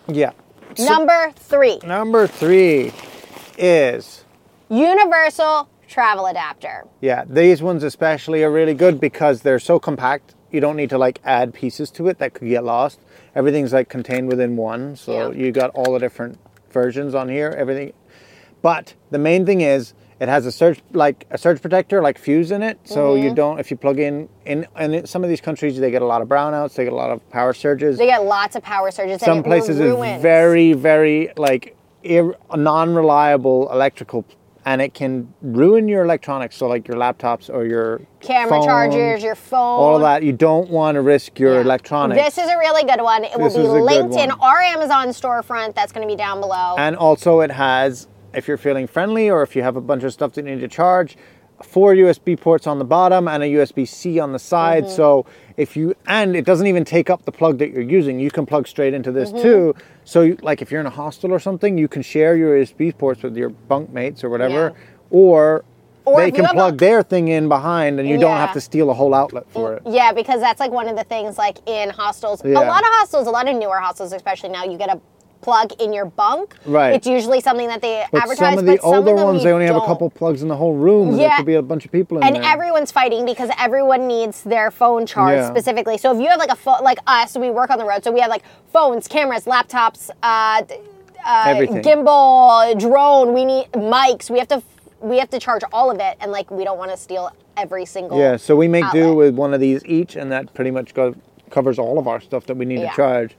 Yeah. 0.08 0.32
So- 0.76 0.86
Number 0.86 1.32
three, 1.36 1.80
number 1.86 2.28
three 2.28 2.92
is 3.58 4.24
universal 4.70 5.70
travel 5.88 6.26
adapter. 6.26 6.86
yeah. 7.02 7.24
These 7.28 7.62
ones 7.62 7.84
especially 7.84 8.44
are 8.44 8.52
really 8.52 8.74
good 8.74 9.00
because 9.00 9.42
they're 9.42 9.60
so 9.60 9.80
compact. 9.80 10.34
You 10.52 10.60
don't 10.60 10.76
need 10.76 10.90
to 10.90 10.98
like 10.98 11.20
add 11.24 11.54
pieces 11.54 11.92
to 11.92 12.08
it 12.08 12.18
that 12.20 12.34
could 12.34 12.48
get 12.50 12.64
lost. 12.64 13.00
Everything's 13.36 13.74
like 13.74 13.90
contained 13.90 14.28
within 14.28 14.58
one, 14.58 14.96
so 14.96 15.32
Yeah. 15.32 15.38
you 15.38 15.52
got 15.52 15.70
all 15.76 15.94
the 15.94 16.00
different 16.00 16.38
versions 16.72 17.14
on 17.16 17.30
here. 17.30 17.54
Everything, 17.58 17.94
but 18.62 18.94
the 19.12 19.18
main 19.20 19.46
thing 19.46 19.62
is 19.62 19.94
it 20.20 20.30
has 20.30 20.46
a 20.46 20.52
surge 20.52 20.82
like 20.94 21.26
a 21.32 21.38
surge 21.38 21.62
protector 21.62 22.02
like 22.02 22.18
fuse 22.18 22.52
in 22.52 22.64
it, 22.64 22.80
so 22.86 23.16
you 23.16 23.26
Mm-hmm. 23.26 23.36
don't 23.36 23.60
if 23.60 23.70
you 23.72 23.78
plug 23.78 24.00
in 24.00 24.30
in 24.46 24.66
and 24.76 24.96
in 24.96 25.06
some 25.06 25.24
of 25.24 25.30
these 25.30 25.42
countries 25.42 25.78
they 25.78 25.92
get 25.92 26.02
a 26.02 26.06
lot 26.06 26.22
of 26.22 26.28
brownouts, 26.28 26.76
they 26.76 26.84
get 26.86 26.94
a 26.94 26.96
lot 26.96 27.12
of 27.12 27.28
power 27.30 27.54
surges. 27.54 27.98
They 27.98 28.06
get 28.08 28.24
lots 28.24 28.56
of 28.56 28.64
power 28.64 28.92
surges. 28.92 29.22
some 29.22 29.44
places 29.44 29.80
is 29.80 29.94
very 30.22 30.74
very 30.74 31.32
like 31.38 31.76
ir- 32.04 32.36
non-reliable 32.56 33.72
electrical 33.72 34.26
and 34.68 34.82
it 34.82 34.94
can 34.96 35.32
ruin 35.42 35.88
your 35.88 36.04
electronics 36.04 36.56
so 36.56 36.68
like 36.68 36.88
your 36.88 36.98
laptops 36.98 37.54
or 37.54 37.66
your 37.66 38.02
camera 38.20 38.50
phone, 38.50 38.64
chargers, 38.66 39.22
your 39.22 39.36
phone, 39.36 39.60
all 39.60 39.96
of 39.98 40.02
that 40.02 40.24
you 40.24 40.32
don't 40.32 40.70
want 40.70 40.96
to 40.96 41.02
risk 41.02 41.38
your 41.40 41.56
Yeah. 41.56 41.62
electronics 41.62 42.22
This 42.24 42.38
is 42.44 42.50
a 42.50 42.58
really 42.58 42.84
good 42.84 43.02
one. 43.02 43.24
It 43.26 43.32
will 43.38 43.42
be 43.42 43.46
is 43.48 43.56
a 43.58 43.62
good 43.62 43.82
linked 43.84 44.16
in 44.16 44.32
our 44.32 44.60
Amazon 44.62 45.10
storefront. 45.10 45.76
That's 45.76 45.92
going 45.92 46.08
to 46.08 46.12
be 46.12 46.18
down 46.18 46.40
below. 46.40 46.76
and 46.78 46.96
also 46.96 47.42
it 47.42 47.52
has 47.52 48.08
if 48.36 48.48
you're 48.48 48.58
feeling 48.58 48.88
friendly 48.88 49.30
or 49.30 49.42
if 49.44 49.56
you 49.56 49.64
have 49.64 49.76
a 49.76 49.82
bunch 49.82 50.04
of 50.04 50.14
stuff 50.14 50.34
that 50.34 50.46
you 50.46 50.56
need 50.56 50.62
to 50.62 50.68
charge 50.68 51.18
four 51.64 51.94
USB 51.96 52.38
ports 52.40 52.68
on 52.68 52.80
the 52.80 52.86
bottom 52.86 53.30
and 53.30 53.42
a 53.42 53.46
USB-C 53.46 54.20
on 54.20 54.34
the 54.34 54.40
side. 54.40 54.84
Mm-hmm. 54.84 54.94
So 54.96 55.26
if 55.56 55.78
you 55.78 55.96
and 56.06 56.36
it 56.36 56.44
doesn't 56.46 56.68
even 56.68 56.84
take 56.84 57.10
up 57.10 57.24
the 57.24 57.32
plug 57.32 57.60
that 57.60 57.72
you're 57.72 57.82
using, 57.82 58.20
you 58.20 58.30
can 58.30 58.46
plug 58.46 58.68
straight 58.68 58.94
into 58.94 59.10
this 59.12 59.32
Mm-hmm. 59.32 59.42
too. 59.42 59.76
So 60.04 60.22
you, 60.22 60.38
like 60.42 60.62
if 60.62 60.70
you're 60.70 60.82
in 60.82 60.86
a 60.86 60.90
hostel 60.92 61.32
or 61.32 61.40
something, 61.40 61.78
you 61.78 61.88
can 61.88 62.02
share 62.02 62.36
your 62.36 62.58
USB 62.58 62.96
ports 62.98 63.24
with 63.24 63.38
your 63.38 63.50
bunk 63.50 63.90
mates 63.92 64.22
or 64.24 64.30
whatever, 64.30 64.74
Yeah. 64.76 64.84
or, 65.12 65.64
Or 66.04 66.20
they 66.20 66.30
can 66.30 66.46
plug 66.48 66.74
a- 66.74 66.78
their 66.78 67.02
thing 67.04 67.30
in 67.30 67.48
behind, 67.48 68.02
and 68.02 68.08
you 68.10 68.18
don't 68.20 68.36
have 68.38 68.52
to 68.54 68.62
steal 68.62 68.90
a 68.90 68.94
whole 68.94 69.14
outlet 69.16 69.46
for 69.50 69.74
it. 69.76 69.84
Yeah, 69.86 70.12
because 70.12 70.42
that's 70.42 70.60
like 70.60 70.72
one 70.72 70.90
of 70.90 70.98
the 70.98 71.06
things 71.06 71.38
like 71.38 71.58
in 71.68 71.90
hostels. 71.90 72.42
Yeah. 72.44 72.60
A 72.60 72.68
lot 72.68 72.82
of 72.82 72.90
hostels, 73.00 73.28
a 73.28 73.32
lot 73.32 73.48
of 73.48 73.56
newer 73.56 73.80
hostels, 73.80 74.12
especially 74.12 74.50
now, 74.50 74.66
you 74.66 74.78
get 74.78 74.90
a 74.90 75.00
plug 75.46 75.72
in 75.80 75.94
your 75.94 76.06
bunk. 76.06 76.56
Right. 76.66 76.96
It's 76.96 77.06
usually 77.06 77.40
something 77.40 77.68
that 77.68 77.80
they 77.80 78.04
But 78.12 78.24
advertise. 78.24 78.40
some 78.40 78.58
of 78.58 78.66
the 78.66 78.72
but 78.74 78.82
some 78.82 78.94
older 78.96 79.12
of 79.12 79.18
them 79.18 79.26
ones, 79.28 79.44
they 79.44 79.52
only 79.52 79.68
have 79.68 79.76
a 79.76 79.86
couple 79.86 80.10
plugs 80.10 80.42
in 80.42 80.48
the 80.48 80.56
whole 80.56 80.74
room. 80.74 81.10
and 81.10 81.20
There 81.20 81.28
Yeah. 81.28 81.38
could 81.38 81.46
be 81.46 81.54
a 81.54 81.62
bunch 81.62 81.86
of 81.86 81.92
people 81.92 82.18
in 82.18 82.24
And 82.24 82.36
there. 82.36 82.42
And 82.44 82.52
everyone's 82.52 82.92
fighting 82.92 83.26
because 83.26 83.52
everyone 83.60 84.08
needs 84.08 84.42
their 84.44 84.72
phone 84.72 85.06
charged 85.06 85.38
Yeah. 85.44 85.50
specifically. 85.50 85.98
So 86.00 86.12
if 86.16 86.20
you 86.20 86.28
have 86.30 86.40
like 86.40 86.50
a 86.52 86.56
phone, 86.56 86.82
like 86.84 86.98
us, 87.06 87.38
we 87.38 87.52
work 87.52 87.70
on 87.70 87.78
the 87.78 87.86
road, 87.86 88.04
so 88.04 88.12
we 88.12 88.22
have 88.22 88.30
like 88.32 88.42
phones, 88.74 89.08
cameras, 89.08 89.46
laptops, 89.46 90.10
uh, 90.24 90.64
uh, 91.28 91.46
gimbal, 91.86 92.78
drone. 92.80 93.34
We 93.34 93.46
need 93.46 93.72
mics. 93.74 94.30
We 94.32 94.40
have 94.40 94.48
to 94.50 94.64
we 95.02 95.20
have 95.20 95.30
to 95.30 95.40
charge 95.40 95.62
all 95.72 95.92
of 95.92 96.00
it, 96.00 96.18
and 96.22 96.32
like 96.32 96.50
we 96.50 96.64
don't 96.64 96.80
want 96.80 96.90
to 96.90 96.98
steal 96.98 97.30
every 97.56 97.86
single. 97.86 98.18
Yeah, 98.18 98.38
so 98.38 98.56
we 98.56 98.68
make 98.68 98.86
do 98.92 99.14
with 99.14 99.36
one 99.36 99.54
of 99.54 99.60
these 99.60 99.86
each, 99.86 100.16
and 100.16 100.32
that 100.32 100.54
pretty 100.56 100.72
much 100.72 100.96
go, 100.96 101.14
covers 101.52 101.78
all 101.78 102.00
of 102.00 102.08
our 102.08 102.20
stuff 102.20 102.48
that 102.48 102.58
we 102.58 102.66
need 102.66 102.80
Yeah. 102.80 102.90
to 102.90 102.96
charge. 102.96 103.36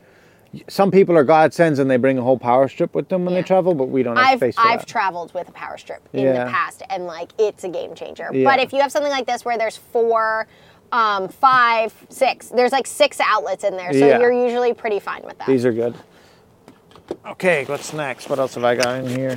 Some 0.68 0.90
people 0.90 1.16
are 1.18 1.24
godsends 1.24 1.78
and 1.78 1.90
they 1.90 1.96
bring 1.98 2.18
a 2.18 2.22
whole 2.22 2.38
power 2.38 2.68
strip 2.68 2.94
with 2.94 3.08
them 3.08 3.24
when 3.24 3.34
Yeah. 3.34 3.40
they 3.42 3.46
travel, 3.46 3.74
but 3.74 3.86
we 3.88 4.02
don't 4.02 4.16
have 4.16 4.24
I've 4.26 4.38
space 4.38 4.54
for 4.54 4.60
I've 4.62 4.80
that. 4.80 4.88
traveled 4.88 5.34
with 5.34 5.48
a 5.48 5.52
power 5.52 5.76
strip 5.76 6.00
in 6.12 6.24
Yeah. 6.24 6.44
the 6.44 6.50
past, 6.50 6.82
and 6.88 7.06
like 7.06 7.32
it's 7.38 7.64
a 7.64 7.68
game 7.68 7.94
changer. 7.94 8.28
Yeah. 8.32 8.44
But 8.44 8.60
if 8.60 8.72
you 8.72 8.80
have 8.80 8.90
something 8.92 9.12
like 9.12 9.26
this 9.26 9.44
where 9.44 9.58
there's 9.58 9.76
four, 9.76 10.46
um, 10.92 11.28
five, 11.28 11.92
six, 12.08 12.48
there's 12.48 12.72
like 12.72 12.86
six 12.86 13.20
outlets 13.20 13.64
in 13.64 13.76
there, 13.76 13.92
so 13.92 13.98
you're 14.18 14.32
usually 14.32 14.72
pretty 14.72 14.98
fine 15.00 15.22
with 15.24 15.36
that. 15.38 15.46
These 15.46 15.64
are 15.64 15.72
good. 15.72 15.94
Okay, 17.26 17.64
what's 17.66 17.92
next? 17.92 18.28
What 18.30 18.38
else 18.38 18.54
have 18.54 18.64
I 18.64 18.74
got 18.76 18.96
in 19.04 19.08
here? 19.08 19.36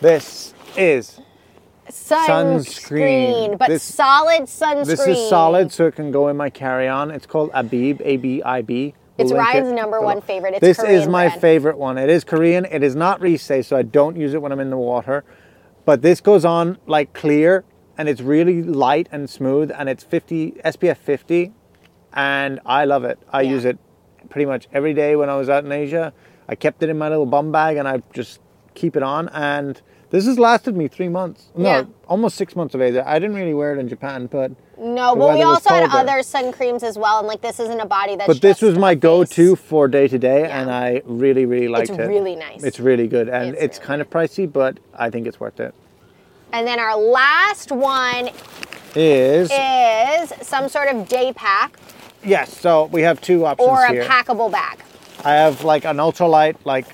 This 0.00 0.54
is 0.76 1.20
sunscreen, 1.90 2.60
Sunscreen. 2.60 3.58
but 3.58 3.68
This- 3.68 3.82
solid 3.82 4.42
sunscreen. 4.42 4.84
this 4.86 5.06
is 5.06 5.28
solid, 5.28 5.72
so 5.72 5.86
it 5.86 5.96
can 5.96 6.10
go 6.10 6.28
in 6.28 6.36
my 6.36 6.50
carry-on. 6.50 7.10
It's 7.10 7.26
called 7.26 7.50
Abib, 7.54 8.00
A 8.04 8.16
B 8.16 8.42
I 8.42 8.62
B. 8.62 8.94
It's 9.18 9.32
Ryan's 9.32 9.72
number 9.72 10.00
one 10.00 10.20
favorite. 10.20 10.54
It's 10.54 10.60
this 10.60 10.78
is 10.78 11.08
my 11.08 11.28
brand. 11.28 11.40
favorite 11.40 11.78
one. 11.78 11.96
It 11.98 12.10
is 12.10 12.24
Korean. 12.24 12.66
It 12.66 12.82
is 12.82 12.94
not 12.94 13.20
Risei, 13.20 13.64
so 13.64 13.76
I 13.76 13.82
don't 13.82 14.16
use 14.16 14.34
it 14.34 14.42
when 14.42 14.52
I'm 14.52 14.60
in 14.60 14.70
the 14.70 14.76
water. 14.76 15.24
But 15.84 16.02
this 16.02 16.20
goes 16.20 16.44
on 16.44 16.78
like 16.86 17.12
clear, 17.12 17.64
and 17.96 18.08
it's 18.08 18.20
really 18.20 18.62
light 18.62 19.08
and 19.10 19.30
smooth, 19.30 19.70
and 19.74 19.88
it's 19.88 20.04
50 20.04 20.56
SPF 20.64 20.98
50, 20.98 21.52
and 22.12 22.60
I 22.66 22.84
love 22.84 23.04
it. 23.04 23.18
I 23.32 23.42
Yeah. 23.42 23.50
use 23.50 23.64
it 23.64 23.78
pretty 24.28 24.46
much 24.46 24.68
every 24.72 24.92
day 24.92 25.16
when 25.16 25.30
I 25.30 25.36
was 25.36 25.48
out 25.48 25.64
in 25.64 25.72
Asia. 25.72 26.12
I 26.48 26.54
kept 26.54 26.82
it 26.82 26.88
in 26.90 26.98
my 26.98 27.08
little 27.08 27.26
bum 27.26 27.52
bag, 27.52 27.76
and 27.76 27.88
I 27.88 28.02
just 28.12 28.40
keep 28.74 28.96
it 28.96 29.02
on. 29.02 29.28
And 29.30 29.80
this 30.10 30.26
has 30.26 30.38
lasted 30.38 30.76
me 30.76 30.88
three 30.88 31.08
months. 31.08 31.46
No, 31.56 31.68
Yeah. 31.68 31.84
almost 32.08 32.36
six 32.36 32.54
months 32.54 32.74
of 32.74 32.80
age. 32.80 32.94
I 32.96 33.18
didn't 33.18 33.36
really 33.36 33.54
wear 33.54 33.74
it 33.74 33.78
in 33.78 33.88
Japan, 33.88 34.26
but 34.26 34.52
No, 34.78 35.16
but 35.16 35.34
we 35.34 35.42
also 35.42 35.70
had 35.70 35.90
other 35.90 36.22
sun 36.22 36.52
creams 36.52 36.82
as 36.82 36.98
well, 36.98 37.18
and 37.18 37.26
like 37.28 37.40
this 37.40 37.58
isn't 37.60 37.80
a 37.80 37.86
body 37.86 38.16
that's. 38.16 38.26
but 38.26 38.40
this 38.40 38.60
was 38.62 38.76
my 38.76 38.94
go-to 38.94 39.56
for 39.56 39.88
day 39.88 40.06
to 40.08 40.18
day, 40.18 40.44
and 40.50 40.70
I 40.70 41.02
really, 41.04 41.46
really 41.46 41.68
liked 41.68 41.90
It's 41.90 41.98
it. 41.98 42.02
It's 42.02 42.08
really 42.08 42.36
nice. 42.36 42.62
It's 42.62 42.80
really 42.80 43.08
good, 43.08 43.28
and 43.28 43.54
It's 43.54 43.62
it's, 43.62 43.78
really 43.78 43.86
kind 43.86 44.02
of 44.02 44.10
pricey, 44.10 44.50
but 44.50 44.78
I 44.94 45.10
think 45.10 45.26
it's 45.26 45.40
worth 45.40 45.60
it. 45.60 45.74
And 46.52 46.66
then 46.66 46.78
our 46.78 46.96
last 46.96 47.72
one 47.72 48.30
Is 48.94 49.50
is 49.52 50.32
some 50.46 50.68
sort 50.68 50.88
of 50.88 51.08
day 51.08 51.32
pack 51.34 51.76
yes. 52.26 52.56
So 52.58 52.86
we 52.86 53.02
have 53.02 53.20
two 53.20 53.46
options 53.46 53.68
or 53.68 53.84
a 53.84 53.92
here. 53.92 54.04
packable 54.04 54.50
bag. 54.50 54.78
I 55.24 55.32
have 55.32 55.64
like 55.64 55.84
an 55.84 55.96
ultralight, 55.96 56.56
like 56.64 56.86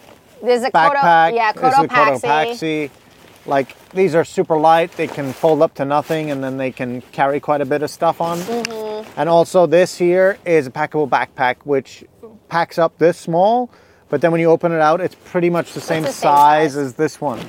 There's 0.43 0.63
a 0.63 0.71
backpack. 0.71 1.33
Kodo, 1.33 1.37
yeah, 1.37 1.53
This 1.53 1.73
is 1.73 1.79
a 1.79 1.89
Cotopaxi. 1.89 2.91
Like 3.47 3.77
these 3.91 4.15
are 4.15 4.25
super 4.25 4.57
light. 4.57 4.93
They 4.93 5.07
can 5.07 5.33
fold 5.33 5.63
up 5.63 5.75
to 5.75 5.85
nothing, 5.85 6.31
and 6.31 6.43
then 6.43 6.57
they 6.57 6.71
can 6.71 7.01
carry 7.13 7.41
quite 7.41 7.61
a 7.61 7.65
bit 7.65 7.83
of 7.83 7.91
stuff 7.91 8.21
on. 8.21 8.39
Mm-hmm. 8.39 9.21
And 9.21 9.29
also, 9.29 9.67
this 9.67 9.99
here 9.99 10.39
is 10.45 10.67
a 10.67 10.71
packable 10.71 11.09
backpack, 11.09 11.57
which 11.65 12.05
packs 12.49 12.79
up 12.79 12.99
this 12.99 13.19
small. 13.19 13.71
But 14.09 14.21
then 14.21 14.31
when 14.31 14.41
you 14.41 14.51
open 14.51 14.73
it 14.73 14.81
out, 14.81 15.01
it's 15.01 15.17
pretty 15.25 15.49
much 15.51 15.73
the 15.73 15.81
same, 15.81 16.03
the 16.03 16.09
same 16.09 16.21
size, 16.21 16.73
size. 16.73 16.77
as 16.77 16.95
this 16.95 17.21
one. 17.21 17.41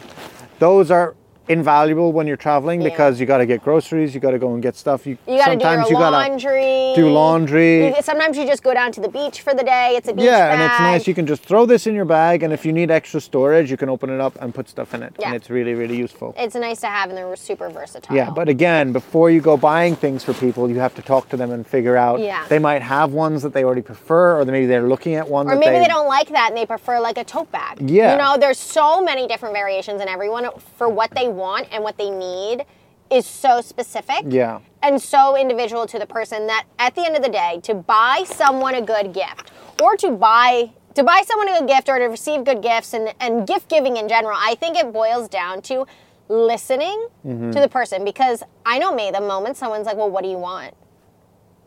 Those 0.59 0.91
are 0.91 1.15
invaluable 1.49 2.11
when 2.11 2.25
you're 2.27 2.37
traveling 2.37 2.81
Yeah. 2.81 2.89
because 2.89 3.19
you 3.19 3.25
got 3.25 3.39
to 3.39 3.45
get 3.45 3.63
groceries, 3.63 4.13
you 4.13 4.19
got 4.21 4.31
to 4.31 4.39
go 4.39 4.53
and 4.53 4.61
get 4.63 4.75
stuff. 4.75 5.05
You, 5.05 5.17
You 5.27 5.37
gotta 5.37 5.57
do 5.57 5.63
your 5.65 5.87
you 5.89 5.97
laundry. 5.97 6.93
do 6.95 7.09
laundry. 7.09 7.87
You- 7.87 8.01
sometimes 8.01 8.37
you 8.37 8.45
just 8.45 8.63
go 8.63 8.73
down 8.73 8.91
to 8.93 9.01
the 9.01 9.09
beach 9.09 9.41
for 9.41 9.53
the 9.53 9.63
day. 9.63 9.93
It's 9.97 10.07
a 10.07 10.13
beach 10.13 10.25
Yeah, 10.25 10.39
bag. 10.49 10.53
and 10.53 10.61
it's 10.63 10.79
nice. 10.79 11.07
You 11.07 11.13
can 11.13 11.25
just 11.27 11.43
throw 11.43 11.65
this 11.65 11.85
in 11.87 11.93
your 11.95 12.05
bag, 12.05 12.43
and 12.43 12.53
if 12.53 12.65
you 12.65 12.71
need 12.73 12.89
extra 12.91 13.19
storage, 13.19 13.69
you 13.69 13.77
can 13.77 13.89
open 13.89 14.09
it 14.09 14.19
up 14.21 14.37
and 14.41 14.53
put 14.55 14.69
stuff 14.69 14.93
in 14.93 15.03
it, 15.03 15.13
Yeah. 15.19 15.27
and 15.27 15.35
it's 15.35 15.49
really, 15.49 15.73
really 15.73 15.95
useful. 15.97 16.33
It's 16.37 16.55
nice 16.55 16.79
to 16.81 16.87
have, 16.87 17.09
and 17.09 17.17
they're 17.17 17.35
super 17.35 17.69
versatile. 17.69 18.15
Yeah, 18.15 18.29
but 18.29 18.47
again, 18.49 18.91
before 18.93 19.29
you 19.29 19.41
go 19.41 19.57
buying 19.57 19.95
things 19.95 20.23
for 20.23 20.33
people, 20.33 20.69
you 20.69 20.79
have 20.79 20.95
to 20.95 21.01
talk 21.01 21.29
to 21.29 21.37
them 21.37 21.51
and 21.51 21.65
figure 21.67 21.97
out. 21.97 22.19
Yeah. 22.19 22.45
They 22.47 22.59
might 22.59 22.81
have 22.81 23.11
ones 23.13 23.41
that 23.43 23.53
they 23.53 23.63
already 23.63 23.81
prefer, 23.81 24.39
or 24.39 24.45
maybe 24.45 24.65
they're 24.65 24.83
looking 24.87 25.15
at 25.15 25.27
one 25.27 25.47
Or 25.47 25.51
that 25.55 25.59
maybe 25.59 25.79
they 25.79 25.87
don't 25.87 26.07
like 26.07 26.29
that 26.29 26.49
and 26.49 26.57
they 26.57 26.65
prefer 26.65 26.99
like 26.99 27.17
a 27.17 27.23
tote 27.23 27.51
bag. 27.51 27.81
Yeah. 27.81 28.13
You 28.13 28.17
know, 28.17 28.37
there's 28.37 28.59
so 28.59 29.01
many 29.01 29.27
different 29.27 29.53
variations, 29.55 29.99
and 30.01 30.09
everyone 30.09 30.47
for 30.77 30.87
what 30.89 31.11
they 31.11 31.27
want 31.33 31.67
and 31.71 31.83
what 31.83 31.97
they 31.97 32.09
need 32.09 32.65
is 33.09 33.25
so 33.25 33.61
specific. 33.61 34.23
Yeah. 34.27 34.59
And 34.81 35.01
so 35.01 35.37
individual 35.37 35.85
to 35.87 35.99
the 35.99 36.05
person 36.05 36.47
that 36.47 36.65
at 36.79 36.95
the 36.95 37.05
end 37.05 37.15
of 37.15 37.23
the 37.23 37.29
day, 37.29 37.59
to 37.63 37.73
buy 37.73 38.23
someone 38.25 38.75
a 38.75 38.81
good 38.81 39.13
gift 39.13 39.51
or 39.81 39.95
to 39.97 40.11
buy 40.11 40.71
to 40.95 41.03
buy 41.03 41.23
someone 41.25 41.47
a 41.49 41.59
good 41.59 41.67
gift 41.67 41.89
or 41.89 41.97
to 41.97 42.05
receive 42.05 42.43
good 42.43 42.61
gifts 42.61 42.93
and, 42.93 43.13
and 43.19 43.47
gift 43.47 43.67
giving 43.67 43.97
in 43.97 44.07
general, 44.07 44.37
I 44.39 44.53
think 44.55 44.77
it 44.77 44.93
boils 44.93 45.27
down 45.27 45.61
to 45.63 45.85
listening 46.29 47.07
Mm-hmm. 47.25 47.51
to 47.51 47.59
the 47.61 47.69
person 47.69 48.03
because 48.03 48.43
I 48.65 48.79
know 48.79 48.93
me, 48.93 49.09
the 49.11 49.21
moment 49.21 49.55
someone's 49.57 49.85
like, 49.85 49.95
Well, 49.97 50.09
what 50.09 50.23
do 50.23 50.29
you 50.29 50.37
want? 50.37 50.73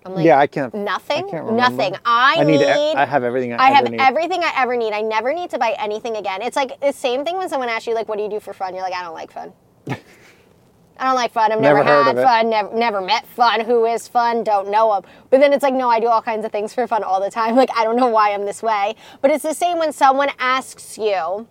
I'm 0.06 0.14
like, 0.14 0.24
Yeah, 0.24 0.38
I 0.38 0.46
can't. 0.46 0.72
Nothing. 0.74 1.26
I 1.26 1.30
can't. 1.30 1.52
Nothing. 1.52 1.94
I, 2.04 2.36
I 2.38 2.44
need. 2.44 2.60
need. 2.60 2.62
e- 2.62 2.94
I 2.94 3.04
have 3.04 3.24
everything 3.24 3.52
I, 3.52 3.56
I 3.56 3.70
have 3.70 3.90
need. 3.90 4.00
everything 4.00 4.40
I 4.42 4.52
ever 4.56 4.76
need. 4.76 4.92
I 4.92 5.02
never 5.02 5.34
need 5.34 5.50
to 5.50 5.58
buy 5.58 5.74
anything 5.78 6.16
again. 6.16 6.42
It's 6.42 6.56
like 6.56 6.80
the 6.80 6.92
same 6.92 7.24
thing 7.24 7.36
when 7.36 7.48
someone 7.48 7.68
asks 7.68 7.86
you, 7.86 7.94
like, 7.94 8.08
what 8.08 8.16
do 8.16 8.24
you 8.24 8.30
do 8.30 8.40
for 8.40 8.54
fun? 8.54 8.74
You're 8.74 8.82
like, 8.82 8.94
I 8.94 9.02
don't 9.02 9.14
like 9.14 9.32
fun. 9.32 9.52
I 10.98 11.04
don't 11.04 11.14
like 11.14 11.32
fun. 11.32 11.52
I've 11.52 11.60
never, 11.60 11.84
Never 11.84 12.04
had 12.04 12.16
fun. 12.16 12.48
Never, 12.48 12.74
never 12.74 13.00
met 13.02 13.26
fun. 13.26 13.60
Who 13.60 13.84
is 13.84 14.08
fun? 14.08 14.44
Don't 14.44 14.70
know 14.70 14.94
him. 14.94 15.02
But 15.28 15.40
then 15.40 15.52
it's 15.52 15.62
like, 15.62 15.74
no, 15.74 15.90
I 15.90 16.00
do 16.00 16.06
all 16.06 16.22
kinds 16.22 16.44
of 16.46 16.52
things 16.52 16.72
for 16.72 16.86
fun 16.86 17.02
all 17.02 17.20
the 17.20 17.30
time. 17.30 17.54
Like, 17.56 17.70
I 17.76 17.84
don't 17.84 17.96
know 17.96 18.06
why 18.06 18.32
I'm 18.32 18.46
this 18.46 18.62
way. 18.62 18.94
But 19.20 19.30
it's 19.30 19.42
the 19.42 19.54
same 19.54 19.78
when 19.78 19.92
someone 19.92 20.30
asks 20.38 20.96
you, 20.96 21.46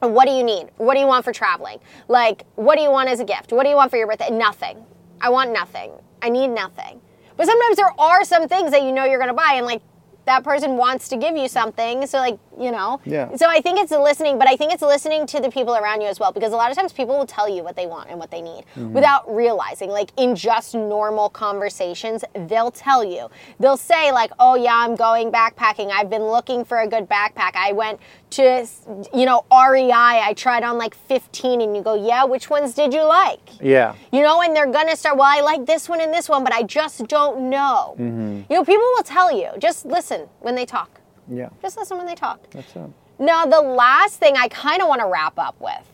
what 0.00 0.24
do 0.26 0.32
you 0.32 0.42
need? 0.42 0.70
What 0.78 0.94
do 0.94 1.00
you 1.00 1.06
want 1.06 1.24
for 1.24 1.32
traveling? 1.32 1.78
Like, 2.08 2.44
what 2.56 2.76
do 2.76 2.82
you 2.82 2.90
want 2.90 3.08
as 3.08 3.20
a 3.20 3.24
gift? 3.24 3.52
What 3.52 3.64
do 3.64 3.68
you 3.70 3.76
want 3.76 3.90
for 3.90 3.98
your 3.98 4.06
birthday? 4.06 4.30
Nothing. 4.30 4.84
I 5.20 5.28
want 5.30 5.52
nothing. 5.52 5.92
I 6.22 6.28
need 6.30 6.48
nothing. 6.48 7.00
But 7.40 7.46
sometimes 7.46 7.78
there 7.78 7.98
are 7.98 8.22
some 8.22 8.48
things 8.48 8.70
that 8.72 8.82
you 8.82 8.92
know 8.92 9.06
you're 9.06 9.18
going 9.18 9.30
to 9.30 9.34
buy, 9.34 9.54
and 9.54 9.64
like 9.64 9.80
that 10.26 10.44
person 10.44 10.76
wants 10.76 11.08
to 11.08 11.16
give 11.16 11.36
you 11.36 11.48
something. 11.48 12.06
So, 12.06 12.18
like, 12.18 12.38
you 12.58 12.70
know. 12.70 13.00
Yeah. 13.04 13.34
So 13.36 13.46
I 13.48 13.60
think 13.60 13.78
it's 13.78 13.90
listening, 13.90 14.38
but 14.38 14.48
I 14.48 14.56
think 14.56 14.72
it's 14.72 14.82
listening 14.82 15.26
to 15.28 15.40
the 15.40 15.50
people 15.50 15.74
around 15.76 16.00
you 16.00 16.08
as 16.08 16.20
well, 16.20 16.32
because 16.32 16.52
a 16.52 16.56
lot 16.56 16.70
of 16.70 16.76
times 16.76 16.92
people 16.92 17.16
will 17.18 17.26
tell 17.26 17.48
you 17.48 17.62
what 17.62 17.76
they 17.76 17.86
want 17.86 18.10
and 18.10 18.18
what 18.18 18.30
they 18.30 18.42
need 18.42 18.64
Mm-hmm. 18.76 18.92
without 18.92 19.34
realizing. 19.34 19.90
Like 19.90 20.10
in 20.16 20.36
just 20.36 20.74
normal 20.74 21.28
conversations, 21.28 22.24
they'll 22.34 22.70
tell 22.70 23.02
you. 23.02 23.28
They'll 23.58 23.76
say, 23.76 24.12
like, 24.12 24.30
oh, 24.38 24.54
yeah, 24.54 24.74
I'm 24.74 24.96
going 24.96 25.32
backpacking. 25.32 25.90
I've 25.90 26.10
been 26.10 26.24
looking 26.24 26.64
for 26.64 26.78
a 26.78 26.86
good 26.86 27.08
backpack. 27.08 27.52
I 27.54 27.72
went 27.72 28.00
to, 28.30 28.66
you 29.14 29.26
know, 29.26 29.44
REI. 29.50 29.90
I 29.92 30.34
tried 30.36 30.62
on 30.62 30.78
like 30.78 30.94
15, 30.94 31.60
and 31.60 31.76
you 31.76 31.82
go, 31.82 31.94
yeah, 31.94 32.24
which 32.24 32.50
ones 32.50 32.74
did 32.74 32.92
you 32.92 33.04
like? 33.04 33.40
Yeah. 33.60 33.94
You 34.12 34.22
know, 34.22 34.40
and 34.42 34.54
they're 34.54 34.70
gonna 34.70 34.96
start, 34.96 35.16
well, 35.16 35.28
I 35.28 35.40
like 35.40 35.66
this 35.66 35.88
one 35.88 36.00
and 36.00 36.12
this 36.12 36.28
one, 36.28 36.44
but 36.44 36.52
I 36.52 36.62
just 36.62 37.06
don't 37.08 37.50
know. 37.50 37.96
Mm-hmm. 37.98 38.52
You 38.52 38.56
know, 38.56 38.64
people 38.64 38.86
will 38.96 39.02
tell 39.02 39.36
you. 39.36 39.48
Just 39.58 39.84
listen 39.84 40.09
when 40.40 40.54
they 40.54 40.66
talk. 40.66 41.00
Yeah. 41.28 41.48
Just 41.62 41.76
listen 41.76 41.96
when 41.96 42.06
they 42.06 42.14
talk. 42.14 42.50
That's 42.50 42.74
it. 42.74 42.90
Now, 43.18 43.44
the 43.44 43.60
last 43.60 44.18
thing 44.18 44.36
I 44.36 44.48
kind 44.48 44.80
of 44.80 44.88
want 44.88 45.00
to 45.00 45.06
wrap 45.06 45.38
up 45.38 45.60
with 45.60 45.86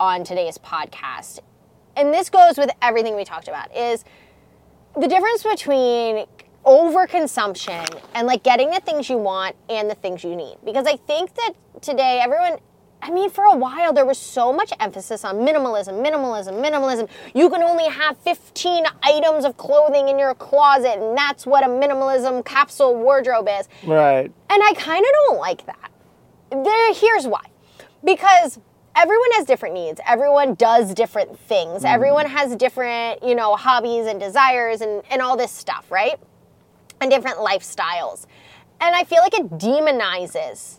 on 0.00 0.24
today's 0.24 0.58
podcast, 0.58 1.38
and 1.96 2.12
this 2.12 2.28
goes 2.28 2.58
with 2.58 2.70
everything 2.82 3.14
we 3.14 3.24
talked 3.24 3.48
about, 3.48 3.74
is 3.76 4.04
the 5.00 5.06
difference 5.06 5.42
between 5.42 6.26
overconsumption 6.64 8.02
and 8.14 8.26
like 8.26 8.42
getting 8.42 8.70
the 8.70 8.80
things 8.80 9.08
you 9.08 9.18
want 9.18 9.56
and 9.68 9.88
the 9.88 9.94
things 9.94 10.22
you 10.24 10.36
need. 10.36 10.56
Because 10.64 10.86
I 10.86 10.96
think 10.96 11.34
that 11.34 11.52
today 11.80 12.20
everyone 12.22 12.58
I 13.02 13.10
mean, 13.10 13.30
for 13.30 13.42
a 13.44 13.56
while, 13.56 13.92
there 13.92 14.06
was 14.06 14.16
so 14.16 14.52
much 14.52 14.72
emphasis 14.78 15.24
on 15.24 15.38
minimalism, 15.38 16.06
minimalism, 16.06 16.64
minimalism. 16.64 17.08
You 17.34 17.50
can 17.50 17.60
only 17.60 17.88
have 17.88 18.16
15 18.18 18.84
items 19.02 19.44
of 19.44 19.56
clothing 19.56 20.08
in 20.08 20.20
your 20.20 20.34
closet, 20.34 20.98
and 20.98 21.18
that's 21.18 21.44
what 21.44 21.64
a 21.64 21.66
minimalism 21.66 22.44
capsule 22.44 22.94
wardrobe 22.94 23.48
is. 23.48 23.68
Right. 23.84 24.30
And 24.50 24.62
I 24.62 24.72
kind 24.76 25.04
of 25.04 25.10
don't 25.26 25.38
like 25.40 25.66
that. 25.66 25.90
There, 26.50 26.94
here's 26.94 27.26
why. 27.26 27.44
Because 28.04 28.60
everyone 28.94 29.32
has 29.32 29.46
different 29.46 29.74
needs. 29.74 30.00
Everyone 30.06 30.54
does 30.54 30.94
different 30.94 31.36
things. 31.40 31.82
Mm. 31.82 31.92
Everyone 31.92 32.26
has 32.26 32.54
different, 32.54 33.24
you 33.24 33.34
know, 33.34 33.56
hobbies 33.56 34.06
and 34.06 34.20
desires 34.20 34.80
and, 34.80 35.02
and 35.10 35.20
all 35.20 35.36
this 35.36 35.50
stuff, 35.50 35.90
right? 35.90 36.20
And 37.00 37.10
different 37.10 37.38
lifestyles. 37.38 38.26
And 38.80 38.94
I 38.94 39.02
feel 39.02 39.22
like 39.22 39.34
it 39.34 39.50
demonizes 39.58 40.78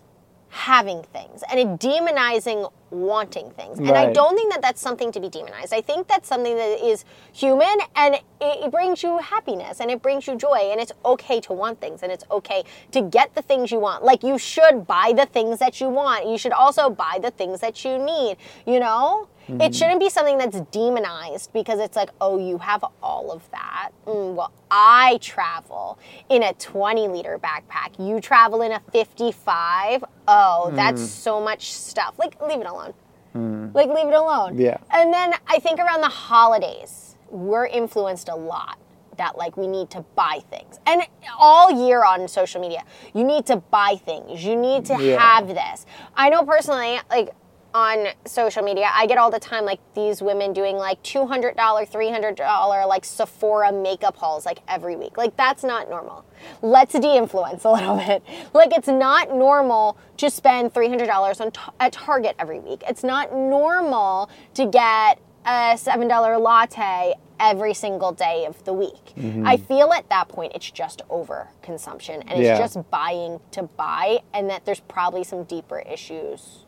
having 0.54 1.02
things 1.12 1.44
and 1.50 1.60
it 1.60 1.68
demonizing 1.80 2.72
wanting 2.92 3.50
things. 3.52 3.80
And 3.80 3.90
I 3.90 4.14
don't 4.14 4.36
think 4.36 4.54
that 4.54 4.62
that's 4.62 4.80
something 4.80 5.12
to 5.12 5.20
be 5.20 5.28
demonized. 5.28 5.74
I 5.74 5.82
think 5.82 6.08
that's 6.08 6.30
something 6.30 6.56
that 6.56 6.86
is 6.86 7.06
human 7.34 7.76
and 7.96 8.14
it, 8.14 8.24
it 8.40 8.72
brings 8.72 9.02
you 9.02 9.18
happiness 9.18 9.80
and 9.80 9.90
it 9.90 10.04
brings 10.04 10.28
you 10.28 10.36
joy 10.36 10.70
and 10.72 10.80
it's 10.80 10.92
okay 11.04 11.40
to 11.42 11.54
want 11.54 11.82
things 11.82 12.04
and 12.04 12.12
it's 12.12 12.24
okay 12.30 12.64
to 12.92 13.02
get 13.02 13.34
the 13.34 13.42
things 13.42 13.72
you 13.72 13.80
want. 13.80 14.04
Like 14.04 14.22
you 14.22 14.38
should 14.38 14.86
buy 14.86 15.12
the 15.18 15.26
things 15.26 15.58
that 15.58 15.82
you 15.82 15.90
want. 15.90 16.28
You 16.28 16.38
should 16.38 16.54
also 16.54 16.88
buy 16.88 17.18
the 17.20 17.32
things 17.32 17.60
that 17.62 17.84
you 17.84 17.98
need, 17.98 18.38
you 18.68 18.80
know? 18.80 19.28
It 19.48 19.52
mm-hmm. 19.52 19.72
shouldn't 19.74 20.00
be 20.00 20.10
something 20.10 20.38
that's 20.38 20.62
demonized 20.72 21.52
because 21.52 21.80
it's 21.80 21.98
like, 21.98 22.10
oh, 22.22 22.40
you 22.40 22.58
have 22.60 22.86
all 23.02 23.32
of 23.32 23.50
that. 23.52 23.90
Mm, 24.06 24.36
well, 24.36 24.54
I 24.72 25.20
travel 25.22 26.00
in 26.30 26.44
a 26.44 26.54
20 26.54 27.10
liter 27.10 27.38
backpack. 27.40 28.00
You 28.00 28.22
travel 28.22 28.62
in 28.62 28.72
a 28.72 28.80
55. 28.94 30.04
Oh, 30.30 30.72
that's 30.74 31.02
mm. 31.02 31.06
so 31.06 31.42
much 31.42 31.74
stuff. 31.74 32.16
Like, 32.18 32.42
leave 32.42 32.62
it 32.62 32.68
alone. 32.68 32.94
Mm. 33.36 33.76
Like, 33.76 33.90
leave 33.90 34.08
it 34.08 34.14
alone. 34.14 34.58
Yeah. 34.58 34.78
And 34.92 35.14
then 35.14 35.34
I 35.48 35.60
think 35.60 35.80
around 35.80 36.02
the 36.02 36.10
holidays, 36.10 37.18
we're 37.30 37.66
influenced 37.66 38.30
a 38.30 38.36
lot 38.36 38.78
that 39.18 39.38
like 39.38 39.58
we 39.58 39.68
need 39.68 39.90
to 39.92 40.02
buy 40.16 40.40
things. 40.50 40.80
And 40.86 41.04
all 41.38 41.86
year 41.86 42.04
on 42.04 42.28
social 42.28 42.62
media, 42.62 42.84
you 43.14 43.24
need 43.24 43.46
to 43.48 43.58
buy 43.58 43.96
things. 44.04 44.44
You 44.44 44.56
need 44.56 44.86
to 44.86 44.98
Yeah. 45.00 45.20
have 45.20 45.48
this. 45.48 45.86
I 46.16 46.30
know 46.30 46.44
personally, 46.44 47.00
like 47.10 47.34
on 47.74 48.08
social 48.26 48.62
media, 48.64 48.90
I 48.94 49.08
get 49.08 49.18
all 49.18 49.32
the 49.32 49.40
time 49.40 49.66
like 49.66 49.80
these 49.96 50.22
women 50.22 50.54
doing 50.54 50.78
like 50.78 51.02
$200, 51.04 51.56
$300 51.56 52.88
like 52.88 53.04
Sephora 53.06 53.72
makeup 53.72 54.16
hauls 54.16 54.46
like 54.46 54.60
every 54.68 54.96
week. 54.96 55.18
Like 55.18 55.36
that's 55.36 55.64
not 55.64 55.90
normal. 55.90 56.26
Let's 56.62 56.94
de-influence 56.94 57.64
a 57.64 57.72
little 57.72 57.96
bit. 58.08 58.24
Like 58.54 58.72
it's 58.76 58.88
not 58.88 59.34
normal 59.36 59.98
to 60.18 60.30
spend 60.30 60.74
$300 60.74 61.42
on 61.42 61.52
ta- 61.52 61.74
at 61.80 61.94
Target 61.94 62.36
every 62.38 62.60
week. 62.60 62.84
It's 62.88 63.04
not 63.04 63.34
normal 63.34 64.30
to 64.54 64.66
get 64.68 65.20
a 65.46 65.74
$7 65.76 66.40
latte 66.40 67.16
every 67.40 67.74
single 67.74 68.12
day 68.12 68.46
of 68.46 68.64
the 68.64 68.72
week. 68.74 69.14
Mm-hmm. 69.18 69.46
I 69.46 69.58
feel 69.58 69.92
at 69.92 70.08
that 70.10 70.30
point 70.30 70.54
it's 70.56 70.70
just 70.70 71.02
over 71.10 71.50
consumption 71.62 72.22
and 72.22 72.32
it's 72.40 72.42
Yeah. 72.42 72.58
just 72.60 72.78
buying 72.92 73.40
to 73.52 73.64
buy 73.64 74.20
and 74.34 74.50
that 74.50 74.64
there's 74.66 74.80
probably 74.82 75.24
some 75.24 75.44
deeper 75.44 75.80
issues 75.80 76.63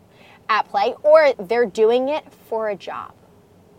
at 0.50 0.68
play 0.70 0.94
or 1.04 1.34
they're 1.40 1.66
doing 1.66 2.10
it 2.10 2.24
for 2.50 2.70
a 2.70 2.76
job. 2.76 3.14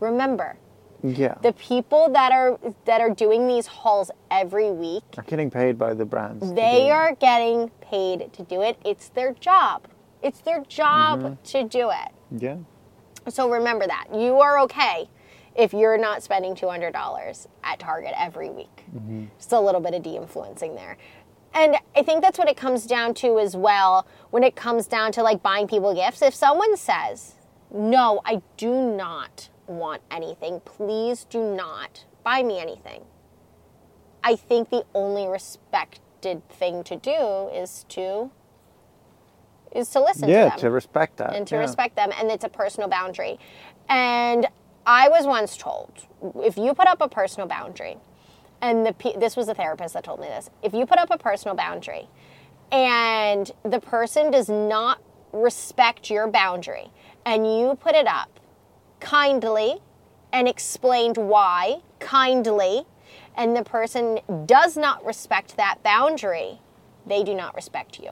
Remember, 0.01 0.57
Yeah. 1.03 1.35
the 1.43 1.53
people 1.53 2.09
that 2.11 2.33
are 2.33 2.59
that 2.85 3.01
are 3.01 3.11
doing 3.11 3.47
these 3.47 3.67
hauls 3.67 4.11
every 4.31 4.71
week, 4.71 5.05
are 5.17 5.23
getting 5.25 5.51
paid 5.51 5.79
by 5.79 5.95
the 5.95 6.05
brands. 6.05 6.53
they 6.53 6.91
are 6.91 7.15
getting 7.15 7.71
paid 7.81 8.33
to 8.33 8.43
do 8.43 8.63
it. 8.63 8.79
It's 8.85 9.09
their 9.11 9.33
job. 9.33 9.89
It's 10.23 10.41
their 10.41 10.63
job 10.65 11.21
mm-hmm. 11.21 11.43
to 11.45 11.65
do 11.65 11.91
it. 11.91 12.13
Yeah. 12.31 12.57
So 13.29 13.51
remember 13.51 13.87
that. 13.87 14.07
You 14.15 14.41
are 14.41 14.61
okay 14.61 15.09
if 15.57 15.73
you're 15.73 15.99
not 15.99 16.23
spending 16.23 16.55
$200 16.55 17.47
at 17.65 17.79
Target 17.79 18.13
every 18.17 18.51
week. 18.51 18.85
Mm-hmm. 18.95 19.27
Just 19.39 19.53
a 19.53 19.61
little 19.61 19.81
bit 19.81 19.95
of 19.95 20.03
de 20.03 20.17
influencing 20.17 20.75
there. 20.75 20.97
And 21.57 21.77
I 21.97 22.03
think 22.03 22.23
that's 22.23 22.39
what 22.39 22.49
it 22.49 22.57
comes 22.57 22.87
down 22.87 23.15
to 23.15 23.39
as 23.39 23.57
well 23.57 24.07
when 24.31 24.45
it 24.45 24.55
comes 24.57 24.87
down 24.87 25.11
to 25.13 25.23
like 25.23 25.43
buying 25.43 25.67
people 25.67 25.95
gifts. 25.95 26.21
If 26.23 26.35
someone 26.35 26.77
says, 26.77 27.35
No, 27.73 28.21
I 28.27 28.43
do 28.59 28.73
not 28.95 29.49
want 29.67 30.03
anything, 30.11 30.61
please 30.67 31.25
do 31.25 31.41
not 31.43 32.05
buy 32.23 32.43
me 32.43 32.61
anything. 32.61 33.05
I 34.23 34.37
think 34.37 34.71
the 34.71 34.85
only 34.95 35.27
respected 35.27 36.47
thing 36.51 36.85
to 36.85 36.97
do 36.97 37.49
is 37.55 37.87
to 37.91 38.31
is 39.73 39.89
to 39.91 40.01
listen 40.01 40.29
Yeah, 40.29 40.45
to 40.45 40.51
them 40.51 40.59
to 40.61 40.71
respect 40.71 41.17
that. 41.19 41.35
and 41.35 41.47
to 41.49 41.55
yeah. 41.55 41.61
respect 41.63 41.97
them 41.97 42.11
and 42.19 42.31
it's 42.31 42.45
a 42.45 42.49
personal 42.49 42.89
boundary 42.89 43.39
and 43.89 44.47
i 44.87 45.09
was 45.09 45.27
once 45.27 45.57
told 45.57 45.93
if 46.37 46.57
you 46.57 46.73
put 46.73 46.87
up 46.89 47.01
a 47.03 47.09
personal 47.09 47.47
boundary 47.47 47.97
and 48.61 48.87
the 48.87 49.15
this 49.19 49.37
was 49.37 49.49
a 49.49 49.55
therapist 49.55 49.95
that 49.95 50.05
told 50.05 50.21
me 50.21 50.27
this. 50.27 50.51
If 50.63 50.73
you 50.73 50.87
put 50.87 50.99
up 50.99 51.11
a 51.11 51.19
personal 51.19 51.55
boundary 51.55 52.09
and 52.73 53.51
the 53.63 53.81
person 53.81 54.31
does 54.31 54.49
not 54.49 55.01
respect 55.33 56.11
your 56.11 56.27
boundary 56.27 56.91
and 57.25 57.47
you 57.47 57.77
put 57.81 57.95
it 57.95 58.07
up 58.07 58.41
kindly 59.01 59.77
and 60.33 60.49
explained 60.49 61.17
why 61.17 61.81
kindly 61.99 62.85
and 63.37 63.55
the 63.55 63.63
person 63.63 64.21
does 64.47 64.77
not 64.77 65.05
respect 65.05 65.57
that 65.57 65.83
boundary 65.83 66.61
they 67.07 67.23
do 67.23 67.35
not 67.35 67.55
respect 67.55 68.01
you. 68.01 68.11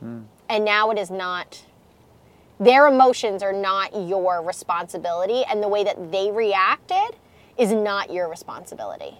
Hmm. 0.00 0.22
And 0.48 0.64
now 0.64 0.90
it 0.90 0.98
is 0.98 1.10
not 1.10 1.64
their 2.58 2.88
emotions 2.88 3.42
are 3.42 3.54
not 3.54 3.94
your 4.06 4.42
responsibility 4.42 5.44
and 5.44 5.62
the 5.62 5.68
way 5.68 5.82
that 5.84 6.12
they 6.12 6.30
reacted 6.30 7.16
is 7.56 7.72
not 7.72 8.12
your 8.12 8.28
responsibility 8.28 9.16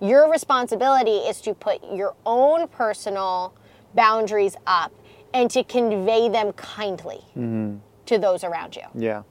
your 0.00 0.30
responsibility 0.30 1.16
is 1.16 1.40
to 1.42 1.54
put 1.54 1.80
your 1.92 2.14
own 2.24 2.68
personal 2.68 3.54
boundaries 3.94 4.56
up 4.66 4.92
and 5.34 5.50
to 5.50 5.64
convey 5.64 6.28
them 6.28 6.52
kindly 6.52 7.20
mm-hmm. 7.36 7.76
to 8.06 8.18
those 8.18 8.44
around 8.44 8.76
you. 8.76 8.82
Yeah. 8.94 9.22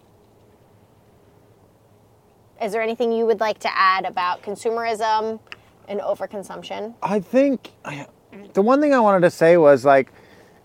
is 2.61 2.72
there 2.72 2.82
anything 2.82 3.11
you 3.11 3.26
would 3.26 3.39
like 3.39 3.59
to 3.59 3.70
add 3.78 4.05
about 4.05 4.41
consumerism 4.41 5.39
and 5.88 5.99
overconsumption? 5.99 6.95
I 7.01 7.20
think 7.20 7.72
I- 7.86 8.07
the 8.53 8.61
one 8.61 8.82
thing 8.82 8.93
I 8.93 8.99
wanted 8.99 9.22
to 9.22 9.30
say 9.32 9.57
was 9.57 9.86
like 9.86 10.11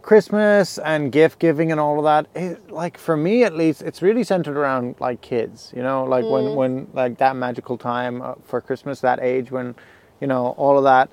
Christmas 0.03 0.79
and 0.79 1.13
gift 1.13 1.39
giving 1.39 1.71
and 1.71 1.81
all 1.81 1.99
of 1.99 2.05
that. 2.05 2.27
It, 2.41 2.71
like 2.71 2.99
for 2.99 3.17
me 3.17 3.45
at 3.45 3.55
least, 3.57 3.83
it's 3.83 4.03
really 4.03 4.25
centered 4.25 4.57
around 4.57 4.97
like 4.99 5.21
kids. 5.21 5.73
You 5.75 5.83
know, 5.83 6.05
like 6.05 6.25
Mm. 6.25 6.31
when 6.31 6.55
when 6.57 6.89
like 6.93 7.19
that 7.19 7.37
magical 7.37 7.79
time 7.79 8.21
uh, 8.21 8.35
for 8.45 8.61
Christmas, 8.61 9.01
that 9.01 9.21
age 9.21 9.51
when, 9.51 9.75
you 10.21 10.27
know, 10.27 10.55
all 10.59 10.77
of 10.77 10.85
that. 10.85 11.09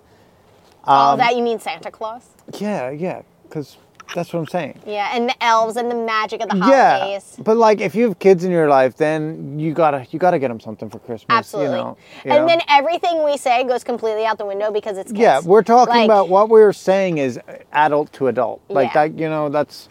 all 0.86 1.14
Um, 1.14 1.20
that 1.20 1.36
you 1.36 1.44
mean 1.44 1.60
santa 1.60 1.92
claus 1.92 2.30
Yeah, 2.60 2.90
yeah, 2.90 3.22
because 3.44 3.78
that's 4.16 4.34
what 4.34 4.40
I'm 4.40 4.48
saying. 4.48 4.80
yeah 4.86 5.12
and 5.14 5.30
the 5.30 5.44
elves 5.44 5.76
and 5.78 5.90
the 5.90 5.96
magic 5.96 6.42
of 6.42 6.50
the 6.50 6.56
holidays. 6.60 7.36
Yeah, 7.38 7.44
but 7.44 7.58
like 7.58 7.82
if 7.82 7.96
you 7.96 8.08
have 8.10 8.20
kids 8.20 8.44
in 8.44 8.52
your 8.52 8.70
life, 8.70 8.96
then 8.98 9.60
you 9.60 9.74
gotta 9.74 10.06
you 10.12 10.20
gotta 10.20 10.40
get 10.40 10.48
them 10.50 10.60
something 10.60 10.90
for 10.90 11.00
Christmas. 11.00 11.36
Absolutely. 11.38 11.78
You 11.78 11.84
know, 11.84 11.98
you 12.26 12.32
and 12.32 12.42
know? 12.44 12.48
then 12.48 12.62
everything 12.70 13.24
we 13.24 13.38
say 13.38 13.64
goes 13.64 13.84
completely 13.84 14.26
out 14.26 14.38
the 14.38 14.46
window 14.46 14.72
because 14.72 14.98
it's 14.98 15.12
kids. 15.12 15.20
Yeah, 15.22 15.42
we're 15.44 15.64
talking 15.64 15.94
Like, 15.96 16.06
about 16.06 16.30
what 16.30 16.50
we're 16.50 16.74
saying 16.74 17.18
is 17.18 17.40
adult 17.72 18.12
to 18.14 18.28
adult. 18.28 18.62
Like 18.70 18.94
Yeah. 18.94 19.08
that, 19.08 19.20
you 19.20 19.30
know, 19.30 19.50
that's 19.50 19.88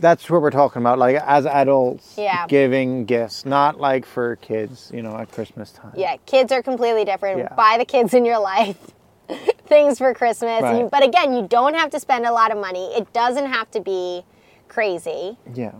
that's 0.00 0.28
what 0.28 0.42
we're 0.42 0.50
talking 0.50 0.82
about. 0.82 0.98
Like 0.98 1.16
as 1.16 1.46
adults 1.46 2.14
Yeah. 2.18 2.46
giving 2.48 3.04
gifts, 3.04 3.44
not 3.44 3.78
like 3.78 4.04
for 4.04 4.36
kids, 4.36 4.90
you 4.92 5.02
know, 5.02 5.16
at 5.16 5.30
Christmas 5.30 5.70
time. 5.70 5.92
Yeah, 5.96 6.16
kids 6.26 6.50
are 6.50 6.62
completely 6.62 7.04
different. 7.04 7.38
Yeah. 7.38 7.54
Buy 7.54 7.76
the 7.78 7.84
kids 7.84 8.12
in 8.14 8.24
your 8.24 8.38
life 8.40 8.78
things 9.66 9.98
for 9.98 10.12
Christmas. 10.14 10.62
Right. 10.62 10.80
You- 10.80 10.88
but 10.90 11.02
again, 11.04 11.32
you 11.32 11.46
don't 11.46 11.74
have 11.74 11.90
to 11.90 12.00
spend 12.00 12.26
a 12.26 12.32
lot 12.32 12.50
of 12.52 12.58
money. 12.58 12.86
It 12.96 13.12
doesn't 13.12 13.46
have 13.46 13.70
to 13.72 13.80
be 13.80 14.24
crazy. 14.68 15.38
Yeah. 15.54 15.72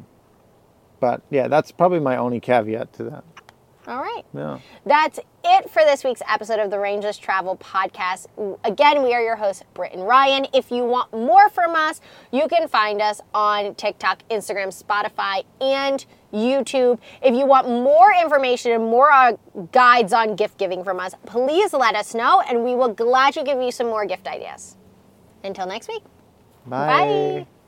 But 1.00 1.22
yeah, 1.30 1.48
that's 1.48 1.72
probably 1.72 2.00
my 2.00 2.16
only 2.16 2.40
caveat 2.40 2.92
to 2.94 3.04
that. 3.04 3.24
All 3.88 4.00
right. 4.00 4.22
Yeah. 4.32 4.60
That's 4.86 5.18
it 5.44 5.68
for 5.68 5.82
this 5.82 6.04
week's 6.04 6.22
episode 6.28 6.60
of 6.60 6.70
the 6.70 6.78
Rangeless 6.78 7.18
Travel 7.18 7.56
Podcast. 7.56 8.26
Again, 8.62 9.02
we 9.02 9.12
are 9.12 9.20
your 9.20 9.34
hosts, 9.34 9.64
Britt 9.74 9.92
and 9.92 10.06
Ryan. 10.06 10.46
If 10.54 10.70
you 10.70 10.84
want 10.84 11.12
more 11.12 11.48
from 11.48 11.74
us, 11.74 12.00
you 12.30 12.46
can 12.46 12.68
find 12.68 13.02
us 13.02 13.20
on 13.34 13.74
TikTok, 13.74 14.22
Instagram, 14.30 14.68
Spotify, 14.68 15.42
and 15.60 16.06
YouTube. 16.32 16.98
If 17.22 17.34
you 17.34 17.46
want 17.46 17.68
more 17.68 18.12
information 18.20 18.72
and 18.72 18.84
more 18.84 19.10
uh, 19.10 19.32
guides 19.70 20.12
on 20.12 20.36
gift 20.36 20.58
giving 20.58 20.82
from 20.84 20.98
us, 20.98 21.14
please 21.26 21.72
let 21.72 21.94
us 21.94 22.14
know, 22.14 22.40
and 22.40 22.64
we 22.64 22.74
will 22.74 22.88
gladly 22.88 23.44
give 23.44 23.60
you 23.60 23.70
some 23.70 23.86
more 23.86 24.06
gift 24.06 24.26
ideas. 24.26 24.76
Until 25.44 25.66
next 25.66 25.88
week. 25.88 26.02
Bye. 26.66 26.86
Bye. 26.86 27.46